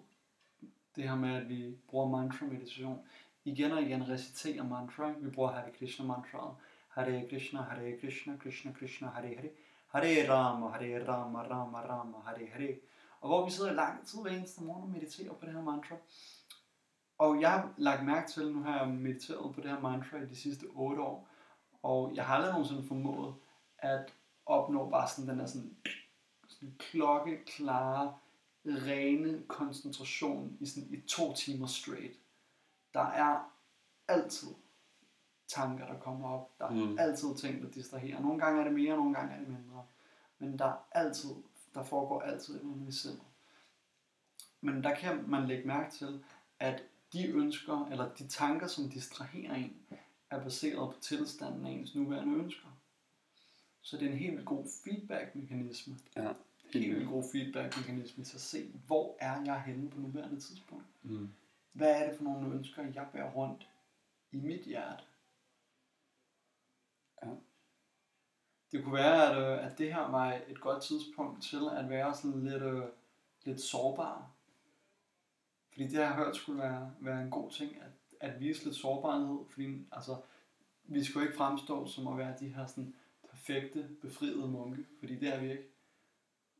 Det 0.96 1.10
her 1.10 1.16
med, 1.16 1.36
at 1.36 1.50
vi 1.50 1.76
bruger 1.88 2.10
mantra-meditation. 2.10 3.00
Igen 3.46 3.72
og 3.72 3.82
igen 3.82 4.10
reciterer 4.10 4.64
mantra. 4.64 5.14
Vi 5.20 5.30
bruger 5.30 5.52
Hare 5.52 5.72
Krishna 5.80 6.06
mantraet. 6.06 6.56
Hare 7.00 7.28
Krishna, 7.30 7.62
Hare 7.62 7.98
Krishna, 8.00 8.38
Krishna 8.38 8.74
Krishna, 8.74 9.08
Hare 9.08 9.36
Hare. 9.36 9.50
Hare 9.88 10.30
Rama, 10.30 10.70
Hare 10.70 11.08
Rama, 11.08 11.40
Rama 11.40 11.78
Rama, 11.78 12.18
Hare 12.26 12.48
Hare. 12.54 12.76
Og 13.22 13.28
hvor 13.30 13.46
vi 13.46 13.52
sidder 13.52 13.72
i 13.72 13.76
lang 13.76 14.08
tid 14.08 14.22
hver 14.22 14.32
eneste 14.32 14.64
morgen 14.64 14.84
og 14.84 14.90
mediterer 14.90 15.34
på 15.34 15.46
det 15.46 15.54
her 15.54 15.62
mantra. 15.62 15.96
Og 17.18 17.42
jeg 17.42 17.52
har 17.52 17.74
lagt 17.78 18.06
mærke 18.06 18.32
til, 18.32 18.54
nu 18.54 18.64
har 18.64 18.80
jeg 18.80 18.88
mediteret 18.88 19.56
på 19.56 19.62
det 19.62 19.70
her 19.72 19.80
mantra 19.80 20.18
i 20.18 20.26
de 20.26 20.36
sidste 20.36 20.66
8 20.66 21.02
år, 21.02 21.30
og 21.84 22.16
jeg 22.16 22.26
har 22.26 22.36
aldrig 22.36 22.52
nogensinde 22.52 22.84
formået 22.84 23.36
at 23.78 24.14
opnå 24.46 24.90
bare 24.90 25.10
sådan 25.10 25.30
den 25.30 25.40
der 25.40 25.46
sådan, 25.46 25.78
sådan 26.48 26.76
klokkeklare, 26.80 28.18
rene 28.66 29.44
koncentration 29.48 30.58
i, 30.60 30.66
sådan, 30.66 30.90
i 30.94 31.02
to 31.02 31.34
timer 31.34 31.68
straight. 31.68 32.20
Der 32.94 33.06
er 33.06 33.54
altid 34.08 34.48
tanker, 35.50 35.88
der 35.88 36.00
kommer 36.00 36.30
op. 36.30 36.60
Der 36.60 36.66
er 36.66 36.72
mm. 36.72 37.00
altid 37.00 37.36
ting, 37.36 37.62
der 37.62 37.70
distraherer. 37.70 38.22
Nogle 38.22 38.40
gange 38.40 38.60
er 38.60 38.64
det 38.64 38.74
mere, 38.74 38.98
nogle 38.98 39.14
gange 39.14 39.34
er 39.34 39.40
det 39.40 39.48
mindre. 39.48 39.86
Men 40.40 40.60
der 40.60 40.66
er 40.66 40.88
altid, 40.92 41.30
der 41.74 41.84
foregår 41.84 42.22
altid 42.22 42.56
et 42.56 42.62
eller 42.62 42.88
i 42.88 42.92
sindet. 42.92 43.22
Men 44.62 44.84
der 44.84 44.96
kan 44.96 45.30
man 45.30 45.48
lægge 45.48 45.68
mærke 45.68 45.92
til, 45.92 46.24
at 46.60 46.84
de 47.14 47.28
ønsker, 47.28 47.88
eller 47.92 48.14
de 48.14 48.28
tanker, 48.28 48.68
som 48.68 48.90
distraherer 48.90 49.56
en, 49.56 49.78
er 50.30 50.44
baseret 50.44 50.96
på 50.96 51.00
tilstanden 51.02 51.66
af 51.66 51.72
ens 51.72 51.96
nuværende 51.96 52.34
ønsker. 52.34 52.68
Så 53.82 53.98
det 53.98 54.08
er 54.08 54.12
en 54.12 54.18
helt 54.18 54.34
vildt 54.34 54.46
god 54.46 54.66
feedback-mekanisme. 54.84 55.98
Ja. 56.16 56.34
Helt 56.74 56.96
vildt 56.96 57.10
god 57.10 57.24
feedback-mekanisme 57.32 58.24
til 58.24 58.38
at 58.38 58.42
se, 58.42 58.72
hvor 58.88 59.18
er 59.20 59.42
jeg 59.46 59.62
henne 59.62 59.90
på 59.90 60.00
nuværende 60.00 60.40
tidspunkt. 60.40 60.86
Mm. 61.02 61.30
Hvad 61.72 62.02
er 62.02 62.10
det 62.10 62.18
for 62.18 62.24
nogle 62.24 62.56
ønsker, 62.56 62.84
jeg 62.94 63.08
bærer 63.14 63.32
rundt 63.32 63.70
i 64.32 64.38
mit 64.38 64.62
hjerte? 64.62 65.04
Ja. 67.24 67.30
Det 68.72 68.84
kunne 68.84 68.94
være, 68.94 69.32
at, 69.32 69.38
øh, 69.38 69.66
at 69.66 69.78
det 69.78 69.94
her 69.94 70.12
var 70.12 70.34
et 70.48 70.62
godt 70.62 70.84
tidspunkt 70.84 71.44
til 71.44 71.62
at 71.78 71.90
være 71.90 72.14
sådan 72.14 72.44
lidt, 72.44 72.64
øh, 72.64 72.84
lidt 73.44 73.62
sårbar. 73.62 74.32
Fordi 75.72 75.88
det 75.88 76.06
har 76.06 76.16
hørt 76.16 76.36
skulle 76.36 76.62
være, 76.62 76.94
være 77.00 77.22
en 77.22 77.30
god 77.30 77.52
ting, 77.52 77.76
at, 77.76 77.92
at 78.30 78.40
vise 78.40 78.66
lidt 78.66 78.76
sårbarhed. 78.76 79.40
Fordi 79.50 79.88
altså, 79.92 80.16
vi 80.84 81.04
skulle 81.04 81.26
ikke 81.26 81.38
fremstå 81.38 81.88
som 81.88 82.08
at 82.08 82.18
være 82.18 82.36
de 82.40 82.54
her 82.54 82.66
sådan, 82.66 82.96
perfekte, 83.30 83.90
befriede 84.02 84.48
munke, 84.48 84.86
fordi 85.00 85.20
det 85.20 85.36
er 85.36 85.40
vi 85.40 85.52
ikke. 85.52 85.68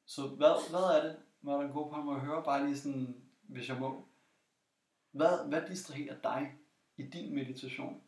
Så 0.06 0.28
hvad, 0.28 0.70
hvad 0.70 0.98
er 0.98 1.04
det, 1.08 1.18
når 1.42 1.62
der 1.62 1.72
går 1.72 1.90
på 1.90 2.02
mig 2.02 2.16
at 2.16 2.22
høre, 2.22 2.44
bare 2.44 2.66
lige 2.66 2.78
sådan, 2.78 3.16
hvis 3.42 3.70
jeg 3.70 3.80
må. 3.80 4.06
Hvad, 5.12 5.48
hvad 5.48 5.62
distraherer 5.70 6.16
dig 6.24 6.54
i 6.98 7.04
din 7.04 7.36
meditation? 7.36 8.02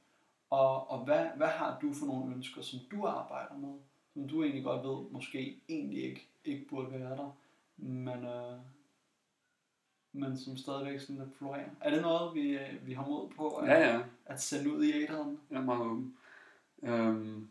Og, 0.49 0.89
og 0.89 1.05
hvad, 1.05 1.27
hvad 1.35 1.47
har 1.47 1.79
du 1.79 1.93
for 1.93 2.05
nogle 2.05 2.35
ønsker, 2.35 2.61
som 2.61 2.79
du 2.91 3.05
arbejder 3.07 3.57
med, 3.57 3.79
som 4.13 4.27
du 4.27 4.43
egentlig 4.43 4.63
godt 4.63 4.87
ved, 4.87 5.11
måske 5.11 5.61
egentlig 5.69 6.03
ikke, 6.03 6.27
ikke 6.45 6.67
burde 6.69 6.91
være 6.91 7.17
der, 7.17 7.37
men, 7.77 8.25
øh, 8.25 8.59
men 10.13 10.37
som 10.37 10.57
stadigvæk 10.57 10.99
sådan 10.99 11.15
lidt 11.15 11.37
florerer. 11.37 11.69
Er 11.81 11.89
det 11.89 12.01
noget, 12.01 12.35
vi, 12.35 12.57
øh, 12.57 12.87
vi 12.87 12.93
har 12.93 13.05
mod 13.05 13.29
på 13.29 13.49
at, 13.49 13.69
ja, 13.69 13.93
ja. 13.93 14.01
at 14.25 14.41
sende 14.41 14.73
ud 14.73 14.83
i 14.83 14.93
æderen? 14.93 15.39
Jeg 15.49 15.57
er 15.57 15.65
meget 15.65 15.81
åben. 15.81 16.17
Øhm, 16.83 17.47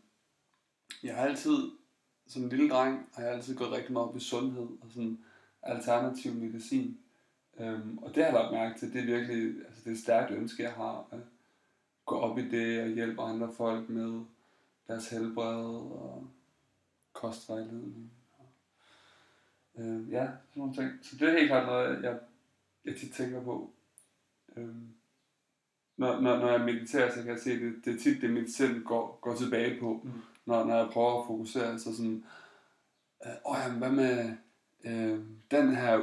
jeg 1.03 1.15
har 1.15 1.23
altid, 1.23 1.71
som 2.27 2.43
en 2.43 2.49
lille 2.49 2.69
dreng, 2.69 3.09
har 3.13 3.23
jeg 3.23 3.33
altid 3.33 3.55
gået 3.55 3.71
rigtig 3.71 3.93
meget 3.93 4.07
op 4.07 4.17
i 4.17 4.19
sundhed 4.19 4.67
og 4.81 4.87
sådan 4.89 5.19
alternativ 5.63 6.33
medicin. 6.33 6.97
Øhm, 7.59 7.97
og 7.97 8.15
det 8.15 8.23
har 8.23 8.31
jeg 8.31 8.33
lagt 8.33 8.53
mærke 8.53 8.79
til, 8.79 8.93
det 8.93 9.01
er 9.01 9.05
virkelig, 9.05 9.65
altså 9.65 9.81
det 9.83 9.87
er 9.87 9.91
et 9.91 9.99
stærkt 9.99 10.31
ønske, 10.31 10.63
jeg 10.63 10.73
har, 10.73 11.07
at 11.11 11.19
gå 12.05 12.15
op 12.15 12.37
i 12.37 12.49
det 12.49 12.81
og 12.81 12.89
hjælpe 12.89 13.21
andre 13.21 13.51
folk 13.51 13.89
med 13.89 14.23
deres 14.87 15.09
helbred 15.09 15.65
og 15.75 16.27
kostvejledning. 17.13 18.11
Øhm, 19.77 20.09
ja, 20.09 20.25
sådan 20.25 20.37
nogle 20.55 20.73
ting. 20.73 20.89
Så 21.01 21.15
det 21.19 21.29
er 21.29 21.37
helt 21.37 21.49
klart 21.49 21.65
noget, 21.65 22.03
jeg, 22.03 22.19
jeg 22.85 22.95
tit 22.95 23.13
tænker 23.13 23.43
på. 23.43 23.71
Øhm, 24.57 24.87
når, 25.97 26.19
når, 26.19 26.37
når 26.37 26.51
jeg 26.51 26.61
mediterer, 26.61 27.11
så 27.11 27.15
kan 27.15 27.31
jeg 27.31 27.39
se, 27.39 27.51
at 27.51 27.61
det, 27.61 27.85
det 27.85 27.95
er 27.95 27.99
tit 27.99 28.21
det, 28.21 28.29
mit 28.29 28.53
sind 28.53 28.83
går, 28.83 29.19
går 29.21 29.35
tilbage 29.35 29.79
på. 29.79 30.01
Mm 30.03 30.11
når, 30.45 30.63
når 30.63 30.75
jeg 30.75 30.89
prøver 30.91 31.19
at 31.19 31.27
fokusere, 31.27 31.79
så 31.79 31.95
sådan, 31.95 32.23
øh, 33.25 33.31
åh 33.45 33.57
jamen, 33.63 33.77
hvad 33.77 33.91
med 33.91 34.31
øh, 34.83 35.19
den 35.51 35.75
her 35.75 35.99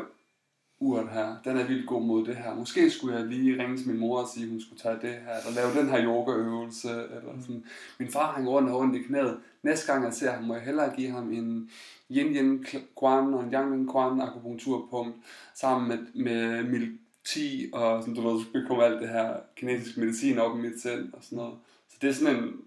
urt 0.81 1.13
her, 1.13 1.37
den 1.45 1.57
er 1.57 1.67
vildt 1.67 1.87
god 1.87 2.03
mod 2.03 2.27
det 2.27 2.37
her. 2.37 2.55
Måske 2.55 2.91
skulle 2.91 3.17
jeg 3.17 3.27
lige 3.27 3.63
ringe 3.63 3.77
til 3.77 3.89
min 3.89 3.99
mor 3.99 4.21
og 4.21 4.29
sige, 4.29 4.45
at 4.45 4.51
hun 4.51 4.61
skulle 4.61 4.81
tage 4.81 4.95
det 4.95 5.21
her, 5.21 5.37
eller 5.37 5.55
lave 5.55 5.81
den 5.81 5.89
her 5.89 6.05
yogaøvelse, 6.05 6.91
eller 6.91 7.33
mm. 7.33 7.41
sådan. 7.41 7.65
Min 7.99 8.11
far 8.11 8.35
hænger 8.37 8.51
rundt 8.51 8.71
og 8.71 8.77
rundt 8.77 8.97
i 8.97 9.03
knæet. 9.03 9.41
Næste 9.63 9.93
gang 9.93 10.05
jeg 10.05 10.15
ser 10.15 10.31
ham, 10.31 10.45
må 10.45 10.55
jeg 10.55 10.63
hellere 10.63 10.97
give 10.97 11.11
ham 11.11 11.33
en 11.33 11.71
yin 12.11 12.35
yin 12.35 12.65
quan 13.01 13.35
og 13.35 13.45
en 13.45 13.53
yang 13.53 13.75
yin 13.75 13.89
quan 13.89 14.21
akupunkturpunkt, 14.21 15.17
sammen 15.55 15.89
med, 15.89 15.99
med 16.15 16.63
milti 16.65 17.71
og 17.73 18.03
sådan, 18.03 18.15
du 18.15 18.29
ved, 18.29 18.41
så 18.41 18.65
kommer 18.67 18.85
alt 18.85 19.01
det 19.01 19.09
her 19.09 19.37
kinesisk 19.57 19.97
medicin 19.97 20.39
op 20.39 20.59
i 20.59 20.61
mit 20.61 20.81
sind, 20.81 21.13
og 21.13 21.25
sådan 21.25 21.37
noget. 21.37 21.59
Så 21.89 21.97
det 22.01 22.09
er 22.09 22.13
sådan 22.13 22.37
en, 22.37 22.61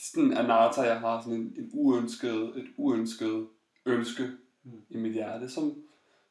sådan 0.00 0.32
anata, 0.32 0.80
jeg 0.80 1.00
har 1.00 1.20
sådan 1.20 1.38
en, 1.38 1.54
en 1.56 1.70
uønsket, 1.72 2.56
et 2.56 2.66
uønsket 2.76 3.46
ønske 3.86 4.30
mm. 4.64 4.82
i 4.90 4.96
mit 4.96 5.12
hjerte, 5.12 5.48
som, 5.48 5.74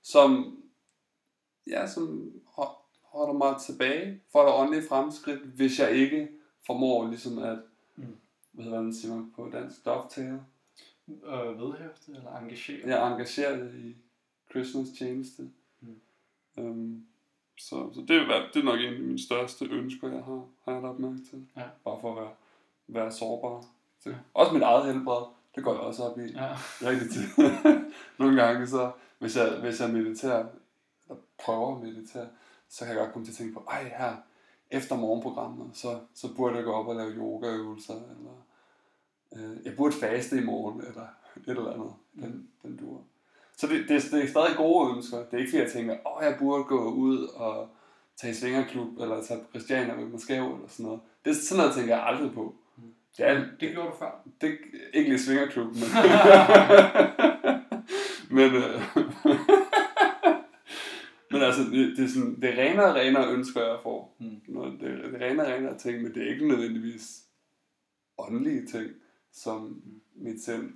som, 0.04 0.58
ja, 1.68 1.88
som 1.88 2.32
holder 3.04 3.34
mig 3.34 3.56
tilbage 3.62 4.22
for 4.32 4.42
det 4.46 4.54
åndelige 4.54 4.88
fremskridt, 4.88 5.40
hvis 5.40 5.80
jeg 5.80 5.92
ikke 5.92 6.28
formår 6.66 7.08
ligesom 7.08 7.38
at 7.38 7.60
hvad 8.58 8.66
hedder 8.66 8.82
man 8.82 8.94
siger 8.94 9.16
man 9.16 9.32
på 9.36 9.50
dansk, 9.54 9.86
dovetail. 9.86 10.40
Øh, 11.08 11.60
vedhæfte 11.62 12.12
eller 12.12 12.38
engagere. 12.38 12.88
Ja, 12.88 13.12
engagere 13.12 13.72
i 13.76 13.96
Krishnas 14.52 14.90
tjeneste. 14.98 15.50
Mm. 15.82 16.02
Um, 16.58 17.06
så, 17.58 17.94
så 17.94 18.02
det, 18.08 18.18
er, 18.18 18.50
det 18.54 18.60
er 18.60 18.64
nok 18.64 18.80
en 18.80 18.94
af 18.94 19.00
mine 19.00 19.20
største 19.20 19.66
ønsker, 19.66 20.08
jeg 20.10 20.24
har, 20.24 20.46
har 20.66 20.74
jeg 20.74 20.82
lagt 20.82 21.00
mærke 21.00 21.20
til. 21.30 21.48
Ja. 21.58 21.64
Bare 21.84 21.98
for 22.02 22.12
at 22.12 22.22
være 22.22 22.32
være 22.88 23.12
sårbar. 23.12 23.66
Så, 24.00 24.14
også 24.34 24.54
mit 24.54 24.64
eget 24.64 24.94
helbred, 24.94 25.26
det 25.56 25.64
går 25.64 25.74
jeg 25.74 25.82
også 25.82 26.04
op 26.04 26.20
i 26.20 26.32
ja. 26.32 26.58
rigtig 26.82 27.10
tit. 27.12 27.38
Nogle 28.20 28.44
gange, 28.44 28.68
så 28.68 28.92
hvis 29.20 29.38
jeg, 29.38 29.60
hvis 29.60 29.82
jeg 29.82 29.90
mediterer, 29.90 30.46
eller 31.10 31.22
prøver 31.40 31.76
at 31.76 31.84
meditere, 31.84 32.28
så 32.70 32.86
kan 32.86 32.96
jeg 32.96 33.04
godt 33.04 33.14
komme 33.14 33.26
til 33.26 33.32
at 33.32 33.38
tænke 33.38 33.54
på, 33.54 33.64
ej 33.70 33.84
her, 33.84 34.16
efter 34.72 34.98
morgenprogrammet, 34.98 35.70
så, 35.74 36.00
så 36.14 36.28
burde 36.36 36.56
jeg 36.56 36.64
gå 36.64 36.72
op 36.72 36.88
og 36.88 36.96
lave 36.96 37.12
yogaøvelser, 37.12 37.94
eller 37.94 38.46
øh, 39.36 39.66
jeg 39.66 39.76
burde 39.76 39.96
faste 39.96 40.38
i 40.38 40.44
morgen, 40.44 40.82
eller 40.82 41.02
et 41.38 41.50
eller 41.58 41.74
andet, 41.74 41.92
den, 42.16 42.48
den 42.64 42.78
dur. 42.78 43.02
Så 43.58 43.68
det, 43.68 43.90
det, 43.90 44.04
det 44.12 44.24
er 44.24 44.28
stadig 44.28 44.58
gode 44.58 44.96
ønsker. 44.96 45.18
Det 45.18 45.34
er 45.34 45.38
ikke 45.38 45.50
fordi, 45.50 45.64
jeg 45.64 45.72
tænker, 45.72 45.96
åh, 46.08 46.24
jeg 46.24 46.36
burde 46.40 46.64
gå 46.64 46.92
ud 46.92 47.28
og 47.28 47.68
tage 48.22 48.32
i 48.32 48.36
svingerklub, 48.36 49.00
eller 49.00 49.24
tage 49.24 49.40
på 49.40 49.46
Christiania 49.50 49.96
med 49.96 50.06
mig 50.06 50.20
skæv, 50.20 50.44
eller 50.44 50.68
sådan 50.68 50.86
noget. 50.86 51.00
Det 51.26 51.32
er 51.32 51.36
sådan 51.36 51.58
noget, 51.62 51.76
tænker 51.76 51.96
jeg 51.96 52.06
aldrig 52.06 52.34
på. 52.34 52.56
Det 53.18 53.28
er, 53.28 53.34
Det 53.60 53.72
gjorde 53.72 53.90
du 53.90 53.96
før. 54.00 54.22
det 54.42 54.58
ikke 54.94 55.10
lige 55.10 55.20
svingerklub, 55.20 55.66
men... 55.66 55.84
men, 58.38 58.56
øh, 58.56 58.82
men 61.32 61.42
altså, 61.42 61.62
det, 61.62 61.98
det, 61.98 62.06
er 62.06 62.10
sådan, 62.10 62.36
det 62.42 62.50
er 62.50 62.64
renere 62.64 62.86
og 62.86 62.96
renere 62.96 63.28
ønsker, 63.34 63.62
jeg 63.62 63.78
får. 63.84 64.16
Mm. 64.20 64.42
Noget, 64.58 64.80
det, 64.80 64.90
er 64.90 65.28
renere 65.28 65.48
og 65.48 65.54
renere 65.54 65.78
ting, 65.78 66.04
men 66.04 66.14
det 66.14 66.24
er 66.24 66.34
ikke 66.34 66.48
nødvendigvis 66.48 67.24
åndelige 68.18 68.68
ting, 68.68 68.92
som 69.32 69.84
mit 70.16 70.44
sind 70.44 70.74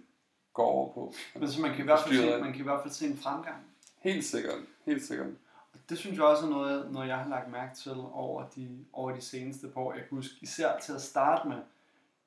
går 0.54 0.66
over 0.66 0.94
på. 0.94 1.14
Men 1.40 1.52
så 1.52 1.62
man 1.62 1.72
kan, 1.72 1.80
i 1.80 1.84
hvert 1.84 2.00
fald 2.08 2.16
se, 2.16 2.42
man 2.42 2.52
kan 2.52 2.62
i 2.62 2.64
hvert 2.64 2.82
fald 2.82 2.94
se 2.94 3.08
en 3.08 3.18
fremgang. 3.18 3.66
Helt 4.00 4.26
sikkert, 4.26 4.60
helt 4.86 5.04
sikkert. 5.04 5.28
Og 5.74 5.80
det 5.90 5.98
synes 5.98 6.18
jeg 6.18 6.26
også 6.26 6.46
er 6.46 6.50
noget, 6.50 6.92
noget 6.92 7.08
jeg 7.08 7.18
har 7.18 7.30
lagt 7.30 7.52
mærke 7.52 7.76
til 7.76 7.92
over 8.14 8.50
de, 8.50 8.86
over 8.94 9.16
de 9.16 9.22
seneste 9.22 9.68
par 9.68 9.82
år. 9.82 9.94
Jeg 9.94 10.02
kan 10.10 10.18
huske, 10.18 10.36
især 10.42 10.80
til 10.80 10.94
at 10.94 11.02
starte 11.02 11.50
med, 11.50 11.58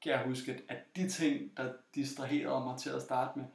kan 0.03 0.13
jeg 0.13 0.23
huske, 0.27 0.53
at, 0.53 0.63
at 0.69 0.97
de 0.97 1.09
ting, 1.09 1.57
der 1.57 1.73
distraherede 1.95 2.65
mig 2.65 2.79
til 2.79 2.91
at 2.91 3.03
starte 3.03 3.39
med, 3.39 3.47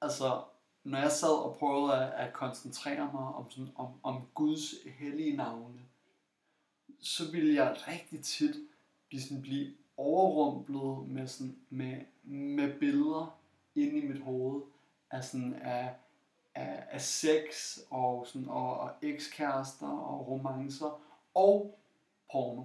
altså 0.00 0.42
når 0.84 0.98
jeg 0.98 1.12
sad 1.12 1.44
og 1.44 1.56
prøvede 1.58 1.94
at, 1.94 2.26
at 2.26 2.32
koncentrere 2.32 3.10
mig 3.12 3.22
om, 3.22 3.50
sådan, 3.50 3.72
om, 3.76 3.88
om 4.02 4.22
Guds 4.34 4.74
hellige 4.98 5.36
navne, 5.36 5.80
så 7.00 7.30
ville 7.32 7.54
jeg 7.54 7.76
rigtig 7.88 8.24
tit 8.24 8.56
blive, 9.08 9.22
sådan, 9.22 9.42
blive 9.42 9.74
overrumplet 9.96 11.08
med, 11.08 11.26
sådan, 11.26 11.56
med, 11.70 11.96
med 12.24 12.78
billeder 12.78 13.38
inde 13.74 13.98
i 13.98 14.08
mit 14.08 14.22
hoved 14.22 14.62
af, 15.10 15.24
sådan, 15.24 15.54
af, 15.54 15.94
af, 16.54 16.84
af 16.90 17.00
sex 17.00 17.78
og, 17.90 18.26
sådan, 18.26 18.48
og, 18.48 18.80
og 18.80 18.90
ekskærester 19.02 19.88
og 19.88 20.28
romancer 20.28 21.00
og 21.34 21.78
porno. 22.32 22.62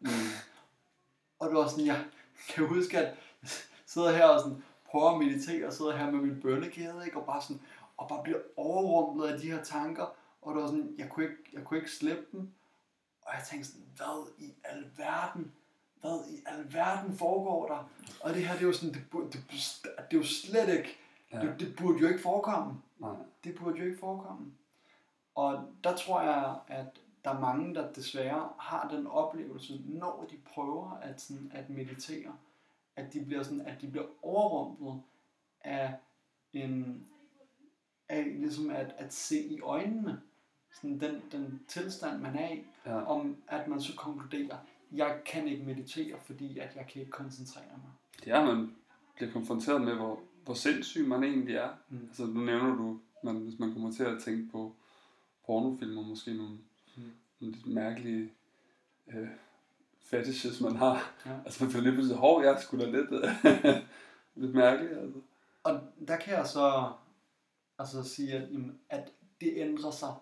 Mm. 0.00 0.08
Og 1.40 1.48
det 1.48 1.56
var 1.56 1.68
sådan, 1.68 1.86
jeg 1.86 2.04
kan 2.48 2.66
huske, 2.66 2.98
at 2.98 3.16
jeg 3.42 3.50
sidder 3.86 4.12
her 4.12 4.24
og 4.24 4.40
sådan, 4.40 4.62
prøver 4.84 5.10
at 5.10 5.18
meditere, 5.18 5.66
og 5.66 5.72
sidder 5.72 5.96
her 5.96 6.10
med 6.10 6.20
min 6.20 6.40
bønnekæde, 6.40 7.02
ikke? 7.06 7.18
og 7.18 7.26
bare 7.26 7.42
sådan, 7.42 7.62
og 7.96 8.08
bare 8.08 8.22
bliver 8.22 8.38
overrumplet 8.56 9.28
af 9.28 9.40
de 9.40 9.50
her 9.50 9.64
tanker, 9.64 10.16
og 10.42 10.54
det 10.54 10.62
var 10.62 10.68
sådan, 10.68 10.94
jeg 10.98 11.08
kunne 11.08 11.24
ikke, 11.24 11.36
jeg 11.52 11.64
kunne 11.64 11.78
ikke 11.78 11.90
slippe 11.90 12.24
dem, 12.32 12.52
og 13.28 13.34
jeg 13.34 13.44
tænkte 13.50 13.68
sådan, 13.68 13.86
hvad 13.96 14.28
i 14.38 14.54
alverden, 14.64 15.52
hvad 16.00 16.24
i 16.30 16.42
alverden 16.46 17.16
foregår 17.18 17.66
der? 17.66 17.90
Og 18.20 18.34
det 18.34 18.46
her, 18.46 18.52
det 18.54 18.62
er 18.62 18.66
jo 18.66 18.72
sådan, 18.72 18.94
det, 18.94 19.02
burde, 19.10 19.26
det, 19.26 19.44
det 19.50 20.16
er 20.16 20.16
jo 20.16 20.22
slet 20.24 20.68
ikke, 20.78 20.96
Ja. 21.32 21.40
det, 21.40 21.60
det 21.60 21.76
burde 21.76 21.98
jo 21.98 22.06
ikke 22.08 22.20
forekomme. 22.20 22.82
Nej. 22.98 23.16
Det 23.44 23.54
burde 23.54 23.78
jo 23.78 23.84
ikke 23.84 23.98
forekomme. 23.98 24.52
Og 25.34 25.64
der 25.84 25.96
tror 25.96 26.22
jeg, 26.22 26.58
at 26.68 26.86
der 27.24 27.30
er 27.30 27.40
mange, 27.40 27.74
der 27.74 27.92
desværre 27.92 28.50
har 28.58 28.88
den 28.88 29.06
oplevelse, 29.06 29.82
når 29.84 30.26
de 30.30 30.36
prøver 30.46 30.90
at, 30.92 31.20
sådan, 31.20 31.50
at 31.54 31.70
meditere, 31.70 32.36
at 32.96 33.12
de 33.12 33.24
bliver, 33.24 33.42
sådan, 33.42 33.60
at 33.60 33.80
de 33.80 33.88
bliver 33.90 34.06
overrumplet 34.22 35.02
af 35.60 35.94
en, 36.52 37.06
af 38.08 38.24
ligesom 38.24 38.70
at, 38.70 38.94
at 38.98 39.12
se 39.14 39.38
i 39.40 39.60
øjnene, 39.60 40.22
sådan 40.74 41.00
den, 41.00 41.22
den 41.32 41.60
tilstand, 41.68 42.20
man 42.20 42.36
er 42.36 42.48
i, 42.54 42.64
Ja. 42.86 43.04
om 43.04 43.36
at 43.48 43.68
man 43.68 43.80
så 43.82 43.96
konkluderer, 43.96 44.56
jeg 44.92 45.20
kan 45.26 45.48
ikke 45.48 45.64
meditere, 45.64 46.16
fordi 46.26 46.58
at 46.58 46.76
jeg 46.76 46.86
kan 46.92 47.00
ikke 47.00 47.12
koncentrere 47.12 47.64
mig. 47.76 47.90
Det 48.24 48.32
er, 48.32 48.44
man 48.44 48.74
bliver 49.16 49.32
konfronteret 49.32 49.80
med, 49.80 49.94
hvor, 49.94 50.20
hvor 50.44 50.54
sindssyg 50.54 51.06
man 51.08 51.24
egentlig 51.24 51.54
er. 51.56 51.68
Mm. 51.88 51.98
Altså, 52.08 52.26
nu 52.26 52.40
nævner 52.40 52.76
du, 52.76 53.00
man, 53.24 53.36
hvis 53.36 53.58
man 53.58 53.72
kommer 53.72 53.92
til 53.92 54.02
at 54.02 54.22
tænke 54.22 54.50
på 54.52 54.74
pornofilmer, 55.46 56.02
måske 56.02 56.34
nogle, 56.34 56.58
Mm. 56.96 57.02
nogle 57.40 57.54
lidt 57.54 57.66
mærkelige 57.66 58.32
øh, 59.08 59.28
fetishes, 60.02 60.60
man 60.60 60.76
har. 60.76 61.12
Ja. 61.26 61.30
Altså, 61.44 61.64
man 61.64 61.72
føler 61.72 61.84
lige 61.84 61.92
pludselig, 61.94 62.18
hov, 62.18 62.42
jeg 62.42 62.58
sgu 62.60 62.78
da 62.78 62.90
lidt, 62.90 63.10
øh, 63.12 63.82
lidt 64.42 64.54
mærkelig, 64.54 64.90
altså. 64.90 65.20
Og 65.64 65.80
der 66.08 66.16
kan 66.16 66.34
jeg 66.34 66.46
så 66.46 66.92
altså 67.78 68.02
sige, 68.02 68.32
at, 68.32 68.48
at 68.88 69.12
det 69.40 69.52
ændrer 69.56 69.90
sig 69.90 70.14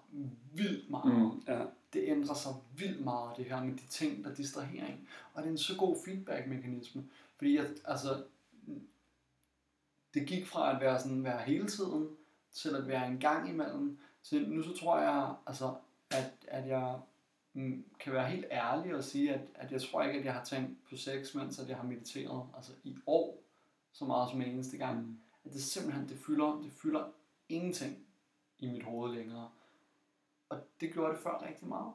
vildt 0.52 0.90
meget. 0.90 1.34
Mm, 1.34 1.42
ja. 1.48 1.64
Det 1.92 2.04
ændrer 2.06 2.34
sig 2.34 2.52
vildt 2.76 3.04
meget, 3.04 3.36
det 3.36 3.44
her 3.44 3.64
med 3.64 3.74
de 3.74 3.86
ting, 3.86 4.24
der 4.24 4.34
distraherer 4.34 4.86
en. 4.86 5.08
Og 5.34 5.42
det 5.42 5.48
er 5.48 5.52
en 5.52 5.58
så 5.58 5.76
god 5.78 5.96
feedback-mekanisme. 6.04 7.04
Fordi 7.36 7.56
at, 7.56 7.70
altså, 7.84 8.22
det 10.14 10.26
gik 10.26 10.46
fra 10.46 10.74
at 10.74 10.80
være 10.80 11.00
sådan 11.00 11.24
være 11.24 11.42
hele 11.42 11.66
tiden, 11.66 12.08
til 12.52 12.76
at 12.76 12.88
være 12.88 13.06
en 13.08 13.18
gang 13.18 13.48
imellem. 13.48 13.98
Så 14.22 14.38
nu 14.38 14.62
så 14.62 14.76
tror 14.76 15.00
jeg, 15.00 15.34
altså, 15.46 15.74
at, 16.10 16.32
at 16.48 16.68
jeg 16.68 16.98
mm, 17.52 17.84
kan 18.00 18.12
være 18.12 18.30
helt 18.30 18.46
ærlig 18.50 18.94
og 18.94 19.04
sige, 19.04 19.34
at, 19.34 19.40
at 19.54 19.72
jeg 19.72 19.82
tror 19.82 20.02
ikke, 20.02 20.18
at 20.18 20.24
jeg 20.24 20.34
har 20.34 20.44
tænkt 20.44 20.84
på 20.88 20.96
sex, 20.96 21.34
mens 21.34 21.58
at 21.58 21.68
jeg 21.68 21.76
har 21.76 21.84
mediteret 21.84 22.42
altså 22.56 22.72
i 22.84 22.96
år, 23.06 23.42
så 23.92 24.04
meget 24.04 24.30
som 24.30 24.42
en 24.42 24.48
eneste 24.48 24.76
gang. 24.76 25.00
Mm. 25.00 25.18
At 25.44 25.52
det 25.52 25.62
simpelthen, 25.62 26.08
det 26.08 26.18
fylder, 26.18 26.60
det 26.62 26.72
fylder 26.72 27.04
ingenting 27.48 28.05
i 28.58 28.66
mit 28.66 28.82
hoved 28.82 29.14
længere. 29.14 29.48
Og 30.48 30.58
det 30.80 30.92
gjorde 30.92 31.12
det 31.12 31.22
før 31.22 31.44
rigtig 31.48 31.68
meget. 31.68 31.92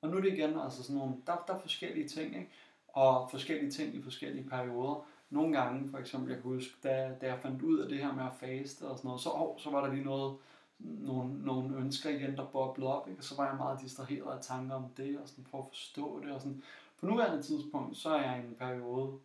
Og 0.00 0.08
nu 0.08 0.16
er 0.16 0.20
det 0.20 0.32
igen, 0.32 0.58
altså 0.58 0.82
sådan 0.82 0.96
nogle, 0.96 1.14
der, 1.26 1.44
der 1.46 1.54
er 1.54 1.58
forskellige 1.58 2.08
ting, 2.08 2.36
ikke? 2.36 2.50
Og 2.88 3.30
forskellige 3.30 3.70
ting 3.70 3.94
i 3.94 4.02
forskellige 4.02 4.48
perioder. 4.48 5.06
Nogle 5.30 5.58
gange, 5.58 5.90
for 5.90 5.98
eksempel, 5.98 6.32
jeg 6.32 6.42
kan 6.42 6.50
huske, 6.50 6.76
da, 6.82 7.16
da 7.20 7.26
jeg 7.26 7.38
fandt 7.42 7.62
ud 7.62 7.78
af 7.78 7.88
det 7.88 7.98
her 7.98 8.14
med 8.14 8.24
at 8.24 8.36
faste 8.40 8.82
og 8.82 8.96
sådan 8.96 9.08
noget, 9.08 9.20
så, 9.20 9.30
oh, 9.30 9.58
så 9.58 9.70
var 9.70 9.86
der 9.86 9.92
lige 9.92 10.04
noget, 10.04 10.36
nogle, 10.78 11.44
nogle 11.44 11.76
ønsker 11.76 12.10
igen, 12.10 12.36
der 12.36 12.46
boblede 12.46 13.00
op, 13.00 13.08
ikke? 13.08 13.20
og 13.20 13.24
så 13.24 13.36
var 13.36 13.48
jeg 13.48 13.56
meget 13.56 13.80
distraheret 13.80 14.36
af 14.36 14.42
tanker 14.42 14.74
om 14.74 14.84
det, 14.96 15.18
og 15.18 15.28
sådan 15.28 15.44
prøve 15.44 15.62
at 15.64 15.68
forstå 15.68 16.20
det, 16.20 16.32
og 16.32 16.40
sådan. 16.40 16.62
På 17.00 17.06
nuværende 17.06 17.42
tidspunkt, 17.42 17.96
så 17.96 18.10
er 18.10 18.22
jeg 18.22 18.42
i 18.42 18.46
en 18.46 18.54
periode, 18.54 19.18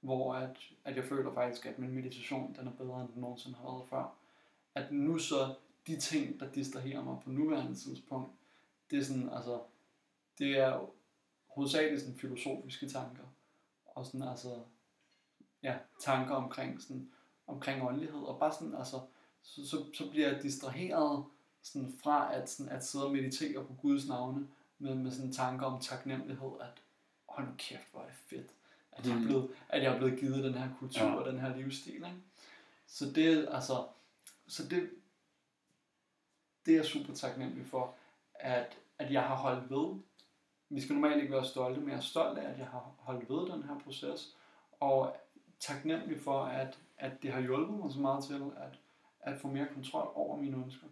hvor 0.00 0.34
at, 0.34 0.56
at 0.84 0.96
jeg 0.96 1.04
føler 1.04 1.32
faktisk, 1.32 1.66
at 1.66 1.78
min 1.78 1.94
meditation, 1.94 2.56
den 2.58 2.66
er 2.66 2.72
bedre, 2.72 3.00
end 3.00 3.08
den 3.14 3.20
nogensinde 3.20 3.56
har 3.56 3.70
været 3.70 3.88
før. 3.90 4.12
At 4.74 4.92
nu 4.92 5.18
så, 5.18 5.54
de 5.90 6.00
ting, 6.00 6.40
der 6.40 6.50
distraherer 6.52 7.04
mig 7.04 7.16
på 7.24 7.30
nuværende 7.30 7.74
tidspunkt, 7.74 8.32
det 8.90 8.98
er 8.98 9.04
sådan, 9.04 9.30
altså, 9.32 9.60
det 10.38 10.58
er 10.58 10.86
hovedsageligt 11.48 12.00
sådan 12.00 12.18
filosofiske 12.18 12.88
tanker, 12.88 13.24
og 13.86 14.06
sådan, 14.06 14.22
altså, 14.28 14.54
ja, 15.62 15.78
tanker 16.00 16.34
omkring 16.34 16.82
sådan, 16.82 17.10
omkring 17.46 17.82
åndelighed, 17.82 18.20
og 18.20 18.38
bare 18.38 18.52
sådan, 18.52 18.74
altså, 18.74 19.00
så, 19.42 19.66
så, 19.68 19.84
så 19.94 20.10
bliver 20.10 20.32
jeg 20.32 20.42
distraheret 20.42 21.24
sådan 21.62 21.98
fra 22.02 22.34
at, 22.34 22.50
sådan, 22.50 22.72
at 22.72 22.84
sidde 22.86 23.04
og 23.06 23.12
meditere 23.12 23.64
på 23.64 23.74
Guds 23.82 24.08
navne, 24.08 24.48
med, 24.78 24.94
med 24.94 25.10
sådan 25.10 25.32
tanker 25.32 25.66
om 25.66 25.80
taknemmelighed, 25.80 26.50
at 26.60 26.82
hold 27.28 27.46
nu 27.46 27.52
kæft, 27.58 27.82
hvor 27.92 28.00
er 28.00 28.06
det 28.06 28.14
fedt, 28.26 28.50
at 28.92 29.06
jeg, 29.06 29.12
er 29.14 29.18
Mm. 29.18 29.24
blevet, 29.24 29.50
at 29.68 29.82
jeg 29.82 29.94
er 29.94 29.98
blevet 29.98 30.20
givet 30.20 30.44
den 30.44 30.54
her 30.54 30.68
kultur 30.78 31.02
Ja. 31.06 31.14
og 31.14 31.32
den 31.32 31.40
her 31.40 31.56
livsstil. 31.56 31.94
Ikke? 31.94 32.12
Så 32.86 33.10
det, 33.10 33.48
altså, 33.52 33.86
så 34.46 34.68
det, 34.68 34.90
det 36.66 36.72
er 36.72 36.76
jeg 36.76 36.84
super 36.84 37.14
taknemmelig 37.14 37.66
for, 37.66 37.94
at, 38.34 38.78
at 38.98 39.12
jeg 39.12 39.22
har 39.22 39.34
holdt 39.34 39.70
ved. 39.70 40.00
Vi 40.68 40.80
skal 40.80 40.94
normalt 40.94 41.22
ikke 41.22 41.34
være 41.34 41.44
stolte, 41.44 41.80
men 41.80 41.88
jeg 41.88 41.96
er 41.96 42.00
stolt 42.00 42.38
af, 42.38 42.50
at 42.50 42.58
jeg 42.58 42.66
har 42.66 42.92
holdt 42.98 43.30
ved 43.30 43.52
den 43.52 43.62
her 43.62 43.78
proces, 43.78 44.36
og 44.80 45.16
taknemmelig 45.60 46.20
for, 46.20 46.44
at, 46.44 46.78
at 46.98 47.22
det 47.22 47.32
har 47.32 47.40
hjulpet 47.40 47.78
mig 47.78 47.92
så 47.92 48.00
meget 48.00 48.24
til 48.24 48.34
at, 48.34 48.78
at 49.20 49.40
få 49.40 49.48
mere 49.48 49.66
kontrol 49.74 50.12
over 50.14 50.36
mine 50.36 50.56
ønsker. 50.56 50.86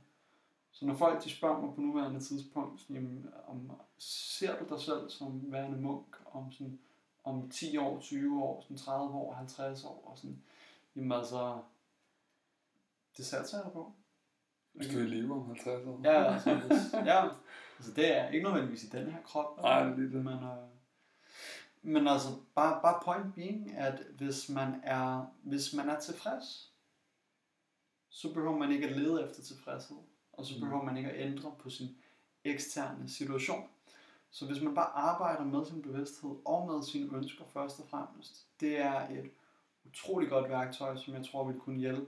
Så 0.72 0.86
når 0.86 0.94
folk 0.94 1.24
de 1.24 1.30
spørger 1.30 1.60
mig 1.60 1.74
på 1.74 1.80
nuværende 1.80 2.20
tidspunkt, 2.20 2.80
sådan, 2.80 2.96
jamen, 2.96 3.30
om, 3.46 3.70
ser 3.98 4.58
du 4.58 4.74
dig 4.74 4.80
selv 4.80 5.10
som 5.10 5.52
værende 5.52 5.78
munk 5.78 6.16
om, 6.32 6.52
sådan, 6.52 6.78
om 7.24 7.50
10 7.50 7.76
år, 7.76 8.00
20 8.00 8.42
år, 8.44 8.60
sådan 8.62 8.76
30 8.76 9.14
år, 9.14 9.32
50 9.32 9.84
år, 9.84 10.02
og 10.06 10.18
sådan, 10.18 10.42
jamen 10.96 11.12
altså, 11.12 11.58
det 13.16 13.26
satser 13.26 13.62
jeg 13.62 13.72
på. 13.72 13.92
Hvis 14.78 14.88
du 14.92 14.98
vil 14.98 15.10
leve 15.10 15.34
om 15.34 15.46
50 15.46 15.86
år. 15.86 16.00
Ja, 16.04 16.22
ja, 17.04 17.28
altså 17.78 17.92
det 17.96 18.16
er 18.16 18.28
ikke 18.28 18.44
nødvendigvis 18.48 18.84
i 18.84 18.88
den 18.88 19.10
her 19.10 19.22
krop. 19.22 19.62
Nej, 19.62 19.82
det 19.84 19.92
er 19.92 19.96
det. 19.96 20.12
Men, 20.24 20.34
øh, 20.34 20.68
men 21.82 22.08
altså, 22.08 22.28
bare, 22.54 22.80
bare 22.82 23.00
point 23.04 23.34
being, 23.34 23.76
at 23.76 24.02
hvis 24.18 24.48
man, 24.48 24.80
er, 24.84 25.26
hvis 25.42 25.74
man 25.74 25.88
er 25.88 26.00
tilfreds, 26.00 26.72
så 28.10 28.34
behøver 28.34 28.58
man 28.58 28.72
ikke 28.72 28.88
at 28.88 28.96
lede 28.96 29.24
efter 29.28 29.42
tilfredshed. 29.42 29.96
Og 30.32 30.44
så 30.46 30.54
Mm. 30.54 30.60
behøver 30.60 30.82
man 30.82 30.96
ikke 30.96 31.10
at 31.10 31.26
ændre 31.32 31.52
på 31.58 31.70
sin 31.70 31.88
eksterne 32.44 33.08
situation. 33.08 33.68
Så 34.30 34.46
hvis 34.46 34.62
man 34.62 34.74
bare 34.74 34.86
arbejder 34.96 35.44
med 35.44 35.66
sin 35.66 35.82
bevidsthed 35.82 36.30
og 36.44 36.66
med 36.66 36.82
sine 36.82 37.16
ønsker 37.16 37.44
først 37.52 37.80
og 37.80 37.88
fremmest, 37.88 38.46
det 38.60 38.78
er 38.78 39.08
et 39.08 39.30
utrolig 39.84 40.28
godt 40.28 40.50
værktøj, 40.50 40.96
som 40.96 41.14
jeg 41.14 41.24
tror 41.26 41.44
vil 41.44 41.60
kunne 41.60 41.78
hjælpe 41.78 42.06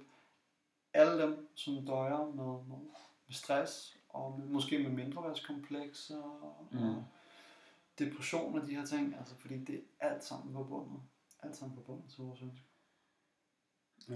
alle 0.95 1.23
dem, 1.23 1.49
som 1.55 1.87
døjer 1.87 2.25
med, 2.27 2.45
med, 2.69 2.79
med 3.27 3.35
stress 3.35 3.97
og 4.09 4.39
med, 4.39 4.47
måske 4.47 4.79
med 4.79 4.91
mindreværdskomplekser 4.91 6.23
og, 6.23 6.67
Mm. 6.71 6.79
og 6.79 7.05
depression 7.99 8.59
og 8.61 8.67
de 8.67 8.75
her 8.75 8.87
ting. 8.87 9.15
Altså 9.19 9.35
fordi 9.35 9.65
det 9.65 9.85
er 10.01 10.09
alt 10.09 10.25
sammen 10.25 10.55
forbundet. 10.55 11.01
Alt 11.43 11.57
sammen 11.57 11.77
forbundet 11.77 12.11
til 12.11 12.25
vores 12.25 12.43
ønsker. 12.43 12.67
Ja. 14.09 14.15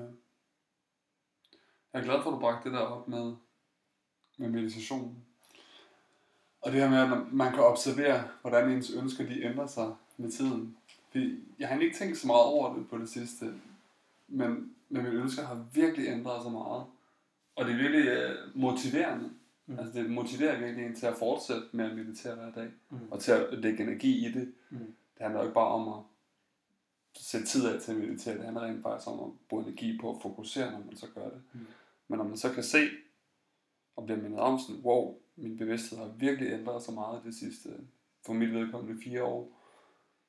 Jeg 1.93 2.01
er 2.01 2.05
glad 2.05 2.23
for, 2.23 2.31
at 2.31 2.35
du 2.35 2.41
bragte 2.41 2.71
det 2.71 2.79
der 2.79 2.85
op 2.85 3.09
med, 3.09 3.37
med 4.37 4.49
meditationen. 4.49 5.25
Og 6.61 6.73
det 6.73 6.81
her 6.81 6.91
med, 6.91 6.99
at 6.99 7.33
man 7.33 7.53
kan 7.53 7.63
observere, 7.63 8.29
hvordan 8.41 8.71
ens 8.71 8.91
ønsker 8.91 9.27
de 9.27 9.43
ændrer 9.43 9.67
sig 9.67 9.97
med 10.17 10.33
tiden. 10.33 10.79
Fordi 11.11 11.45
jeg 11.59 11.69
har 11.69 11.81
ikke 11.81 11.97
tænkt 11.97 12.19
så 12.19 12.27
meget 12.27 12.45
over 12.45 12.75
det 12.75 12.89
på 12.89 12.99
det 12.99 13.09
sidste, 13.09 13.61
men, 14.29 14.74
men 14.89 15.05
mine 15.05 15.17
ønsker 15.17 15.43
har 15.43 15.67
virkelig 15.73 16.09
ændret 16.09 16.43
sig 16.43 16.53
meget. 16.53 16.85
Og 17.57 17.65
det 17.65 17.73
er 17.73 17.77
virkelig 17.77 18.13
uh, 18.13 18.61
motiverende. 18.61 19.31
Mm. 19.67 19.79
Altså 19.79 20.01
det 20.01 20.11
motiverer 20.11 20.61
virkelig 20.61 20.87
en 20.87 20.95
til 20.95 21.07
at 21.07 21.17
fortsætte 21.19 21.63
med 21.73 21.85
at 21.85 21.97
meditere 21.97 22.35
hver 22.35 22.53
dag. 22.53 22.71
Mm. 22.91 22.99
Og 23.11 23.21
til 23.21 23.33
at 23.33 23.59
lægge 23.59 23.83
energi 23.83 24.27
i 24.27 24.33
det. 24.33 24.53
Mm. 24.71 24.79
Det 24.79 25.23
handler 25.23 25.41
jo 25.41 25.47
ikke 25.47 25.55
bare 25.55 25.69
om 25.69 25.89
at 25.89 26.03
sætte 27.23 27.47
tid 27.47 27.69
af 27.69 27.81
til 27.81 27.93
at 27.93 27.99
meditere. 27.99 28.35
Det 28.35 28.45
handler 28.45 28.63
rent 28.63 28.83
faktisk 28.83 29.09
om 29.09 29.21
at 29.21 29.49
bruge 29.49 29.63
energi 29.63 29.99
på 30.01 30.11
at 30.11 30.23
fokusere, 30.23 30.71
når 30.73 30.79
man 30.79 30.97
så 30.97 31.07
gør 31.15 31.25
det. 31.25 31.43
Mm. 31.53 31.67
Men 32.09 32.19
når 32.19 32.25
man 32.25 32.37
så 32.37 32.53
kan 32.53 32.63
se 32.63 32.89
og 33.97 34.05
bliver 34.05 34.21
mindet 34.21 34.41
om 34.41 34.59
sådan, 34.59 34.83
wow, 34.83 35.17
min 35.37 35.57
bevidsthed 35.57 35.99
har 35.99 36.09
virkelig 36.19 36.53
ændret 36.53 36.83
sig 36.83 36.95
meget 36.95 37.25
de 37.25 37.39
sidste, 37.39 37.71
for 38.27 38.33
mit 38.33 38.55
vedkommende, 38.55 39.03
fire 39.03 39.25
år, 39.25 39.61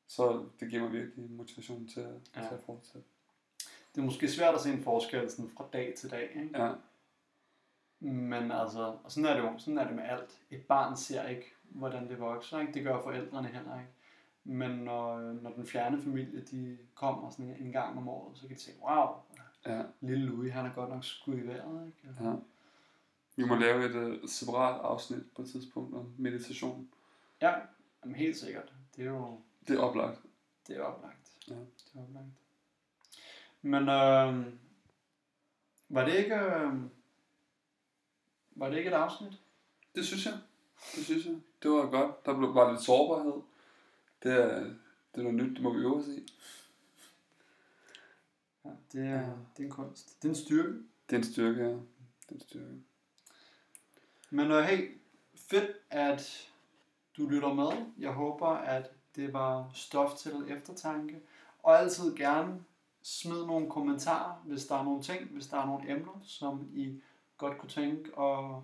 så 0.07 0.45
det 0.59 0.69
giver 0.69 0.83
mig 0.83 0.91
virkelig 0.91 1.31
motivation 1.31 1.87
til 1.87 1.99
at, 1.99 2.13
ja. 2.35 2.41
til 2.47 2.55
at 2.55 2.61
fortsætte. 2.65 3.07
Det 3.95 4.01
er 4.01 4.05
måske 4.05 4.29
svært 4.29 4.55
at 4.55 4.61
se 4.61 4.73
en 4.73 4.83
forskel 4.83 5.31
sådan 5.31 5.49
fra 5.57 5.65
dag 5.73 5.93
til 5.97 6.11
dag, 6.11 6.29
ikke? 6.43 6.63
Ja, 6.63 6.71
Men 7.99 8.51
altså, 8.51 8.95
og 9.03 9.11
sådan 9.11 9.29
er 9.29 9.33
det 9.33 9.41
jo, 9.43 9.57
sådan 9.57 9.77
er 9.77 9.87
det 9.87 9.95
med 9.95 10.03
alt. 10.03 10.39
Et 10.51 10.61
barn 10.65 10.97
ser 10.97 11.27
ikke, 11.27 11.53
hvordan 11.63 12.09
det 12.09 12.19
vokser, 12.19 12.59
ikke? 12.59 12.73
Det 12.73 12.83
gør 12.83 13.01
forældrene 13.01 13.47
heller 13.47 13.79
ikke. 13.79 13.91
Men 14.43 14.71
når, 14.71 15.19
når 15.19 15.49
den 15.51 15.67
fjerne 15.67 16.01
familie, 16.01 16.41
de 16.41 16.77
kommer 16.95 17.29
sådan 17.29 17.55
en 17.59 17.71
gang 17.71 17.97
om 17.97 18.09
året, 18.09 18.37
så 18.37 18.47
kan 18.47 18.57
de 18.57 18.61
se, 18.61 18.71
wow, 18.81 19.07
ja, 19.65 19.81
lille 20.01 20.25
Louis, 20.25 20.53
han 20.53 20.65
er 20.65 20.73
godt 20.73 20.89
nok 20.89 21.03
skudt 21.03 21.37
i 21.37 21.47
vejret, 21.47 21.87
ikke? 21.87 22.23
ja. 22.23 22.33
Vi 23.35 23.43
må 23.43 23.55
lave 23.55 23.85
et 23.85 23.95
uh, 23.95 24.29
separat 24.29 24.81
afsnit 24.81 25.23
på 25.35 25.41
et 25.41 25.49
tidspunkt 25.49 25.95
om 25.95 26.13
meditation. 26.17 26.89
Ja, 27.41 27.53
jamen 28.03 28.15
helt 28.15 28.37
sikkert. 28.37 28.73
Det 28.95 29.05
er 29.05 29.09
jo, 29.09 29.39
Det 29.67 29.77
er 29.77 29.81
oplagt. 29.81 30.21
det 30.67 30.77
er 30.77 30.81
oplagt. 30.81 31.31
Ja. 31.47 31.53
Det 31.53 31.95
er 31.95 31.99
oplagt. 32.01 32.25
Men 33.65 33.81
øh, 33.81 34.53
var 35.89 36.05
det 36.05 36.15
ikke, 36.15 36.35
øh, 36.35 36.73
var 38.51 38.69
det 38.69 38.77
ikke 38.77 38.89
et 38.89 38.93
afsnit? 38.93 39.41
Det 39.95 40.05
synes 40.05 40.25
jeg. 40.25 40.33
Det 40.95 41.05
synes 41.05 41.25
jeg. 41.25 41.35
Det 41.63 41.71
var 41.71 41.89
godt. 41.89 42.25
Der 42.25 42.37
blev, 42.37 42.55
var 42.55 42.71
lidt 42.71 42.81
sårbarhed. 42.81 43.41
Det 44.23 44.31
er, 44.31 44.59
det 44.59 44.73
er 45.13 45.21
noget 45.21 45.35
nyt, 45.35 45.55
det 45.55 45.61
må 45.63 45.73
vi 45.73 45.79
øve 45.79 45.95
os 45.95 46.07
i. 46.07 46.33
Ja, 48.65 48.69
det 48.91 49.07
er, 49.07 49.37
det 49.57 49.63
er 49.63 49.67
en 49.67 49.69
kunst. 49.69 50.21
Det 50.21 50.27
er 50.27 50.31
en 50.31 50.35
styrke. 50.35 50.73
Det 51.09 51.15
er 51.15 51.17
en 51.17 51.23
styrke, 51.23 51.63
ja. 51.63 51.69
Det 51.69 52.29
er 52.29 52.35
en 52.35 52.39
styrke. 52.39 52.81
Men 54.29 54.51
øh, 54.51 54.63
hey, 54.63 54.97
fedt, 55.35 55.71
at 55.89 56.51
du 57.17 57.27
lytter 57.29 57.53
med. 57.53 57.85
Jeg 57.97 58.11
håber, 58.11 58.47
at 58.47 58.91
det 59.15 59.33
var 59.33 59.71
stof 59.73 60.13
til 60.13 60.45
eftertanke. 60.49 61.21
Og 61.63 61.79
altid 61.79 62.15
gerne 62.15 62.63
smid 63.05 63.45
nogle 63.45 63.69
kommentarer, 63.69 64.41
hvis 64.45 64.65
der 64.65 64.75
er 64.75 64.83
nogle 64.83 65.03
ting, 65.03 65.29
hvis 65.31 65.47
der 65.47 65.57
er 65.57 65.65
nogle 65.65 65.91
emner, 65.91 66.21
som 66.23 66.69
I 66.73 67.01
godt 67.37 67.57
kunne 67.57 67.69
tænke, 67.69 68.13
og 68.13 68.63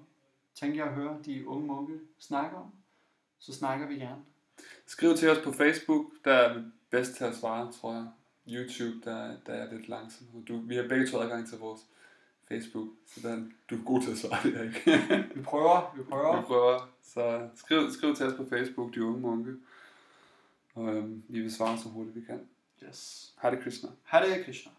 tænke 0.56 0.78
jer 0.78 0.86
at 0.86 0.94
høre 0.94 1.18
de 1.26 1.48
unge 1.48 1.68
munke 1.68 2.00
snakke 2.20 2.58
om. 2.58 2.72
Så 3.40 3.54
snakker 3.54 3.88
vi 3.88 3.96
gerne. 3.96 4.22
Skriv 4.86 5.16
til 5.16 5.30
os 5.30 5.38
på 5.44 5.52
Facebook, 5.52 6.06
der 6.26 6.34
er 6.34 6.54
vi 6.58 6.66
bedst 6.90 7.16
til 7.16 7.24
at 7.24 7.36
svare, 7.36 7.72
tror 7.72 7.94
jeg. 7.94 8.08
YouTube, 8.48 9.10
der, 9.10 9.36
der 9.46 9.54
er 9.54 9.72
lidt 9.74 9.90
langsom. 9.90 10.28
Du, 10.48 10.58
vi 10.58 10.76
har 10.76 10.88
begge 10.88 11.08
to 11.08 11.20
adgang 11.20 11.50
til 11.50 11.58
vores 11.58 11.82
Facebook, 12.48 12.88
så 13.08 13.28
der, 13.28 13.44
du 13.70 13.76
er 13.76 13.84
god 13.86 14.02
til 14.02 14.12
at 14.12 14.18
svare 14.18 14.44
det, 14.44 14.66
ikke? 14.66 15.26
Vi 15.36 15.42
prøver, 15.42 15.96
vi 15.98 16.04
prøver. 16.04 16.42
vi 16.42 16.46
prøver. 16.46 16.90
Så 17.04 17.50
skriv, 17.56 17.92
skriv 17.92 18.16
til 18.16 18.26
os 18.26 18.34
på 18.34 18.46
Facebook, 18.50 18.96
de 18.96 19.06
unge 19.06 19.20
munke. 19.20 19.52
Og 20.76 20.96
øhm, 20.96 21.24
vi 21.28 21.40
vil 21.42 21.54
svare 21.54 21.78
så 21.78 21.90
hurtigt 21.90 22.16
vi 22.16 22.22
kan. 22.22 22.48
Yes. 22.82 23.32
Hare 23.42 23.58
Krishna. 23.58 23.90
Hare 24.04 24.44
Krishna. 24.44 24.72